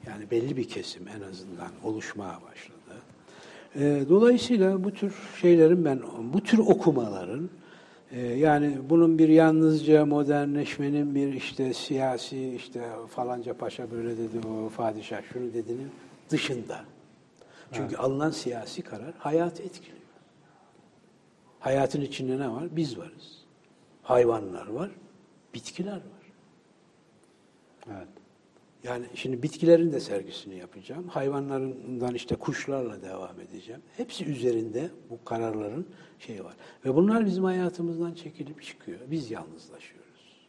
Yani 0.09 0.31
belli 0.31 0.57
bir 0.57 0.69
kesim 0.69 1.09
en 1.09 1.21
azından 1.31 1.69
oluşmaya 1.85 2.41
başladı. 2.51 2.75
E, 3.77 4.05
Dolayısıyla 4.09 4.85
bu 4.85 4.93
tür 4.93 5.15
şeylerin 5.41 5.85
ben, 5.85 6.01
bu 6.33 6.43
tür 6.43 6.59
okumaların 6.59 7.51
e, 8.11 8.21
yani 8.21 8.79
bunun 8.91 9.19
bir 9.19 9.29
yalnızca 9.29 10.07
modernleşmenin 10.07 11.15
bir 11.15 11.33
işte 11.33 11.75
siyasi 11.75 12.55
işte 12.55 12.83
falanca 13.11 13.57
paşa 13.57 13.91
böyle 13.91 14.19
dedi 14.19 14.47
o 14.49 14.71
padişah 14.77 15.23
şunu 15.33 15.55
dedinin 15.55 15.91
dışında. 16.31 16.85
Çünkü 17.73 17.97
alınan 17.97 18.31
siyasi 18.31 18.83
karar 18.83 19.15
hayatı 19.19 19.63
etkiliyor. 19.63 19.99
Hayatın 21.61 22.01
içinde 22.01 22.39
ne 22.39 22.51
var? 22.51 22.65
Biz 22.71 22.99
varız. 22.99 23.45
Hayvanlar 24.03 24.67
var, 24.67 24.91
bitkiler 25.55 25.93
var. 25.93 26.25
evet. 27.87 28.24
Yani 28.85 29.07
şimdi 29.15 29.43
bitkilerin 29.43 29.93
de 29.93 30.01
sergisini 30.01 30.57
yapacağım. 30.57 31.09
Hayvanlarından 31.09 32.15
işte 32.15 32.37
kuşlarla 32.37 33.03
devam 33.03 33.41
edeceğim. 33.41 33.83
Hepsi 33.97 34.25
üzerinde 34.25 34.91
bu 35.11 35.25
kararların 35.25 35.89
şeyi 36.19 36.45
var. 36.45 36.55
Ve 36.85 36.95
bunlar 36.95 37.27
bizim 37.27 37.45
hayatımızdan 37.45 38.15
çekilip 38.15 38.63
çıkıyor. 38.63 38.99
Biz 39.11 39.31
yalnızlaşıyoruz. 39.31 40.49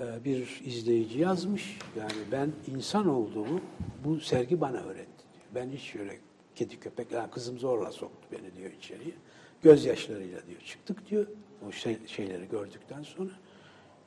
Ee, 0.00 0.24
bir 0.24 0.62
izleyici 0.64 1.18
yazmış. 1.18 1.78
Yani 1.98 2.12
ben 2.32 2.52
insan 2.74 3.08
olduğumu 3.08 3.60
bu 4.04 4.20
sergi 4.20 4.60
bana 4.60 4.78
öğretti 4.78 5.24
diyor. 5.32 5.44
Ben 5.54 5.70
hiç 5.70 5.96
öyle 5.96 6.18
kedi 6.54 6.80
köpek, 6.80 7.12
yani 7.12 7.30
kızım 7.30 7.58
zorla 7.58 7.92
soktu 7.92 8.28
beni 8.32 8.56
diyor 8.56 8.72
içeriye. 8.72 9.14
Gözyaşlarıyla 9.62 10.46
diyor 10.46 10.60
çıktık 10.60 11.10
diyor. 11.10 11.26
O 11.68 11.72
şey, 11.72 11.98
şeyleri 12.06 12.48
gördükten 12.48 13.02
sonra. 13.02 13.32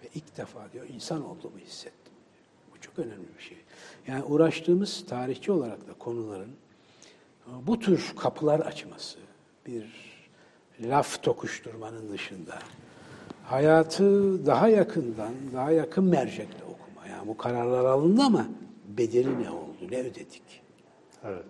Ve 0.04 0.08
ilk 0.16 0.38
defa 0.38 0.72
diyor 0.74 0.86
insan 0.94 1.26
olduğumu 1.26 1.58
hissettim. 1.58 1.99
Bu 2.80 2.86
çok 2.86 3.00
önemli 3.00 3.28
bir 3.38 3.44
şey. 3.44 3.58
Yani 4.08 4.24
uğraştığımız 4.24 5.06
tarihçi 5.06 5.52
olarak 5.52 5.88
da 5.88 5.94
konuların 5.94 6.52
e, 7.48 7.68
bu 7.68 7.80
tür 7.80 8.14
kapılar 8.20 8.60
açması, 8.60 9.20
bir 9.66 9.86
laf 10.82 11.24
tokuşturmanın 11.24 12.10
dışında 12.12 12.60
hayatı 13.44 14.46
daha 14.46 14.68
yakından, 14.68 15.34
daha 15.54 15.72
yakın 15.72 16.04
mercekle 16.04 16.64
okuma. 16.64 17.08
Yani 17.08 17.28
bu 17.28 17.38
kararlar 17.38 17.86
alındı 17.86 18.22
ama 18.22 18.48
bedeli 18.88 19.44
ne 19.44 19.50
oldu? 19.50 19.78
Ne 19.92 20.00
ödedik? 20.00 20.62
Evet. 21.24 21.46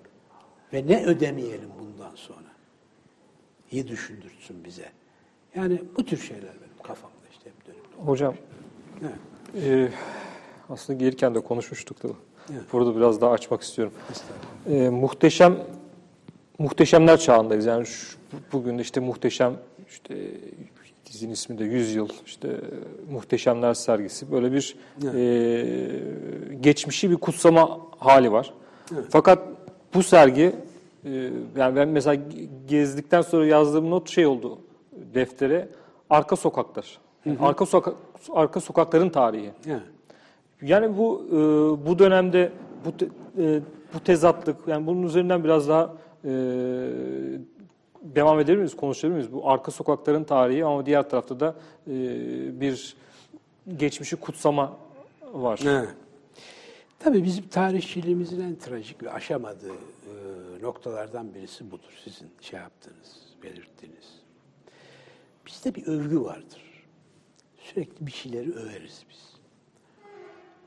Ve 0.74 0.88
ne 0.88 1.06
ödemeyelim 1.06 1.70
bundan 1.80 2.16
sonra? 2.16 2.50
İyi 3.72 3.88
düşündürsün 3.88 4.64
bize. 4.66 4.90
Yani 5.56 5.82
bu 5.98 6.06
tür 6.06 6.18
şeyler 6.18 6.44
benim 6.62 6.84
kafamda 6.84 7.16
işte 7.32 7.50
hep 7.50 7.68
dönüp. 7.68 8.08
Hocam 8.08 8.36
Evet. 9.02 9.20
e, 9.66 9.90
aslında 10.70 11.00
gelirken 11.00 11.36
de 11.36 11.40
konuşmuştuk 11.40 12.04
da. 12.04 12.08
Evet. 12.52 12.62
Burada 12.74 12.96
biraz 12.96 13.22
daha 13.22 13.32
açmak 13.32 13.62
istiyorum. 13.62 13.94
E, 14.70 14.90
muhteşem 14.90 15.58
muhteşemler 16.60 17.18
çağındayız. 17.18 17.66
Yani 17.66 17.86
şu, 17.86 18.18
bugün 18.54 18.78
de 18.78 18.82
işte 18.82 19.00
muhteşem 19.00 19.54
işte 19.88 20.16
dizinin 21.06 21.32
ismi 21.34 21.58
de 21.60 21.64
100 21.64 21.96
yıl 21.96 22.10
işte 22.26 22.50
muhteşemler 23.12 23.74
sergisi 23.74 24.32
böyle 24.32 24.54
bir 24.54 24.76
e, 25.14 26.56
geçmişi 26.62 27.12
bir 27.12 27.16
kutsama 27.16 27.80
hali 27.98 28.32
var. 28.32 28.54
Fakat 29.10 29.40
bu 29.94 30.04
sergi 30.04 30.56
e, 31.06 31.10
yani 31.58 31.76
ben 31.76 31.88
mesela 31.88 32.16
ge- 32.16 32.48
gezdikten 32.68 33.22
sonra 33.22 33.46
yazdığım 33.46 33.90
not 33.90 34.10
şey 34.10 34.26
oldu 34.26 34.60
deftere 35.14 35.70
arka 36.10 36.36
sokaklar. 36.36 36.98
Yani 37.26 37.38
arka 37.42 37.66
sokak 37.66 37.96
arka 38.34 38.60
sokakların 38.60 39.10
tarihi. 39.10 39.52
Evet. 39.68 39.82
Yani 40.62 40.98
bu 40.98 41.26
e, 41.28 41.36
bu 41.86 42.00
dönemde 42.00 42.52
bu 42.86 42.98
te- 42.98 43.10
e, 43.38 43.62
bu 43.94 44.00
tezatlık 44.00 44.68
yani 44.68 44.88
bunun 44.88 45.04
üzerinden 45.04 45.44
biraz 45.44 45.70
daha 45.70 45.94
e, 46.26 46.30
devam 48.02 48.40
edebilir 48.40 48.58
miyiz, 48.58 48.76
konuşabilir 48.78 49.16
miyiz? 49.18 49.34
Bu 49.34 49.50
arka 49.50 49.72
sokakların 49.72 50.24
tarihi 50.24 50.66
ama 50.66 50.86
diğer 50.86 51.10
tarafta 51.10 51.40
da 51.40 51.56
e, 51.88 51.94
bir 52.62 52.96
geçmişi 53.78 54.16
kutsama 54.16 54.78
var. 55.34 55.62
Evet. 55.66 55.90
Tabii 57.00 57.24
bizim 57.24 57.48
tarihçiliğimizin 57.48 58.42
en 58.42 58.56
trajik 58.56 59.04
ve 59.04 59.12
aşamadığı 59.12 59.72
e, 59.72 60.14
noktalardan 60.62 61.34
birisi 61.34 61.72
budur. 61.72 62.02
Sizin 62.04 62.28
şey 62.42 62.60
yaptığınız, 62.60 63.22
belirttiğiniz. 63.44 64.20
Bizde 65.48 65.76
bir 65.76 65.88
övgü 65.88 66.22
vardır. 66.22 66.84
Sürekli 67.58 68.08
bir 68.08 68.12
şeyleri 68.12 68.52
överiz 68.54 69.04
biz. 69.10 69.29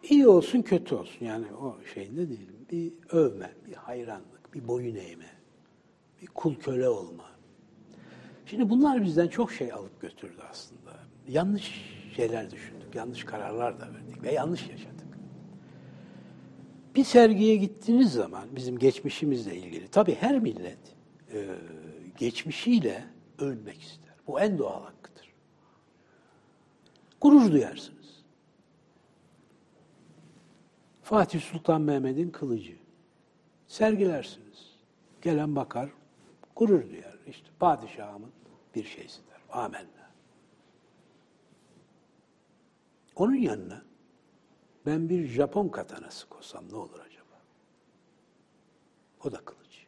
İyi 0.02 0.26
olsun, 0.26 0.62
kötü 0.62 0.94
olsun. 0.94 1.26
Yani 1.26 1.46
o 1.52 1.76
şeyinde 1.94 2.28
değilim. 2.28 2.66
Bir 2.70 2.92
övme, 3.10 3.50
bir 3.66 3.74
hayranlık, 3.74 4.54
bir 4.54 4.68
boyun 4.68 4.94
eğme, 4.94 5.30
bir 6.22 6.26
kul 6.26 6.54
köle 6.54 6.88
olma. 6.88 7.30
Şimdi 8.46 8.70
bunlar 8.70 9.02
bizden 9.02 9.28
çok 9.28 9.52
şey 9.52 9.72
alıp 9.72 10.00
götürdü 10.00 10.42
aslında. 10.50 10.92
Yanlış 11.28 11.84
şeyler 12.16 12.50
düşündük, 12.50 12.94
yanlış 12.94 13.24
kararlar 13.24 13.80
da 13.80 13.88
verdik 13.94 14.22
ve 14.22 14.32
yanlış 14.32 14.68
yaşadık. 14.68 14.92
Bir 16.94 17.04
sergiye 17.04 17.56
gittiğiniz 17.56 18.12
zaman 18.12 18.44
bizim 18.56 18.78
geçmişimizle 18.78 19.56
ilgili, 19.56 19.88
tabii 19.88 20.14
her 20.14 20.38
millet 20.38 20.78
e, 21.32 21.46
geçmişiyle 22.18 23.04
ölmek 23.38 23.82
ister. 23.82 24.14
Bu 24.26 24.40
en 24.40 24.58
doğal 24.58 24.82
hakkıdır. 24.82 25.32
Gurur 27.20 27.52
duyarsınız. 27.52 28.01
Fatih 31.12 31.40
Sultan 31.40 31.82
Mehmet'in 31.82 32.30
kılıcı. 32.30 32.76
Sergilersiniz. 33.66 34.76
Gelen 35.22 35.56
bakar, 35.56 35.90
gurur 36.56 36.90
duyar. 36.90 37.18
İşte 37.26 37.48
padişahımın 37.58 38.32
bir 38.74 38.84
şeysi 38.84 39.26
der. 39.26 39.40
Amenna. 39.50 40.10
Onun 43.16 43.34
yanına 43.34 43.82
ben 44.86 45.08
bir 45.08 45.26
Japon 45.26 45.68
katanası 45.68 46.28
koysam 46.28 46.68
ne 46.68 46.76
olur 46.76 47.00
acaba? 47.00 47.40
O 49.24 49.32
da 49.32 49.44
kılıç. 49.44 49.86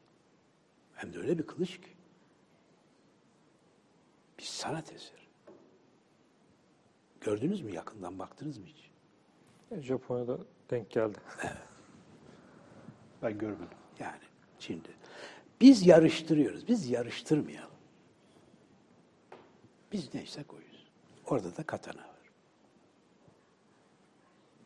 Hem 0.95 1.13
de 1.13 1.19
öyle 1.19 1.39
bir 1.39 1.47
kılıç 1.47 1.81
ki. 1.81 1.93
Bir 4.39 4.45
sanat 4.45 4.93
eseri. 4.93 5.25
Gördünüz 7.21 7.63
mü 7.63 7.73
yakından 7.73 8.19
baktınız 8.19 8.59
mı 8.59 8.67
hiç? 8.67 8.91
Japonya'da 9.85 10.39
denk 10.71 10.91
geldi. 10.91 11.19
Ben 13.23 13.39
görmedim. 13.39 13.79
Yani 13.99 14.23
şimdi 14.59 14.89
biz 15.61 15.87
yarıştırıyoruz. 15.87 16.69
Biz 16.69 16.91
yarıştırmayalım. 16.91 17.75
Biz 19.93 20.15
neyse 20.15 20.45
oyuz. 20.53 20.87
Orada 21.27 21.57
da 21.57 21.63
katana 21.63 22.01
var. 22.01 22.31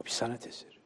Bir 0.04 0.10
sanat 0.10 0.46
eseri. 0.46 0.78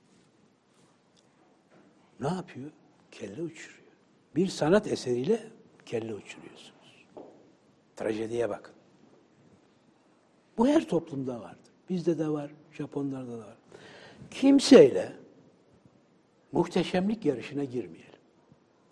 Ne 2.20 2.28
yapıyor? 2.28 2.70
Kelle 3.10 3.42
uçuruyor. 3.42 3.92
Bir 4.36 4.46
sanat 4.46 4.86
eseriyle 4.86 5.50
kelle 5.86 6.14
uçuruyorsunuz. 6.14 7.06
Trajediye 7.96 8.48
bakın. 8.48 8.74
Bu 10.58 10.68
her 10.68 10.88
toplumda 10.88 11.40
vardır. 11.40 11.72
Bizde 11.88 12.18
de 12.18 12.28
var, 12.28 12.50
Japonlarda 12.72 13.32
da 13.32 13.46
var. 13.46 13.56
Kimseyle 14.31 15.12
muhteşemlik 16.53 17.25
yarışına 17.25 17.64
girmeyelim. 17.64 18.12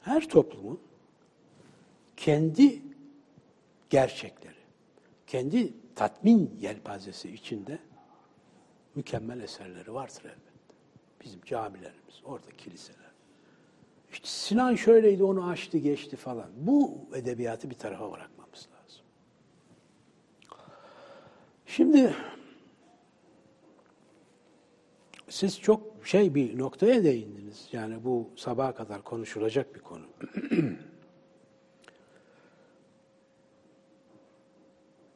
Her 0.01 0.29
toplumun 0.29 0.81
kendi 2.17 2.83
gerçekleri, 3.91 4.55
kendi 5.27 5.73
tatmin 5.95 6.59
yelpazesi 6.61 7.31
içinde 7.31 7.79
mükemmel 8.95 9.41
eserleri 9.41 9.95
vardır 9.95 10.23
elbette. 10.25 10.51
Bizim 11.25 11.41
camilerimiz, 11.45 12.21
orada 12.25 12.51
kiliseler. 12.59 13.11
İşte 14.13 14.27
Sinan 14.29 14.75
şöyleydi, 14.75 15.25
onu 15.25 15.47
açtı, 15.47 15.79
geçti 15.79 16.17
falan. 16.17 16.51
Bu 16.57 16.99
edebiyatı 17.15 17.71
bir 17.71 17.75
tarafa 17.75 18.13
bırakmamız 18.13 18.69
lazım. 18.73 19.05
Şimdi 21.67 22.15
siz 25.31 25.61
çok 25.61 25.83
şey 26.05 26.35
bir 26.35 26.59
noktaya 26.59 27.05
değindiniz. 27.05 27.69
Yani 27.73 28.05
bu 28.05 28.31
sabaha 28.37 28.75
kadar 28.75 29.03
konuşulacak 29.03 29.75
bir 29.75 29.81
konu. 29.81 30.05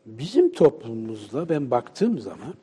Bizim 0.07 0.53
toplumumuzda 0.53 1.49
ben 1.49 1.71
baktığım 1.71 2.19
zaman 2.19 2.55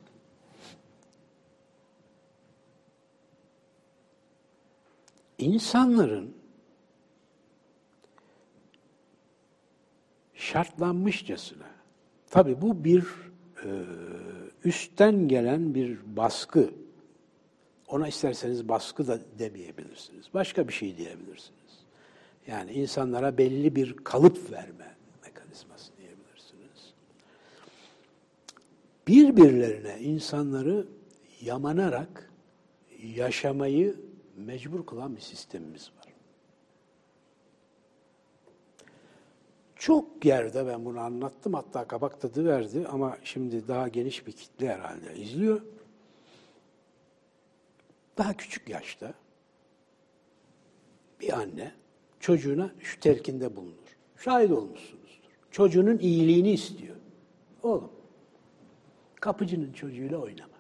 insanların 5.38 6.36
şartlanmışçasına 10.34 11.70
tabii 12.30 12.62
bu 12.62 12.84
bir 12.84 13.06
e, 13.66 13.70
üstten 14.64 15.28
gelen 15.28 15.76
bir 15.76 16.00
baskı 16.18 16.81
ona 17.92 18.08
isterseniz 18.08 18.70
baskı 18.70 19.08
da 19.08 19.20
demeyebilirsiniz. 19.40 20.26
Başka 20.34 20.68
bir 20.68 20.74
şey 20.74 20.98
diyebilirsiniz. 20.98 21.86
Yani 22.48 22.72
insanlara 22.72 23.38
belli 23.38 23.76
bir 23.76 23.96
kalıp 23.98 24.52
verme 24.52 24.96
mekanizması 25.24 25.92
diyebilirsiniz. 25.98 26.94
Birbirlerine 29.08 30.00
insanları 30.00 30.88
yamanarak 31.42 32.32
yaşamayı 33.16 33.96
mecbur 34.38 34.86
kılan 34.86 35.16
bir 35.16 35.22
sistemimiz 35.22 35.92
var. 35.98 36.14
Çok 39.76 40.26
yerde 40.26 40.68
ben 40.68 40.86
bunu 40.86 41.00
anlattım 41.00 41.54
hatta 41.54 41.88
kabak 41.88 42.22
tadı 42.22 42.46
verdi 42.46 42.88
ama 42.88 43.18
şimdi 43.24 43.68
daha 43.68 43.88
geniş 43.88 44.28
bir 44.28 44.32
kitle 44.32 44.74
herhalde 44.74 45.16
izliyor 45.16 45.62
daha 48.18 48.38
küçük 48.38 48.70
yaşta 48.70 49.14
bir 51.20 51.34
anne 51.34 51.72
çocuğuna 52.20 52.72
şu 52.80 53.00
telkinde 53.00 53.56
bulunur. 53.56 53.98
Şahit 54.18 54.52
olmuşsunuzdur. 54.52 55.30
Çocuğunun 55.52 55.98
iyiliğini 55.98 56.52
istiyor. 56.52 56.96
Oğlum, 57.64 57.92
kapıcının 59.16 59.74
çocuğuyla 59.74 60.18
oynama. 60.18 60.52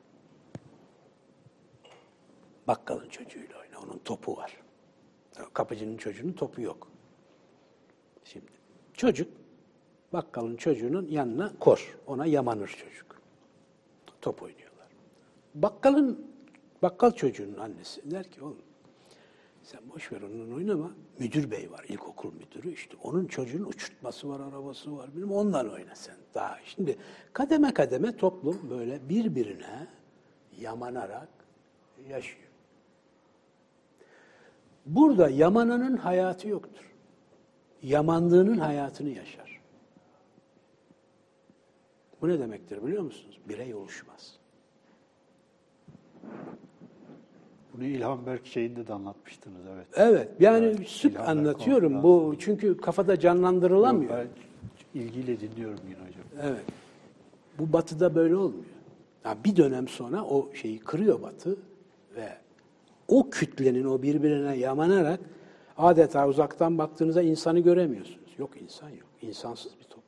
Bakkalın 2.67 3.09
çocuğuyla 3.09 3.59
oyna. 3.59 3.79
Onun 3.79 3.97
topu 4.05 4.37
var. 4.37 4.57
Kapıcının 5.53 5.97
çocuğunun 5.97 6.33
topu 6.33 6.61
yok. 6.61 6.87
Şimdi 8.23 8.51
çocuk 8.93 9.33
bakkalın 10.13 10.55
çocuğunun 10.55 11.07
yanına 11.07 11.51
kor. 11.59 11.97
Ona 12.07 12.25
yamanır 12.25 12.67
çocuk. 12.67 13.21
Top 14.21 14.43
oynuyorlar. 14.43 14.87
Bakkalın 15.55 16.30
Bakkal 16.81 17.11
çocuğunun 17.11 17.57
annesi 17.57 18.11
der 18.11 18.31
ki 18.31 18.43
oğlum 18.43 18.61
sen 19.63 19.89
boş 19.89 20.11
ver 20.11 20.21
onunla 20.21 20.55
oynama. 20.55 20.91
Müdür 21.19 21.51
bey 21.51 21.71
var, 21.71 21.85
ilkokul 21.89 22.33
müdürü 22.33 22.73
işte. 22.73 22.97
Onun 23.03 23.25
çocuğun 23.25 23.63
uçurtması 23.63 24.29
var, 24.29 24.39
arabası 24.39 24.97
var. 24.97 25.15
Bilmem 25.15 25.31
ondan 25.31 25.69
oyna 25.69 25.95
sen. 25.95 26.15
Daha 26.33 26.57
şimdi 26.65 26.97
kademe 27.33 27.73
kademe 27.73 28.17
toplum 28.17 28.69
böyle 28.69 29.09
birbirine 29.09 29.87
yamanarak 30.59 31.29
yaşıyor. 32.09 32.49
Burada 34.85 35.29
yamananın 35.29 35.97
hayatı 35.97 36.47
yoktur. 36.47 36.91
Yamanlığının 37.83 38.57
hayatını 38.57 39.09
yaşar. 39.09 39.61
Bu 42.21 42.27
ne 42.27 42.39
demektir 42.39 42.83
biliyor 42.83 43.03
musunuz? 43.03 43.39
Birey 43.49 43.73
oluşmaz. 43.75 44.39
Bunu 47.73 47.83
İlhan 47.83 48.25
Berk 48.25 48.45
şeyinde 48.45 48.87
de 48.87 48.93
anlatmıştınız 48.93 49.61
evet. 49.75 49.87
Evet, 49.95 50.29
yani 50.39 50.65
Evet, 50.65 50.89
sık 50.89 51.11
İlhan 51.11 51.25
Berk 51.25 51.29
anlatıyorum 51.29 52.03
bu 52.03 52.35
çünkü 52.39 52.77
kafada 52.77 53.19
canlandırılamıyor. 53.19 54.17
Ben 54.17 54.27
ilgiyle 55.01 55.39
dinliyorum 55.39 55.79
yine 55.85 55.99
hocam. 56.07 56.51
Evet. 56.51 56.65
Bu 57.59 57.73
batıda 57.73 58.15
böyle 58.15 58.35
olmuyor. 58.35 58.65
Yani 59.25 59.37
bir 59.45 59.55
dönem 59.55 59.87
sonra 59.87 60.23
o 60.23 60.49
şeyi 60.53 60.79
kırıyor 60.79 61.21
batı 61.21 61.57
ve 62.15 62.29
o 63.07 63.29
kütlenin 63.29 63.85
o 63.85 64.01
birbirine 64.01 64.57
yamanarak 64.57 65.19
adeta 65.77 66.27
uzaktan 66.27 66.77
baktığınızda 66.77 67.21
insanı 67.21 67.59
göremiyorsunuz. 67.59 68.19
Yok 68.37 68.61
insan 68.61 68.89
yok. 68.89 69.07
İnsansız 69.21 69.71
bir 69.79 69.83
toplum. 69.83 70.03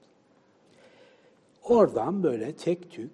Oradan 1.64 2.24
böyle 2.24 2.56
tek 2.56 2.92
tük 2.92 3.12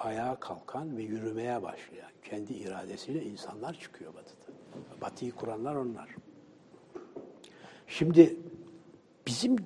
ayağa 0.00 0.40
kalkan 0.40 0.96
ve 0.96 1.02
yürümeye 1.02 1.62
başlayan 1.62 2.10
kendi 2.24 2.52
iradesiyle 2.52 3.24
insanlar 3.24 3.74
çıkıyor 3.74 4.14
batıda. 4.14 4.56
Batıyı 5.00 5.32
kuranlar 5.32 5.74
onlar. 5.74 6.08
Şimdi 7.86 8.36
bizim 9.26 9.56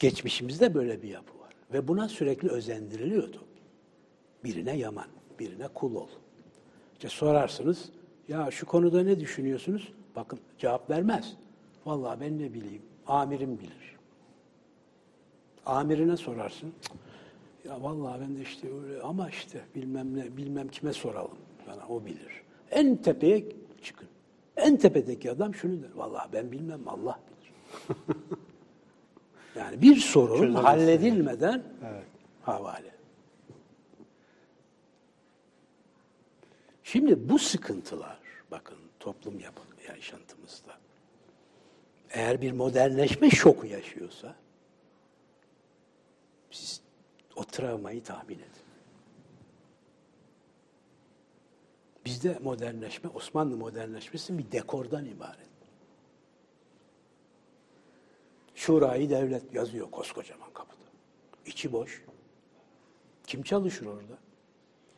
geçmişimizde 0.00 0.74
böyle 0.74 1.02
bir 1.02 1.08
yapı 1.08 1.38
var. 1.38 1.52
Ve 1.72 1.88
buna 1.88 2.08
sürekli 2.08 2.48
özendiriliyor 2.48 3.22
toplum. 3.22 3.48
Birine 4.44 4.76
yaman, 4.76 5.06
birine 5.38 5.68
kul 5.68 5.94
ol. 5.94 6.08
İşte 6.92 7.08
sorarsınız, 7.08 7.90
ya 8.28 8.50
şu 8.50 8.66
konuda 8.66 9.02
ne 9.02 9.20
düşünüyorsunuz? 9.20 9.92
Bakın 10.16 10.38
cevap 10.58 10.90
vermez. 10.90 11.36
Vallahi 11.86 12.20
ben 12.20 12.38
ne 12.38 12.54
bileyim, 12.54 12.82
amirim 13.06 13.58
bilir. 13.58 13.96
Amirine 15.66 16.16
sorarsın, 16.16 16.72
"Cık, 16.82 16.92
ya 17.70 17.82
vallahi 17.82 18.20
ben 18.20 18.36
de 18.36 18.42
işte 18.42 18.68
öyle 18.74 19.02
ama 19.02 19.28
işte 19.30 19.60
bilmem 19.74 20.16
ne, 20.16 20.36
bilmem 20.36 20.68
kime 20.68 20.92
soralım. 20.92 21.38
Bana 21.66 21.88
o 21.88 22.04
bilir. 22.04 22.42
En 22.70 22.96
tepeye 22.96 23.44
çıkın. 23.82 24.08
En 24.56 24.76
tepedeki 24.76 25.30
adam 25.30 25.54
şunu 25.54 25.82
der, 25.82 25.88
vallahi 25.94 26.32
ben 26.32 26.52
bilmem 26.52 26.88
Allah 26.88 27.20
bilir. 27.26 27.52
Yani 29.56 29.82
bir 29.82 29.96
sorun 29.96 30.34
Çözemezsin. 30.34 30.64
halledilmeden 30.64 31.62
havale. 32.42 32.90
Şimdi 36.84 37.28
bu 37.28 37.38
sıkıntılar, 37.38 38.18
bakın 38.50 38.76
toplum 39.00 39.40
yapı 39.40 39.62
yaşantımızda, 39.88 40.72
eğer 42.10 42.40
bir 42.40 42.52
modernleşme 42.52 43.30
şoku 43.30 43.66
yaşıyorsa, 43.66 44.34
siz 46.50 46.80
o 47.40 47.44
travmayı 47.44 48.02
tahmin 48.02 48.34
edin. 48.34 48.46
Bizde 52.04 52.38
modernleşme, 52.42 53.10
Osmanlı 53.14 53.56
modernleşmesi 53.56 54.38
bir 54.38 54.52
dekordan 54.52 55.04
ibaret. 55.04 55.50
Şurayı 58.54 59.10
devlet 59.10 59.54
yazıyor 59.54 59.90
koskocaman 59.90 60.50
kapıda. 60.52 60.84
İçi 61.46 61.72
boş. 61.72 62.04
Kim 63.26 63.42
çalışır 63.42 63.86
orada? 63.86 64.18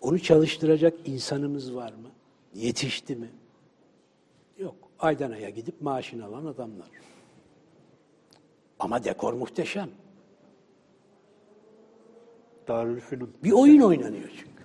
Onu 0.00 0.18
çalıştıracak 0.18 1.08
insanımız 1.08 1.74
var 1.74 1.92
mı? 1.92 2.10
Yetişti 2.54 3.16
mi? 3.16 3.30
Yok. 4.58 4.74
Aydan 4.98 5.30
aya 5.30 5.50
gidip 5.50 5.82
maaşını 5.82 6.24
alan 6.24 6.46
adamlar. 6.46 6.88
Ama 8.78 9.04
dekor 9.04 9.32
muhteşem. 9.32 9.90
Darülfünun. 12.68 13.34
Bir 13.44 13.52
oyun 13.52 13.80
oynanıyor 13.80 14.28
çünkü. 14.28 14.62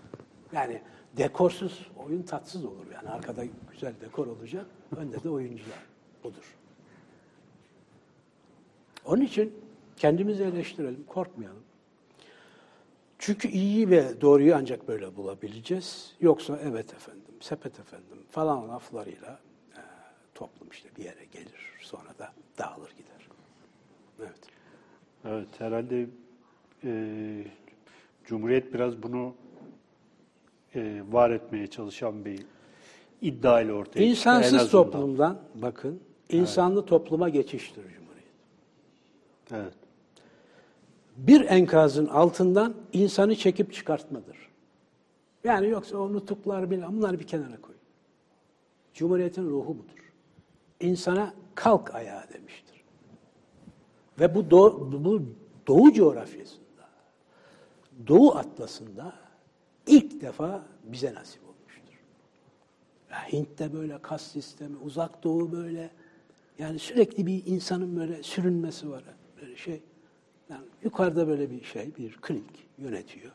Yani 0.53 0.81
dekorsuz 1.17 1.91
oyun 2.05 2.23
tatsız 2.23 2.65
olur. 2.65 2.85
Yani 2.93 3.09
arkada 3.09 3.43
güzel 3.71 3.93
dekor 4.01 4.27
olacak, 4.27 4.65
önde 4.97 5.23
de 5.23 5.29
oyuncular. 5.29 5.79
Budur. 6.23 6.55
Onun 9.05 9.21
için 9.21 9.53
kendimizi 9.95 10.43
eleştirelim, 10.43 11.03
korkmayalım. 11.07 11.63
Çünkü 13.19 13.47
iyiyi 13.47 13.89
ve 13.89 14.21
doğruyu 14.21 14.55
ancak 14.55 14.87
böyle 14.87 15.15
bulabileceğiz. 15.15 16.15
Yoksa 16.21 16.59
evet 16.63 16.93
efendim, 16.93 17.23
sepet 17.39 17.79
efendim 17.79 18.17
falan 18.29 18.69
laflarıyla 18.69 19.39
e, 19.75 19.81
toplum 20.35 20.69
işte 20.71 20.89
bir 20.97 21.03
yere 21.03 21.25
gelir. 21.25 21.77
Sonra 21.81 22.09
da 22.19 22.33
dağılır 22.57 22.89
gider. 22.89 23.27
Evet. 24.19 24.39
Evet 25.25 25.47
herhalde 25.57 26.07
e, 26.83 27.43
Cumhuriyet 28.27 28.73
biraz 28.73 29.03
bunu 29.03 29.33
e, 30.75 31.01
var 31.11 31.29
etmeye 31.29 31.67
çalışan 31.67 32.25
bir 32.25 32.45
iddia 33.21 33.61
ile 33.61 33.73
ortaya 33.73 33.89
çıktı. 33.89 34.03
İnsansız 34.03 34.71
toplumdan 34.71 35.39
bakın, 35.55 35.99
insanlı 36.29 36.85
topluma 36.85 37.29
geçiştir 37.29 37.83
Cumhuriyet. 37.83 38.07
Evet. 39.51 39.73
bir 41.17 41.41
enkazın 41.41 42.05
altından 42.05 42.73
insanı 42.93 43.35
çekip 43.35 43.73
çıkartmadır. 43.73 44.37
Yani 45.43 45.67
yoksa 45.67 45.97
o 45.97 46.13
nutuklar 46.13 46.71
bile 46.71 46.87
bunları 46.87 47.19
bir 47.19 47.27
kenara 47.27 47.61
koy. 47.61 47.75
Cumhuriyetin 48.93 49.49
ruhu 49.49 49.67
budur. 49.67 50.13
İnsana 50.79 51.33
kalk 51.55 51.95
ayağa 51.95 52.27
demiştir. 52.33 52.83
Ve 54.19 54.35
bu, 54.35 54.51
doğu, 54.51 55.03
bu 55.05 55.21
Doğu 55.67 55.93
coğrafyasında, 55.93 56.66
Doğu 58.07 58.35
atlasında 58.35 59.13
ilk 59.87 60.21
defa 60.21 60.65
bize 60.83 61.13
nasip 61.13 61.41
olmuştur. 61.43 61.99
Ya 63.11 63.31
Hint'te 63.31 63.73
böyle 63.73 64.01
kas 64.01 64.21
sistemi, 64.21 64.77
uzak 64.77 65.23
doğu 65.23 65.51
böyle. 65.51 65.89
Yani 66.59 66.79
sürekli 66.79 67.25
bir 67.25 67.45
insanın 67.45 67.97
böyle 67.97 68.23
sürünmesi 68.23 68.89
var. 68.89 69.03
Böyle 69.41 69.57
şey. 69.57 69.81
Yani 70.49 70.65
yukarıda 70.83 71.27
böyle 71.27 71.51
bir 71.51 71.63
şey, 71.63 71.95
bir 71.95 72.17
klik 72.17 72.67
yönetiyor. 72.77 73.31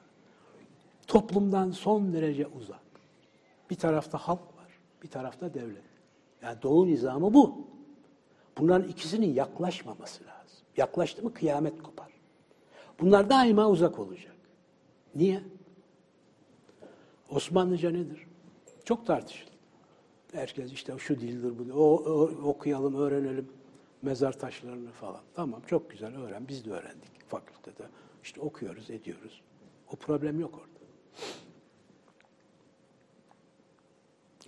Toplumdan 1.06 1.70
son 1.70 2.12
derece 2.12 2.46
uzak. 2.46 2.82
Bir 3.70 3.76
tarafta 3.76 4.18
halk 4.18 4.40
var, 4.40 4.78
bir 5.02 5.08
tarafta 5.08 5.54
devlet. 5.54 5.82
Yani 6.42 6.62
doğu 6.62 6.86
nizamı 6.86 7.34
bu. 7.34 7.66
Bunların 8.58 8.88
ikisinin 8.88 9.34
yaklaşmaması 9.34 10.24
lazım. 10.24 10.58
Yaklaştı 10.76 11.22
mı 11.22 11.34
kıyamet 11.34 11.82
kopar. 11.82 12.12
Bunlar 13.00 13.30
daima 13.30 13.68
uzak 13.68 13.98
olacak. 13.98 14.34
Niye? 15.14 15.42
Osmanlıca 17.30 17.90
nedir? 17.90 18.26
Çok 18.84 19.06
tartışılır. 19.06 19.52
Herkes 20.32 20.72
işte 20.72 20.94
şu 20.98 21.20
dildir 21.20 21.58
bu. 21.58 21.72
O, 21.74 21.94
o- 21.96 22.48
okuyalım, 22.48 22.94
öğrenelim 22.94 23.48
mezar 24.02 24.38
taşlarını 24.38 24.90
falan. 24.92 25.20
Tamam 25.34 25.62
çok 25.66 25.90
güzel 25.90 26.16
öğren. 26.16 26.48
Biz 26.48 26.64
de 26.64 26.70
öğrendik 26.70 27.28
fakültede. 27.28 27.82
İşte 28.24 28.40
okuyoruz, 28.40 28.90
ediyoruz. 28.90 29.42
O 29.92 29.96
problem 29.96 30.40
yok 30.40 30.54
orada. 30.54 30.72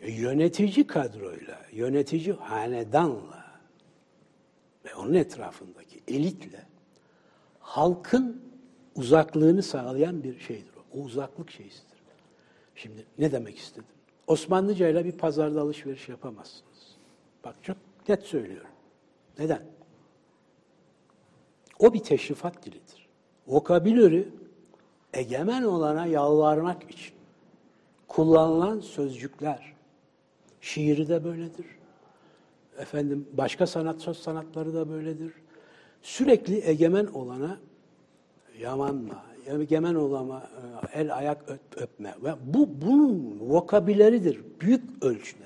E, 0.01 0.13
Yönetici 0.13 0.87
kadroyla, 0.87 1.61
yönetici 1.73 2.33
hanedanla 2.33 3.45
ve 4.85 4.95
onun 4.95 5.15
etrafındaki 5.15 6.01
elitle 6.09 6.67
halkın 7.61 8.43
uzaklığını 8.97 9.63
sağlayan 9.63 10.25
bir 10.25 10.39
şeydir 10.41 10.71
o. 10.77 10.99
O 10.99 11.03
uzaklık 11.03 11.51
şeysidir. 11.51 11.99
Şimdi 12.75 13.07
ne 13.19 13.33
demek 13.33 13.59
istedim? 13.59 13.85
Osmanlıca 14.27 14.89
ile 14.89 15.05
bir 15.05 15.13
pazarda 15.13 15.61
alışveriş 15.61 16.09
yapamazsınız. 16.09 16.97
Bak 17.45 17.57
çok 17.63 17.77
net 18.09 18.23
söylüyorum. 18.23 18.71
Neden? 19.39 19.63
O 21.79 21.95
bir 21.95 21.99
teşrifat 21.99 22.67
dilidir. 22.67 23.09
Vokabülörü 23.47 24.29
egemen 25.15 25.63
olana 25.63 26.07
yalvarmak 26.07 26.91
için 26.91 27.15
kullanılan 28.09 28.81
sözcükler. 28.81 29.75
Şiiri 30.61 31.09
de 31.09 31.25
böyledir. 31.25 31.67
Efendim 32.79 33.29
başka 33.33 33.67
sanat 33.67 34.01
söz 34.01 34.17
sanatları 34.17 34.75
da 34.75 34.89
böyledir. 34.89 35.33
Sürekli 36.03 36.65
egemen 36.65 37.07
olana 37.07 37.59
yamanma, 38.59 39.25
egemen 39.47 39.95
olama, 39.95 40.43
e, 40.93 41.01
el 41.01 41.17
ayak 41.17 41.43
öp- 41.49 41.77
öpme 41.83 42.15
ve 42.25 42.35
bu 42.45 42.69
bunun 42.83 43.41
vokabüleridir 43.41 44.41
büyük 44.61 45.05
ölçüde. 45.05 45.45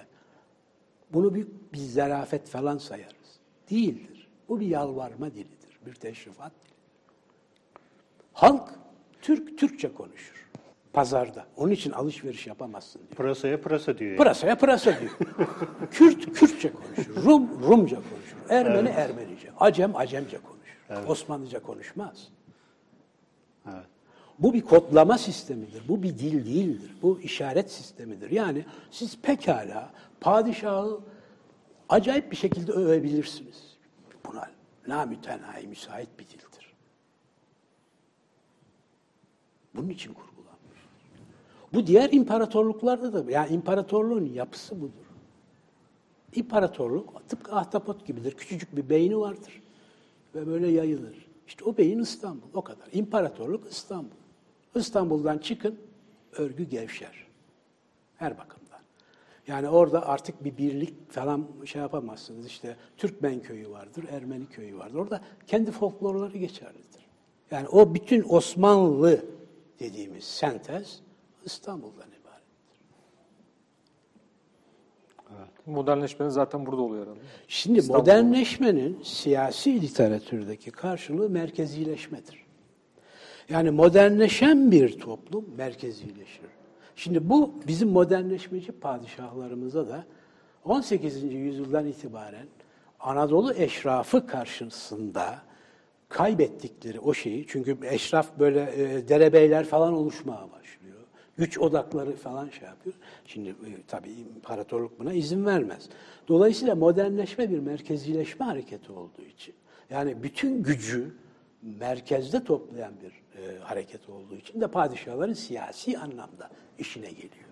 Bunu 1.13 1.35
büyük 1.35 1.73
bir 1.73 1.79
zarafet 1.79 2.49
falan 2.49 2.79
sayarız. 2.79 3.39
Değildir. 3.71 4.29
Bu 4.49 4.61
bir 4.61 4.67
yalvarma 4.67 5.31
dilidir, 5.31 5.79
bir 5.87 5.95
teşrifat. 5.95 6.53
Halk 8.33 8.69
Türk 9.23 9.59
Türkçe 9.59 9.93
konuşur. 9.95 10.49
Pazarda. 10.93 11.47
Onun 11.57 11.73
için 11.73 11.91
alışveriş 11.93 12.47
yapamazsın 12.47 12.99
diyor. 12.99 13.11
Pırasaya 13.17 13.61
pırasa 13.61 13.99
diyor. 13.99 14.11
yani. 14.11 14.19
Pırasaya 14.19 14.59
pırasa 14.59 14.93
diyor. 15.01 15.11
Kürt 15.91 16.33
Kürtçe 16.33 16.73
konuşur. 16.73 17.25
Rum 17.25 17.63
Rumca 17.63 17.97
konuşur. 17.97 18.37
Ermeni 18.49 18.89
Ermenice. 18.89 19.51
Acem 19.61 19.97
Acemce 19.97 20.39
konuşur. 20.39 21.09
Osmanlıca 21.11 21.63
konuşmaz. 21.63 22.29
Evet. 23.75 23.87
Bu 24.39 24.55
bir 24.55 24.63
kodlama 24.63 25.19
sistemidir. 25.19 25.83
Bu 25.89 26.03
bir 26.03 26.19
dil 26.19 26.47
değildir. 26.47 26.97
Bu 27.03 27.21
işaret 27.21 27.73
sistemidir. 27.73 28.31
Yani 28.31 28.65
siz 28.91 29.19
pekala 29.23 29.93
padişahı 30.21 31.01
acayip 31.89 32.31
bir 32.31 32.37
şekilde 32.37 32.73
övebilirsiniz. 32.73 33.77
Buna 34.27 34.51
namütenayi 34.89 35.67
müsait 35.67 36.09
bir 36.19 36.25
dildir. 36.25 36.75
Bunun 39.75 39.89
için 39.89 40.13
kurgulanmış. 40.13 40.79
Bu 41.73 41.87
diğer 41.87 42.13
imparatorluklarda 42.13 43.13
da 43.13 43.33
yani 43.33 43.55
imparatorluğun 43.55 44.27
yapısı 44.27 44.81
budur. 44.81 45.09
İmparatorluk 46.35 47.29
tıpkı 47.29 47.57
ahtapot 47.57 48.07
gibidir. 48.07 48.33
Küçücük 48.33 48.77
bir 48.77 48.91
beyni 48.91 49.19
vardır 49.19 49.63
ve 50.35 50.47
böyle 50.47 50.69
yayılır. 50.69 51.28
İşte 51.49 51.65
o 51.65 51.77
beyin 51.77 51.99
İstanbul, 51.99 52.49
o 52.55 52.63
kadar. 52.63 52.89
İmparatorluk 52.93 53.73
İstanbul. 53.73 54.17
İstanbul'dan 54.75 55.39
çıkın, 55.39 55.81
örgü 56.33 56.65
gevşer. 56.65 57.27
Her 58.17 58.39
bakımdan. 58.39 58.79
Yani 59.47 59.69
orada 59.69 60.07
artık 60.07 60.45
bir 60.45 60.57
birlik 60.57 61.13
falan 61.13 61.47
şey 61.65 61.83
yapamazsınız. 61.83 62.47
İşte 62.47 62.77
Türkmen 62.97 63.41
köyü 63.41 63.71
vardır, 63.71 64.05
Ermeni 64.11 64.47
köyü 64.47 64.79
vardır. 64.79 64.99
Orada 64.99 65.21
kendi 65.47 65.71
folklorları 65.71 66.39
geçerlidir. 66.39 67.09
Yani 67.51 67.69
o 67.69 67.95
bütün 67.95 68.25
Osmanlı 68.29 69.25
dediğimiz 69.81 70.25
sentez 70.25 71.03
İstanbul'dan 71.45 72.09
ibaret. 72.09 72.43
Modernleşmenin 75.69 76.31
zaten 76.31 76.67
burada 76.67 76.83
oluyor 76.83 77.03
herhalde. 77.03 77.21
Şimdi 77.49 77.79
İstanbul'da. 77.79 77.99
modernleşmenin 77.99 79.01
siyasi 79.03 79.83
literatürdeki 79.83 80.71
karşılığı 80.71 81.31
merkezileşmedir. 81.31 82.47
Yani 83.49 83.71
modernleşen 83.71 84.71
bir 84.71 84.99
toplum 84.99 85.45
merkezileşir. 85.57 86.47
Şimdi 86.97 87.29
bu 87.29 87.55
bizim 87.67 87.89
modernleşmeci 87.89 88.73
padişahlarımıza 88.73 89.89
da 89.89 90.05
18. 90.65 91.23
yüzyıldan 91.23 91.87
itibaren 91.87 92.47
Anadolu 93.01 93.55
eşrafı 93.55 94.27
karşısında 94.27 95.39
kaybettikleri 96.09 97.01
o 97.01 97.15
şeyi 97.15 97.47
çünkü 97.49 97.79
eşraf 97.83 98.39
böyle 98.39 98.61
e, 98.77 99.09
derebeyler 99.09 99.65
falan 99.65 99.93
oluşmaya 99.93 100.43
başlıyor. 100.43 100.78
Güç 101.39 101.59
odakları 101.59 102.13
falan 102.17 102.49
şey 102.49 102.69
yapıyor. 102.69 102.95
Şimdi 103.27 103.49
e, 103.49 103.71
tabii 103.89 104.11
imparatorluk 104.37 104.99
buna 105.01 105.13
izin 105.13 105.47
vermez. 105.47 105.89
Dolayısıyla 106.29 106.75
modernleşme 106.75 107.51
bir 107.51 107.59
merkezileşme 107.59 108.47
hareketi 108.47 108.93
olduğu 108.93 109.23
için 109.23 109.55
yani 109.91 110.23
bütün 110.23 110.63
gücü 110.63 111.15
merkezde 111.63 112.45
toplayan 112.45 112.93
bir 113.03 113.41
e, 113.43 113.59
hareket 113.59 114.09
olduğu 114.09 114.37
için 114.37 114.61
de 114.61 114.69
padişahların 114.69 115.33
siyasi 115.33 115.99
anlamda 115.99 116.51
işine 116.79 117.09
geliyor. 117.11 117.49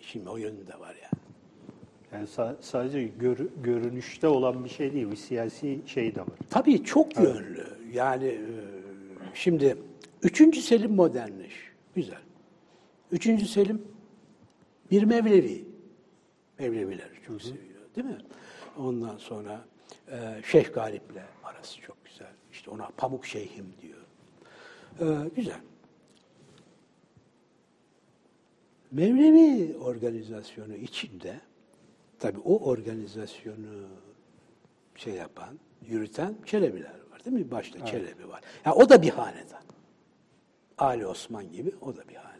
Şimdi 0.00 0.28
o 0.28 0.36
yönü 0.36 0.66
de 0.66 0.80
var 0.80 0.96
yani. 1.02 1.22
Yani 2.12 2.26
sa- 2.28 2.56
sadece 2.60 3.02
gör- 3.02 3.48
görünüşte 3.62 4.28
olan 4.28 4.64
bir 4.64 4.70
şey 4.70 4.92
değil, 4.92 5.10
bir 5.10 5.16
siyasi 5.16 5.80
şey 5.86 6.14
de 6.14 6.20
var. 6.20 6.28
Tabii 6.50 6.84
çok 6.84 7.16
yönlü. 7.18 7.66
Yani 7.92 8.26
e, 8.26 8.40
şimdi 9.34 9.76
3. 10.22 10.58
Selim 10.58 10.94
modernleş. 10.94 11.54
Güzel. 11.94 12.18
3. 13.12 13.48
Selim 13.48 13.82
bir 14.90 15.02
Mevlevi. 15.02 15.64
Mevleviler 16.58 17.10
çok 17.26 17.42
seviyor 17.42 17.80
değil 17.96 18.06
mi? 18.06 18.18
Ondan 18.78 19.16
sonra 19.16 19.64
e, 20.10 20.42
Şeyh 20.46 20.72
Galip'le 20.74 21.22
arası 21.44 21.80
çok 21.80 22.04
güzel. 22.04 22.32
İşte 22.52 22.70
ona 22.70 22.88
Pamuk 22.96 23.26
Şeyhim 23.26 23.66
diyor. 23.82 23.98
E, 25.00 25.28
güzel. 25.36 25.60
Mevlevi 28.90 29.76
organizasyonu 29.76 30.74
içinde 30.74 31.40
tabii 32.18 32.40
o 32.44 32.58
organizasyonu 32.70 33.88
şey 34.96 35.14
yapan, 35.14 35.58
yürüten 35.86 36.34
Çelebiler 36.46 36.94
var 37.12 37.24
değil 37.24 37.36
mi? 37.36 37.50
Başta 37.50 37.86
Çelebi 37.86 38.28
var. 38.28 38.40
Ya 38.64 38.74
o 38.74 38.88
da 38.88 39.02
bir 39.02 39.10
hanedan. 39.10 39.62
Ali 40.78 41.06
Osman 41.06 41.52
gibi 41.52 41.72
o 41.80 41.96
da 41.96 42.08
bir 42.08 42.14
hanedan. 42.14 42.31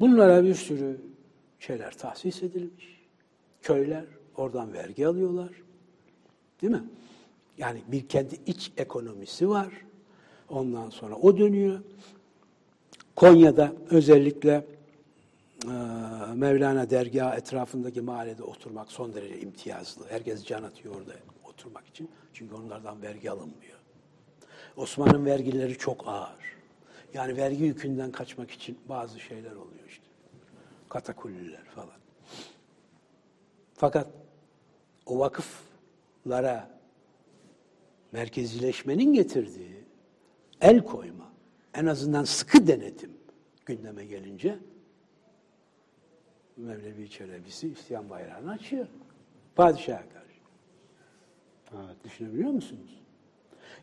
Bunlara 0.00 0.44
bir 0.44 0.54
sürü 0.54 1.00
şeyler 1.58 1.98
tahsis 1.98 2.42
edilmiş. 2.42 3.00
Köyler 3.62 4.04
oradan 4.36 4.72
vergi 4.72 5.06
alıyorlar. 5.06 5.50
Değil 6.62 6.72
mi? 6.72 6.84
Yani 7.58 7.82
bir 7.88 8.08
kendi 8.08 8.34
iç 8.46 8.72
ekonomisi 8.76 9.48
var. 9.48 9.68
Ondan 10.48 10.90
sonra 10.90 11.14
o 11.14 11.38
dönüyor. 11.38 11.80
Konya'da 13.16 13.72
özellikle 13.90 14.66
e, 15.64 15.72
Mevlana 16.34 16.90
dergahı 16.90 17.36
etrafındaki 17.36 18.00
mahallede 18.00 18.42
oturmak 18.42 18.92
son 18.92 19.14
derece 19.14 19.40
imtiyazlı. 19.40 20.04
Herkes 20.08 20.44
can 20.44 20.62
atıyor 20.62 20.94
orada 20.94 21.12
oturmak 21.44 21.86
için. 21.86 22.10
Çünkü 22.32 22.54
onlardan 22.54 23.02
vergi 23.02 23.30
alınmıyor. 23.30 23.78
Osman'ın 24.76 25.26
vergileri 25.26 25.78
çok 25.78 26.08
ağır. 26.08 26.59
Yani 27.14 27.36
vergi 27.36 27.64
yükünden 27.64 28.12
kaçmak 28.12 28.50
için 28.50 28.78
bazı 28.88 29.20
şeyler 29.20 29.52
oluyor 29.52 29.88
işte. 29.88 30.04
Katakulliler 30.88 31.64
falan. 31.64 32.00
Fakat 33.74 34.10
o 35.06 35.18
vakıflara 35.18 36.80
merkezileşmenin 38.12 39.12
getirdiği 39.12 39.84
el 40.60 40.84
koyma, 40.84 41.32
en 41.74 41.86
azından 41.86 42.24
sıkı 42.24 42.66
denetim 42.66 43.10
gündeme 43.66 44.04
gelince 44.04 44.58
Mevlevi 46.56 47.10
Çelebisi 47.10 47.68
İstiyan 47.68 48.10
bayrağını 48.10 48.50
açıyor. 48.50 48.86
Padişaha 49.54 50.02
karşı. 50.08 50.40
Evet. 51.74 52.04
Düşünebiliyor 52.04 52.50
musunuz? 52.50 52.99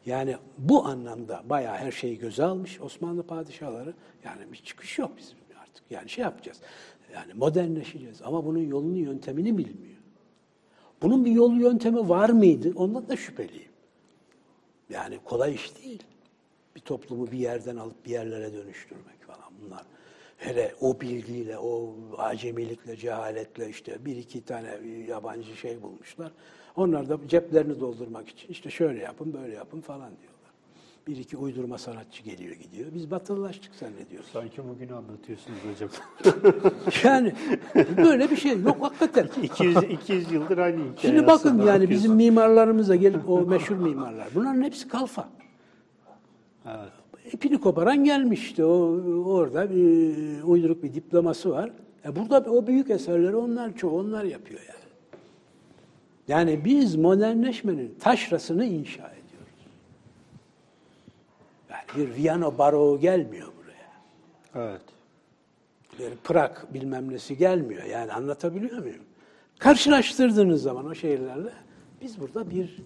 Yani 0.07 0.35
bu 0.57 0.85
anlamda 0.85 1.43
bayağı 1.45 1.75
her 1.75 1.91
şeyi 1.91 2.17
göze 2.17 2.43
almış 2.43 2.81
Osmanlı 2.81 3.23
padişahları. 3.23 3.93
Yani 4.25 4.51
bir 4.51 4.57
çıkış 4.57 4.99
yok 4.99 5.11
bizim 5.17 5.37
artık. 5.61 5.83
Yani 5.91 6.09
şey 6.09 6.23
yapacağız. 6.23 6.61
Yani 7.13 7.33
modernleşeceğiz 7.33 8.21
ama 8.21 8.45
bunun 8.45 8.59
yolunu 8.59 8.97
yöntemini 8.97 9.57
bilmiyor. 9.57 9.97
Bunun 11.01 11.25
bir 11.25 11.31
yolu 11.31 11.61
yöntemi 11.61 12.09
var 12.09 12.29
mıydı? 12.29 12.73
Ondan 12.75 13.09
da 13.09 13.15
şüpheliyim. 13.15 13.71
Yani 14.89 15.19
kolay 15.25 15.53
iş 15.53 15.75
değil. 15.83 16.03
Bir 16.75 16.81
toplumu 16.81 17.31
bir 17.31 17.37
yerden 17.37 17.75
alıp 17.75 18.05
bir 18.05 18.11
yerlere 18.11 18.53
dönüştürmek 18.53 19.21
falan 19.27 19.51
bunlar. 19.61 19.83
Hele 20.37 20.75
o 20.81 21.01
bilgiyle, 21.01 21.57
o 21.57 21.95
acemilikle, 22.17 22.95
cehaletle 22.95 23.69
işte 23.69 24.05
bir 24.05 24.15
iki 24.15 24.45
tane 24.45 24.79
yabancı 25.07 25.55
şey 25.55 25.81
bulmuşlar. 25.81 26.31
Onlar 26.77 27.09
da 27.09 27.17
ceplerini 27.27 27.79
doldurmak 27.79 28.29
için 28.29 28.49
işte 28.49 28.69
şöyle 28.69 28.99
yapın, 28.99 29.33
böyle 29.33 29.55
yapın 29.55 29.81
falan 29.81 30.09
diyorlar. 30.09 30.37
Bir 31.07 31.17
iki 31.17 31.37
uydurma 31.37 31.77
sanatçı 31.77 32.23
geliyor 32.23 32.55
gidiyor. 32.55 32.87
Biz 32.95 33.11
batılılaştık 33.11 33.75
zannediyoruz. 33.75 34.29
Sanki 34.33 34.61
bugün 34.69 34.89
anlatıyorsunuz 34.89 35.59
hocam. 35.73 35.89
Yani 37.03 37.33
böyle 37.97 38.31
bir 38.31 38.35
şey 38.35 38.61
yok 38.61 38.77
hakikaten. 38.81 39.29
200, 39.43 39.77
200 39.77 40.31
yıldır 40.31 40.57
aynı 40.57 40.77
hikaye. 40.77 40.97
Şimdi 40.97 41.27
bakın 41.27 41.65
yani 41.65 41.89
bizim 41.89 42.13
mimarlarımıza 42.13 42.95
gelip 42.95 43.29
o 43.29 43.41
meşhur 43.41 43.75
mimarlar. 43.75 44.27
Bunların 44.35 44.61
hepsi 44.61 44.87
kalfa. 44.87 45.29
Evet. 46.65 47.33
İpini 47.33 47.61
koparan 47.61 48.03
gelmiş 48.03 48.41
işte 48.41 48.65
o 48.65 49.01
orada 49.25 49.69
bir 49.69 50.43
uyduruk 50.43 50.83
bir 50.83 50.93
diploması 50.93 51.51
var. 51.51 51.71
E 52.05 52.15
burada 52.15 52.51
o 52.51 52.67
büyük 52.67 52.89
eserleri 52.89 53.35
onlar 53.35 53.75
çoğu 53.75 53.99
onlar 53.99 54.23
yapıyor 54.23 54.59
yani. 54.67 54.86
Yani 56.27 56.65
biz 56.65 56.95
modernleşmenin 56.95 57.95
taşrasını 57.99 58.65
inşa 58.65 59.07
ediyoruz. 59.07 59.67
Yani 61.69 61.83
bir 61.97 62.15
Viyana 62.15 62.57
baroğu 62.57 62.99
gelmiyor 62.99 63.47
buraya. 63.57 63.91
Evet. 64.65 64.81
Bir 65.99 66.15
Prag 66.15 66.51
bilmem 66.73 67.11
nesi 67.11 67.37
gelmiyor. 67.37 67.83
Yani 67.83 68.13
anlatabiliyor 68.13 68.77
muyum? 68.77 69.03
Karşılaştırdığınız 69.59 70.61
zaman 70.61 70.85
o 70.85 70.95
şehirlerle 70.95 71.53
biz 72.01 72.19
burada 72.19 72.49
bir 72.49 72.77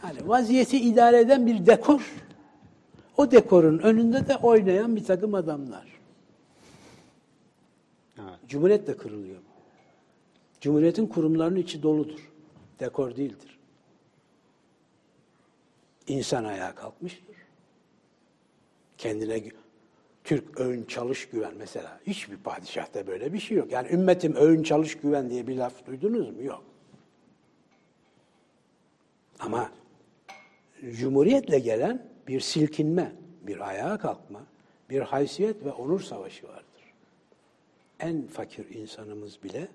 hani 0.00 0.28
vaziyeti 0.28 0.80
idare 0.80 1.20
eden 1.20 1.46
bir 1.46 1.66
dekor. 1.66 2.14
O 3.16 3.30
dekorun 3.30 3.78
önünde 3.78 4.28
de 4.28 4.36
oynayan 4.36 4.96
bir 4.96 5.04
takım 5.04 5.34
adamlar. 5.34 5.86
Evet. 8.18 8.38
Cumhuriyet 8.48 8.86
de 8.86 8.96
kırılıyor. 8.96 9.38
Cumhuriyetin 10.60 11.06
kurumlarının 11.06 11.56
içi 11.56 11.82
doludur. 11.82 12.29
Dekor 12.80 13.16
değildir. 13.16 13.58
İnsan 16.06 16.44
ayağa 16.44 16.74
kalkmıştır. 16.74 17.36
Kendine 18.98 19.42
Türk 20.24 20.60
öğün 20.60 20.84
çalış 20.84 21.28
güven 21.28 21.54
mesela. 21.58 22.00
Hiçbir 22.06 22.36
padişahta 22.36 23.06
böyle 23.06 23.32
bir 23.32 23.38
şey 23.38 23.56
yok. 23.56 23.72
Yani 23.72 23.88
ümmetim 23.88 24.36
öğün 24.36 24.62
çalış 24.62 24.96
güven 24.96 25.30
diye 25.30 25.46
bir 25.46 25.56
laf 25.56 25.86
duydunuz 25.86 26.30
mu? 26.30 26.42
Yok. 26.42 26.64
Ama 29.38 29.70
Cumhuriyetle 30.90 31.58
gelen 31.58 32.06
bir 32.28 32.40
silkinme, 32.40 33.12
bir 33.42 33.68
ayağa 33.68 33.98
kalkma, 33.98 34.46
bir 34.90 35.00
haysiyet 35.00 35.64
ve 35.64 35.72
onur 35.72 36.00
savaşı 36.00 36.48
vardır. 36.48 36.94
En 38.00 38.26
fakir 38.26 38.74
insanımız 38.74 39.42
bile 39.42 39.68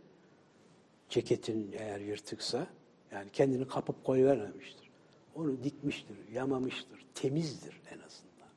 ceketin 1.10 1.76
eğer 1.80 2.00
yırtıksa 2.00 2.68
yani 3.16 3.30
kendini 3.34 3.68
kapıp 3.68 4.04
koyvermemiştir. 4.04 4.90
Onu 5.36 5.64
dikmiştir, 5.64 6.18
yamamıştır, 6.34 7.06
temizdir 7.16 7.82
en 7.92 8.00
azından. 8.00 8.50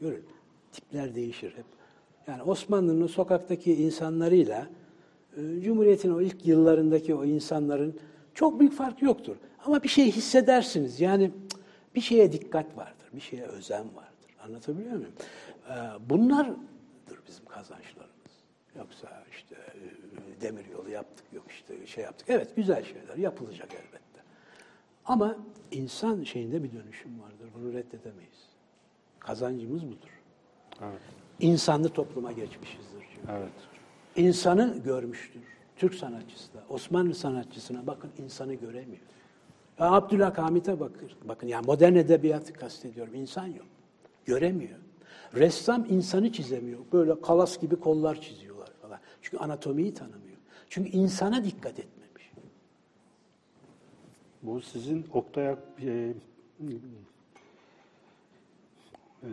Görün, 0.00 0.24
tipler 0.72 1.14
değişir 1.14 1.50
hep. 1.56 1.64
Yani 2.26 2.42
Osmanlı'nın 2.42 3.06
sokaktaki 3.06 3.74
insanlarıyla 3.74 4.68
e, 5.36 5.60
Cumhuriyet'in 5.60 6.10
o 6.10 6.20
ilk 6.20 6.46
yıllarındaki 6.46 7.14
o 7.14 7.24
insanların 7.24 8.00
çok 8.34 8.60
büyük 8.60 8.72
fark 8.72 9.02
yoktur. 9.02 9.36
Ama 9.64 9.82
bir 9.82 9.88
şey 9.88 10.12
hissedersiniz. 10.12 11.00
Yani 11.00 11.30
bir 11.94 12.00
şeye 12.00 12.32
dikkat 12.32 12.76
vardır, 12.76 13.06
bir 13.12 13.20
şeye 13.20 13.44
özen 13.44 13.84
vardır. 13.96 14.36
Anlatabiliyor 14.44 14.96
muyum? 14.96 15.12
Ee, 15.68 15.72
Bunlardır 16.10 17.18
bizim 17.28 17.44
kazançlarımız. 17.44 18.14
Yoksa 18.78 19.24
işte 19.32 19.54
e, 19.54 19.80
demir 20.44 20.66
yolu 20.66 20.90
yaptık, 20.90 21.26
yok 21.32 21.44
işte 21.50 21.86
şey 21.86 22.04
yaptık. 22.04 22.28
Evet 22.30 22.56
güzel 22.56 22.84
şeyler 22.84 23.16
yapılacak 23.16 23.68
elbette. 23.74 24.20
Ama 25.04 25.36
insan 25.70 26.22
şeyinde 26.22 26.62
bir 26.62 26.72
dönüşüm 26.72 27.20
vardır. 27.20 27.48
Bunu 27.54 27.72
reddedemeyiz. 27.72 28.48
Kazancımız 29.18 29.86
budur. 29.86 30.20
Evet. 30.82 31.00
İnsanlı 31.40 31.88
topluma 31.88 32.32
geçmişizdir. 32.32 33.04
çünkü. 33.14 33.32
Evet. 33.32 33.52
İnsanı 34.16 34.78
görmüştür. 34.84 35.42
Türk 35.76 35.94
sanatçısı 35.94 36.54
da. 36.54 36.64
Osmanlı 36.68 37.14
sanatçısına 37.14 37.86
bakın 37.86 38.10
insanı 38.18 38.54
göremiyor. 38.54 39.02
Ya 39.78 39.92
Abdülhamit'e 39.92 40.80
bakır. 40.80 41.16
Bakın 41.24 41.46
yani 41.46 41.66
modern 41.66 41.94
edebiyatı 41.94 42.52
kastediyorum. 42.52 43.14
İnsan 43.14 43.46
yok. 43.46 43.66
Göremiyor. 44.24 44.78
Ressam 45.34 45.86
insanı 45.90 46.32
çizemiyor. 46.32 46.78
Böyle 46.92 47.20
kalas 47.20 47.60
gibi 47.60 47.76
kollar 47.76 48.20
çiziyorlar 48.20 48.70
falan. 48.82 48.98
Çünkü 49.22 49.38
anatomiyi 49.38 49.94
tanımıyor. 49.94 50.23
Çünkü 50.74 50.90
insana 50.90 51.44
dikkat 51.44 51.78
etmemiş. 51.78 52.32
Bu 54.42 54.60
sizin 54.60 55.06
Oktay 55.12 55.46
e, 55.46 55.56
e, 59.22 59.28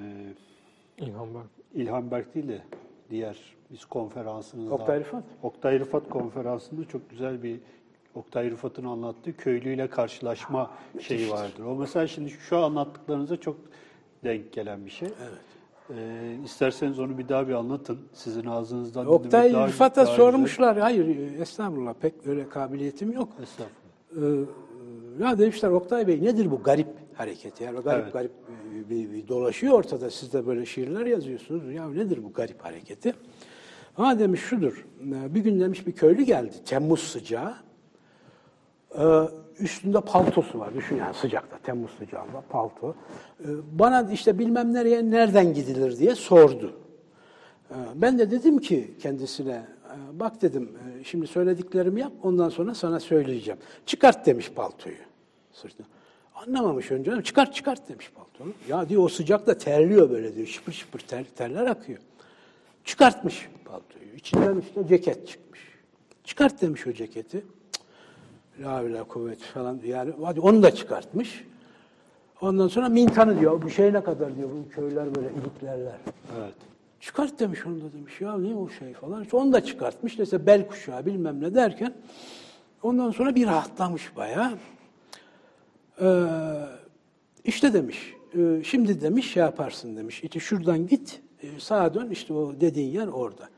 İlhan 0.97 1.33
Berk. 1.33 1.45
İlhan 1.73 2.11
Berk 2.11 2.35
değil 2.35 2.47
de 2.47 2.61
diğer 3.09 3.37
biz 3.71 3.85
konferansınızda 3.85 4.73
Oktay 4.73 4.99
Rıfat. 4.99 5.23
Oktay 5.43 5.79
Rıfat 5.79 6.09
konferansında 6.09 6.87
çok 6.87 7.09
güzel 7.09 7.43
bir 7.43 7.59
Oktay 8.15 8.51
Rıfat'ın 8.51 8.85
anlattığı 8.85 9.37
köylüyle 9.37 9.89
karşılaşma 9.89 10.71
şeyi 10.99 11.31
vardır. 11.31 11.63
O 11.63 11.75
mesela 11.75 12.07
şimdi 12.07 12.29
şu 12.29 12.57
anlattıklarınıza 12.57 13.37
çok 13.37 13.57
denk 14.23 14.53
gelen 14.53 14.85
bir 14.85 14.91
şey. 14.91 15.07
Evet. 15.21 15.50
Ee, 15.97 16.37
isterseniz 16.45 16.99
onu 16.99 17.17
bir 17.17 17.27
daha 17.29 17.47
bir 17.47 17.53
anlatın. 17.53 17.99
Sizin 18.13 18.45
ağzınızdan 18.45 19.05
Oktay 19.07 19.53
daha- 19.53 19.67
Rıfat'a 19.67 19.95
daha 19.95 20.03
güzel. 20.05 20.15
sormuşlar. 20.17 20.77
Hayır 20.79 21.31
estağfurullah 21.39 21.93
pek 21.93 22.13
öyle 22.27 22.49
kabiliyetim 22.49 23.11
yok. 23.11 23.29
Estağfurullah. 23.43 24.47
Ee, 25.19 25.23
ya 25.23 25.39
demişler 25.39 25.69
Oktay 25.69 26.07
Bey 26.07 26.23
nedir 26.23 26.51
bu 26.51 26.63
garip 26.63 26.87
hareketi? 27.15 27.63
Yani 27.63 27.79
garip 27.79 28.03
Evet. 28.03 28.13
garip 28.13 28.31
bir, 28.89 29.11
bir 29.11 29.27
dolaşıyor 29.27 29.73
ortada. 29.73 30.09
Siz 30.09 30.33
de 30.33 30.47
böyle 30.47 30.65
şiirler 30.65 31.05
yazıyorsunuz. 31.05 31.73
Ya 31.73 31.89
nedir 31.89 32.23
bu 32.23 32.33
garip 32.33 32.61
hareketi? 32.65 33.13
Ha 33.93 34.19
demiş 34.19 34.41
şudur. 34.41 34.85
e, 35.01 35.35
Bir 35.35 35.39
gün 35.39 35.59
demiş 35.59 35.87
bir 35.87 35.91
köylü 35.91 36.23
geldi. 36.23 36.55
Temmuz 36.65 36.99
sıcağı. 36.99 37.53
Ee, 38.99 39.01
üstünde 39.61 40.01
paltosu 40.01 40.59
var. 40.59 40.75
Düşün 40.75 40.95
yani 40.95 41.13
sıcakta, 41.13 41.57
Temmuz 41.57 41.91
sıcağında 41.99 42.41
palto. 42.49 42.95
Ee, 43.39 43.45
bana 43.71 44.11
işte 44.11 44.39
bilmem 44.39 44.73
nereye, 44.73 45.11
nereden 45.11 45.53
gidilir 45.53 45.97
diye 45.97 46.15
sordu. 46.15 46.73
Ee, 47.71 47.75
Ben 47.95 48.19
de 48.19 48.31
dedim 48.31 48.59
ki 48.59 48.93
kendisine, 49.01 49.51
"E, 49.51 50.19
bak 50.19 50.41
dedim 50.41 50.69
e, 50.99 51.03
şimdi 51.03 51.27
söylediklerimi 51.27 51.99
yap 52.01 52.11
ondan 52.23 52.49
sonra 52.49 52.75
sana 52.75 52.99
söyleyeceğim. 52.99 53.59
Çıkart 53.85 54.25
demiş 54.25 54.51
paltoyu 54.51 54.95
sırtına. 55.51 55.87
Anlamamış 56.35 56.91
önce, 56.91 57.23
çıkart 57.23 57.53
çıkart 57.53 57.89
demiş 57.89 58.11
paltonu. 58.15 58.53
Ya 58.69 58.89
diyor 58.89 59.03
o 59.03 59.07
sıcakta 59.07 59.57
terliyor 59.57 60.09
böyle 60.09 60.35
diyor, 60.35 60.47
şıpır 60.47 60.71
şıpır 60.71 60.99
ter, 60.99 61.23
terler 61.35 61.65
akıyor. 61.65 61.99
Çıkartmış 62.85 63.49
paltoyu, 63.65 64.15
içinden 64.17 64.59
işte 64.59 64.87
ceket 64.87 65.27
çıkmış. 65.27 65.59
Çıkart 66.23 66.61
demiş 66.61 66.87
o 66.87 66.93
ceketi. 66.93 67.45
La 68.59 68.71
havle 68.71 69.03
kuvvet 69.03 69.39
falan 69.39 69.79
yani 69.85 70.13
onu 70.41 70.63
da 70.63 70.71
çıkartmış. 70.75 71.45
Ondan 72.41 72.67
sonra 72.67 72.89
mintanı 72.89 73.39
diyor, 73.39 73.61
bu 73.61 73.69
şey 73.69 73.93
ne 73.93 74.03
kadar 74.03 74.35
diyor, 74.35 74.49
bu 74.49 74.69
köyler 74.69 75.15
böyle 75.15 75.27
iliklerler. 75.27 75.95
Evet. 76.39 76.53
Çıkart 76.99 77.39
demiş 77.39 77.65
onu 77.65 77.81
da 77.81 77.93
demiş. 77.93 78.21
Ya 78.21 78.37
ne 78.37 78.55
o 78.55 78.69
şey 78.69 78.93
falan. 78.93 79.23
İşte 79.23 79.37
onu 79.37 79.53
da 79.53 79.63
çıkartmış. 79.63 80.17
Neyse 80.17 80.45
bel 80.45 80.67
kuşağı 80.67 81.05
bilmem 81.05 81.41
ne 81.41 81.55
derken 81.55 81.93
ondan 82.83 83.11
sonra 83.11 83.35
bir 83.35 83.47
rahatlamış 83.47 84.15
bayağı. 84.15 84.51
Ee, 86.01 86.23
işte 87.43 87.73
demiş. 87.73 88.13
e, 88.37 88.63
şimdi 88.63 89.01
demiş 89.01 89.31
şey 89.31 89.43
yaparsın 89.43 89.97
demiş. 89.97 90.23
İşte 90.23 90.39
şuradan 90.39 90.87
git 90.87 91.21
e, 91.43 91.59
sağa 91.59 91.93
dön 91.93 92.09
işte 92.09 92.33
o 92.33 92.53
dediğin 92.61 92.91
yer 92.91 93.07
orada. 93.07 93.49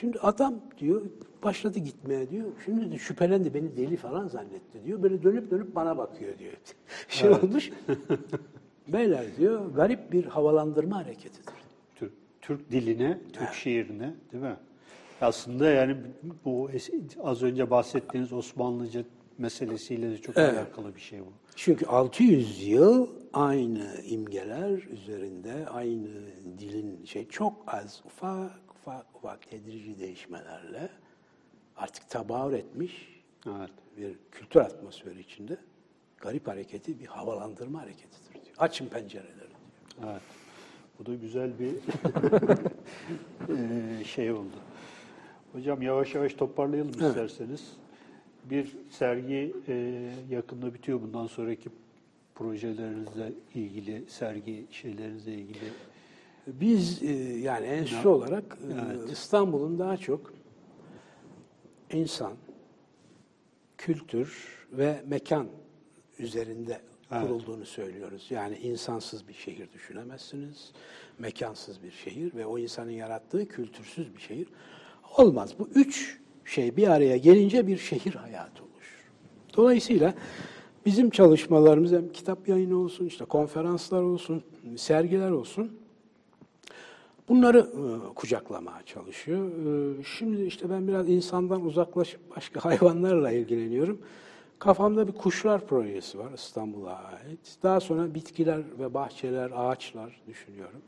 Şimdi 0.00 0.18
adam 0.18 0.54
diyor 0.78 1.02
başladı 1.42 1.78
gitmeye 1.78 2.30
diyor. 2.30 2.46
Şimdi 2.64 2.92
de 2.92 2.98
şüphelendi 2.98 3.54
beni 3.54 3.76
deli 3.76 3.96
falan 3.96 4.26
zannetti 4.28 4.84
diyor. 4.84 5.02
Böyle 5.02 5.22
dönüp 5.22 5.50
dönüp 5.50 5.74
bana 5.74 5.98
bakıyor 5.98 6.38
diyor. 6.38 6.52
Şey 7.08 7.30
olmuş. 7.30 7.70
Beyler 8.88 9.24
diyor 9.38 9.74
garip 9.74 10.12
bir 10.12 10.24
havalandırma 10.24 10.96
hareketidir. 10.96 11.54
Türk, 11.96 12.12
Türk 12.40 12.70
diline, 12.70 13.18
Türk 13.32 13.52
şiirine 13.52 14.14
değil 14.32 14.42
mi? 14.42 14.56
Aslında 15.20 15.70
yani 15.70 15.96
bu 16.44 16.70
az 17.22 17.42
önce 17.42 17.70
bahsettiğiniz 17.70 18.32
Osmanlıca 18.32 19.04
meselesiyle 19.38 20.10
de 20.10 20.18
çok 20.18 20.36
Evet. 20.36 20.54
alakalı 20.54 20.94
bir 20.94 21.00
şey 21.00 21.20
bu. 21.20 21.32
Çünkü 21.56 21.86
600 21.86 22.68
yıl 22.68 23.08
aynı 23.32 23.86
imgeler 24.08 24.70
üzerinde 24.70 25.68
aynı 25.68 26.08
dilin 26.58 27.04
şey 27.04 27.28
çok 27.28 27.54
az 27.66 28.02
ufak 28.06 28.67
ufak 28.88 29.06
ufak 29.16 29.50
tedrici 29.50 29.98
değişmelerle 29.98 30.88
artık 31.76 32.10
tabaur 32.10 32.52
etmiş 32.52 33.20
Evet. 33.46 33.70
bir 33.96 34.16
kültür 34.32 34.60
atmosferi 34.60 35.20
içinde 35.20 35.56
garip 36.18 36.46
hareketi 36.48 37.00
bir 37.00 37.06
havalandırma 37.06 37.80
hareketidir 37.82 38.34
diyor. 38.34 38.56
Açın 38.58 38.86
pencereleri 38.88 39.34
diyor. 39.36 40.10
Evet. 40.12 40.22
Bu 40.98 41.06
da 41.06 41.14
güzel 41.14 41.50
bir 41.58 41.72
eee, 43.48 44.04
şey 44.04 44.32
oldu. 44.32 44.56
Hocam 45.52 45.82
yavaş 45.82 46.14
yavaş 46.14 46.34
toparlayalım 46.34 46.90
isterseniz. 46.90 47.72
Bir 48.44 48.76
sergi 48.90 49.54
eee, 49.68 50.12
yakında 50.30 50.74
bitiyor. 50.74 51.02
Bundan 51.02 51.26
sonraki 51.26 51.68
projelerinizle 52.34 53.32
ilgili, 53.54 54.04
sergi 54.10 54.66
şeylerinizle 54.70 55.34
ilgili 55.34 55.70
Biz 56.52 57.02
e, 57.02 57.12
yani 57.38 57.66
enstitü 57.66 58.08
olarak 58.08 58.44
e, 58.70 58.96
Evet. 58.96 59.10
İstanbul'un 59.12 59.78
daha 59.78 59.96
çok 59.96 60.32
insan, 61.92 62.32
kültür 63.78 64.58
ve 64.72 65.02
mekan 65.06 65.46
üzerinde 66.18 66.80
Evet. 67.12 67.22
kurulduğunu 67.22 67.66
söylüyoruz. 67.66 68.26
Yani 68.30 68.56
insansız 68.56 69.28
bir 69.28 69.34
şehir 69.34 69.72
düşünemezsiniz, 69.72 70.72
mekansız 71.18 71.82
bir 71.82 71.90
şehir 71.90 72.34
ve 72.34 72.46
o 72.46 72.58
insanın 72.58 72.90
yarattığı 72.90 73.48
kültürsüz 73.48 74.14
bir 74.14 74.20
şehir 74.20 74.48
olmaz. 75.18 75.54
Bu 75.58 75.68
üç 75.74 76.18
şey 76.44 76.76
bir 76.76 76.88
araya 76.88 77.16
gelince 77.16 77.66
bir 77.66 77.78
şehir 77.78 78.14
hayatı 78.14 78.62
oluşur. 78.62 79.10
Dolayısıyla 79.56 80.14
bizim 80.86 81.10
çalışmalarımız 81.10 81.92
hem 81.92 82.12
kitap 82.12 82.48
yayını 82.48 82.78
olsun, 82.78 83.06
işte 83.06 83.24
konferanslar 83.24 84.02
olsun, 84.02 84.42
sergiler 84.76 85.30
olsun 85.30 85.78
Bunları 87.28 87.58
e, 87.58 88.14
kucaklamaya 88.14 88.82
çalışıyor. 88.86 89.48
E, 89.98 90.02
şimdi 90.04 90.42
işte 90.42 90.70
ben 90.70 90.88
biraz 90.88 91.08
insandan 91.08 91.64
uzaklaşıp 91.64 92.36
başka 92.36 92.64
hayvanlarla 92.64 93.30
ilgileniyorum. 93.30 93.98
Kafamda 94.58 95.08
bir 95.08 95.12
kuşlar 95.12 95.66
projesi 95.66 96.18
var 96.18 96.32
İstanbul'a 96.34 96.94
ait. 96.96 97.56
Daha 97.62 97.80
sonra 97.80 98.14
bitkiler 98.14 98.60
ve 98.78 98.94
bahçeler, 98.94 99.50
ağaçlar 99.54 100.20
düşünüyorum. 100.28 100.80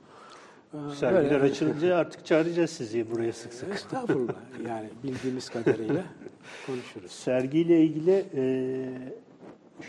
E, 0.75 0.77
sergiler 0.95 1.31
böyle- 1.31 1.53
açılınca 1.53 1.97
artık 1.97 2.27
çağıracağız 2.27 2.71
sizi 2.71 3.11
buraya 3.11 3.33
sık 3.33 3.53
sık. 3.55 3.69
Estağfurullah. 3.75 4.35
Yani 4.69 4.89
bildiğimiz 5.05 5.49
kadarıyla 5.49 6.05
konuşuruz. 6.67 7.11
Sergiyle 7.11 7.81
ilgili 7.85 8.25
eee, 8.35 9.13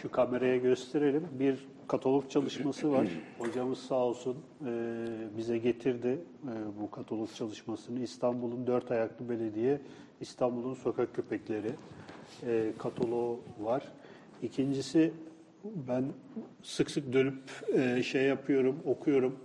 şu 0.01 0.11
kameraya 0.11 0.57
gösterelim. 0.57 1.27
Bir 1.39 1.67
katalog 1.91 2.29
çalışması 2.29 2.91
var. 2.91 3.07
Hocamız 3.39 3.79
sağ 3.79 3.95
olsun 3.95 4.37
e, 4.65 4.71
bize 5.37 5.57
getirdi 5.57 6.07
e, 6.43 6.53
bu 6.81 6.91
katalog 6.91 7.33
çalışmasını. 7.33 7.99
İstanbul'un 7.99 8.67
dört 8.67 8.91
ayaklı 8.91 9.29
belediye, 9.29 9.81
İstanbul'un 10.21 10.73
sokak 10.73 11.15
köpekleri 11.15 11.71
e, 12.47 12.73
kataloğu 12.77 13.39
var. 13.59 13.83
İkincisi 14.41 15.13
ben 15.63 16.05
sık 16.63 16.91
sık 16.91 17.13
dönüp 17.13 17.41
e, 17.73 18.03
şey 18.03 18.23
yapıyorum, 18.23 18.79
okuyorum. 18.85 19.35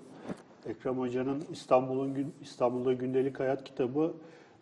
Ekrem 0.66 0.98
Hoca'nın 0.98 1.44
İstanbul'un 1.52 2.32
İstanbul'da 2.42 2.92
gündelik 2.92 3.40
hayat 3.40 3.64
kitabı. 3.64 4.14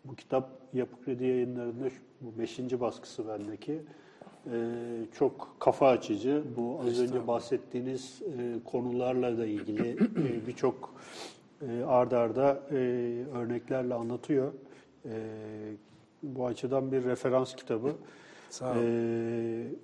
Bu 0.05 0.15
kitap 0.15 0.51
Yapı 0.73 1.05
Kredi 1.05 1.25
yayınlarında 1.25 1.85
bu 2.21 2.39
beşinci 2.39 2.81
baskısı 2.81 3.29
bendeki. 3.29 3.83
Ee, 4.47 4.71
çok 5.19 5.57
kafa 5.61 5.89
açıcı. 5.89 6.43
Bu 6.57 6.81
az 6.89 7.01
önce 7.01 7.27
bahsettiğiniz 7.27 8.23
e, 8.23 8.65
konularla 8.65 9.39
da 9.39 9.47
ilgili 9.47 9.89
e, 9.91 10.47
birçok 10.47 10.95
e, 11.69 11.83
arda 11.85 12.19
arda 12.19 12.63
e, 12.71 12.75
örneklerle 13.35 13.95
anlatıyor. 13.95 14.53
E, 15.05 15.13
bu 16.23 16.47
açıdan 16.47 16.93
bir 16.93 17.05
referans 17.05 17.55
kitabı. 17.57 17.93
Sağ 18.51 18.73
olun. 18.73 18.83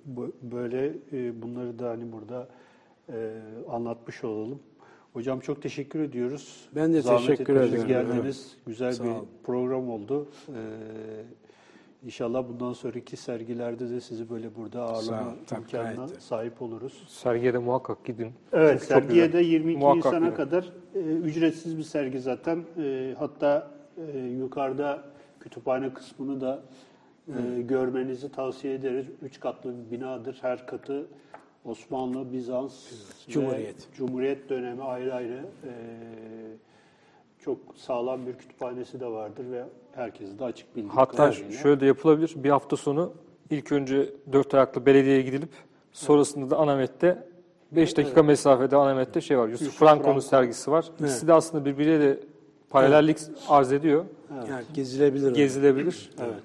Bu- 0.05 0.31
böyle 0.41 0.93
e, 1.13 1.41
bunları 1.41 1.79
da 1.79 1.89
hani 1.89 2.11
burada 2.11 2.47
e, 3.13 3.37
anlatmış 3.69 4.23
olalım. 4.23 4.59
Hocam 5.13 5.39
çok 5.39 5.61
teşekkür 5.61 5.99
ediyoruz. 5.99 6.69
Ben 6.75 6.93
de 6.93 7.01
Zahmet 7.01 7.27
teşekkür 7.27 7.55
ediyorum. 7.55 7.87
Geldiniz. 7.87 8.57
Güzel 8.67 8.91
Sağ 8.93 9.03
bir 9.03 9.09
olun. 9.09 9.27
program 9.43 9.89
oldu. 9.89 10.27
Ee, 10.49 10.53
inşallah 12.05 12.43
bundan 12.49 12.73
sonraki 12.73 13.17
sergilerde 13.17 13.89
de 13.89 14.01
sizi 14.01 14.29
böyle 14.29 14.55
burada 14.55 14.81
ağırlama 14.83 15.35
imkanına 15.57 15.93
gayet 15.93 16.21
sahip 16.21 16.61
oluruz. 16.61 17.03
Sergiye 17.07 17.53
de 17.53 17.57
muhakkak 17.57 18.05
gidin. 18.05 18.31
Evet, 18.53 18.71
Çünkü 18.73 18.85
sergiye 18.85 19.33
de 19.33 19.39
22 19.39 19.79
Muhakkak 19.79 20.05
Nisan'a 20.05 20.25
gidin. 20.25 20.35
kadar 20.35 20.71
e, 20.95 20.99
ücretsiz 20.99 21.77
bir 21.77 21.83
sergi 21.83 22.19
zaten. 22.19 22.63
E, 22.77 23.15
hatta 23.19 23.71
e, 24.13 24.17
yukarıda 24.19 25.03
kütüphane 25.39 25.93
kısmını 25.93 26.41
da 26.41 26.63
e, 27.27 27.61
görmenizi 27.61 28.31
tavsiye 28.31 28.73
ederiz. 28.73 29.05
Üç 29.21 29.39
katlı 29.39 29.73
bir 29.77 29.91
binadır. 29.97 30.37
Her 30.41 30.67
katı 30.67 31.07
Osmanlı, 31.65 32.33
Bizans, 32.33 32.75
Cumhuriyet. 33.29 33.75
ve 33.75 33.95
Cumhuriyet 33.95 34.49
dönemi 34.49 34.83
ayrı 34.83 35.13
ayrı 35.13 35.45
e, 35.63 35.71
çok 37.39 37.57
sağlam 37.75 38.27
bir 38.27 38.33
kütüphanesi 38.33 38.99
de 38.99 39.07
vardır 39.07 39.51
ve 39.51 39.63
herkese 39.95 40.39
de 40.39 40.43
açık 40.43 40.69
bildiğim 40.75 40.89
Hatta 40.89 41.11
kadarıyla. 41.17 41.51
şöyle 41.51 41.79
de 41.79 41.85
yapılabilir. 41.85 42.33
Bir 42.35 42.49
hafta 42.49 42.77
sonu 42.77 43.13
ilk 43.49 43.71
önce 43.71 44.09
dört 44.31 44.53
ayaklı 44.53 44.85
belediyeye 44.85 45.21
gidilip 45.21 45.49
sonrasında 45.91 46.49
da 46.49 46.57
Anamet'te 46.57 47.27
5 47.71 47.97
dakika 47.97 48.23
mesafede 48.23 48.75
Anamet'te 48.75 49.21
şey 49.21 49.37
var. 49.37 49.47
Yusuf, 49.47 49.65
Yusuf 49.67 49.79
Franco'nun 49.79 50.03
Franco. 50.03 50.21
sergisi 50.21 50.71
var. 50.71 50.85
İkisi 50.99 51.27
de 51.27 51.33
aslında 51.33 51.65
birbiriyle 51.65 51.99
de 51.99 52.19
paralellik 52.69 53.17
arz 53.49 53.73
ediyor. 53.73 54.05
Yani 54.49 54.63
gezilebilir. 54.73 55.33
Gezilebilir. 55.33 56.11
Evet. 56.19 56.43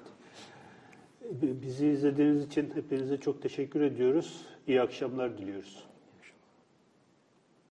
Bizi 1.41 1.87
izlediğiniz 1.87 2.45
için 2.45 2.71
hepinize 2.75 3.17
çok 3.17 3.41
teşekkür 3.41 3.81
ediyoruz. 3.81 4.41
İyi 4.67 4.81
akşamlar 4.81 5.37
diliyoruz. 5.37 5.83